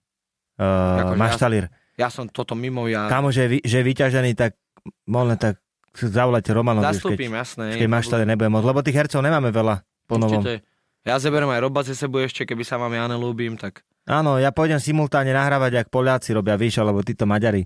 Uh, 0.56 1.12
Akože 1.12 1.20
Maštalír. 1.20 1.66
Ja 1.99 2.08
som 2.08 2.32
toto 2.32 2.56
mimo, 2.56 2.88
ja 2.88 3.12
Kámo, 3.12 3.28
že 3.28 3.60
že 3.60 3.84
je 3.84 3.86
vyťažený, 3.91 4.39
tak 4.39 4.56
možno 5.03 5.36
tak 5.36 5.60
zavolajte 5.99 6.56
Romanovi, 6.56 6.88
už, 6.88 6.88
keď, 6.88 6.95
zastúpim, 6.95 7.32
jasné. 7.36 7.76
keď 7.76 7.88
Maštalír 7.91 8.28
nebude 8.28 8.47
môcť, 8.47 8.68
lebo 8.68 8.80
tých 8.80 8.97
hercov 9.03 9.20
nemáme 9.20 9.51
veľa 9.51 9.84
po 10.08 10.16
novom. 10.16 10.43
Určite. 10.43 10.64
Ja 11.03 11.20
zeberem 11.20 11.51
aj 11.51 11.60
Roba 11.60 11.84
ze 11.84 11.93
sebou 11.93 12.24
ešte, 12.24 12.47
keby 12.47 12.64
sa 12.64 12.80
vám 12.80 12.95
ja 12.95 13.06
nelúbim, 13.06 13.60
tak 13.60 13.84
Áno, 14.06 14.38
ja 14.38 14.53
pôjdem 14.53 14.78
simultáne 14.78 15.34
nahrávať, 15.34 15.82
ak 15.82 15.88
Poliaci 15.89 16.30
robia, 16.38 16.53
víš, 16.62 16.78
alebo 16.78 17.01
títo 17.01 17.26
Maďari. 17.26 17.66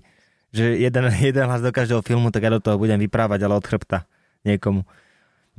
Že 0.50 0.78
jeden, 0.78 1.04
jeden 1.32 1.44
hlas 1.46 1.62
do 1.62 1.70
každého 1.70 2.02
filmu, 2.02 2.30
tak 2.30 2.46
ja 2.46 2.50
do 2.54 2.62
toho 2.62 2.76
budem 2.78 2.98
vyprávať, 2.98 3.46
ale 3.46 3.54
od 3.58 3.66
chrbta 3.66 4.06
niekomu. 4.46 4.86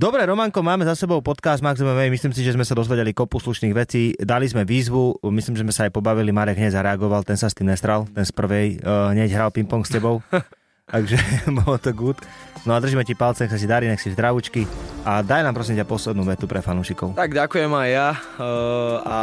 Dobre, 0.01 0.25
Romanko, 0.25 0.65
máme 0.65 0.81
za 0.81 0.97
sebou 0.97 1.21
podcast 1.21 1.61
Max 1.61 1.77
MMA, 1.77 2.09
myslím 2.09 2.33
si, 2.33 2.41
že 2.41 2.57
sme 2.57 2.65
sa 2.65 2.73
dozvedeli 2.73 3.13
kopu 3.13 3.37
slušných 3.37 3.75
vecí, 3.75 4.17
dali 4.17 4.49
sme 4.49 4.65
výzvu, 4.65 5.21
myslím, 5.29 5.53
že 5.53 5.61
sme 5.61 5.69
sa 5.75 5.85
aj 5.85 5.93
pobavili, 5.93 6.33
Marek 6.33 6.57
hneď 6.57 6.73
zareagoval, 6.73 7.21
ten 7.21 7.37
sa 7.37 7.51
s 7.51 7.53
tým 7.53 7.69
nestral, 7.69 8.09
ten 8.09 8.25
z 8.25 8.33
prvej 8.33 8.81
uh, 8.81 9.13
hneď 9.13 9.29
hral 9.35 9.53
ping-pong 9.53 9.85
s 9.85 9.93
tebou, 9.93 10.25
takže 10.93 11.21
bolo 11.61 11.77
to 11.77 11.93
good. 11.93 12.17
No 12.65 12.73
a 12.73 12.81
držíme 12.81 13.05
ti 13.05 13.13
palce, 13.13 13.45
nech 13.45 13.53
sa 13.53 13.61
si 13.61 13.69
darí, 13.69 13.85
nech 13.85 14.01
si 14.01 14.09
zdravučky 14.09 14.65
a 15.05 15.21
daj 15.21 15.45
nám 15.45 15.53
prosím 15.53 15.77
ťa 15.77 15.85
poslednú 15.85 16.25
vetu 16.25 16.49
pre 16.49 16.65
fanúšikov. 16.65 17.13
Tak 17.13 17.37
ďakujem 17.37 17.69
aj 17.69 17.89
ja 17.93 18.09
uh, 18.41 18.95
a 19.05 19.19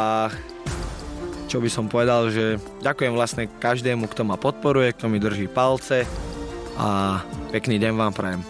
čo 1.49 1.65
by 1.65 1.71
som 1.73 1.89
povedal, 1.89 2.29
že 2.29 2.61
ďakujem 2.85 3.13
vlastne 3.17 3.49
každému, 3.49 4.07
kto 4.13 4.29
ma 4.29 4.37
podporuje, 4.37 4.93
kto 4.93 5.09
mi 5.09 5.17
drží 5.17 5.49
palce 5.49 6.05
a 6.79 7.19
pekný 7.51 7.81
deň 7.81 7.93
vám 7.97 8.13
prajem. 8.13 8.41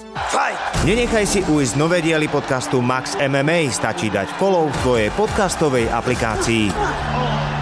Nenechaj 0.84 1.24
si 1.24 1.40
ujsť 1.46 1.74
nové 1.78 2.02
diely 2.04 2.28
podcastu 2.28 2.82
Max 2.82 3.14
MMA, 3.16 3.70
stačí 3.70 4.10
dať 4.10 4.34
follow 4.36 4.68
v 4.68 4.76
tvojej 4.82 5.08
podcastovej 5.14 5.86
aplikácii. 5.88 7.57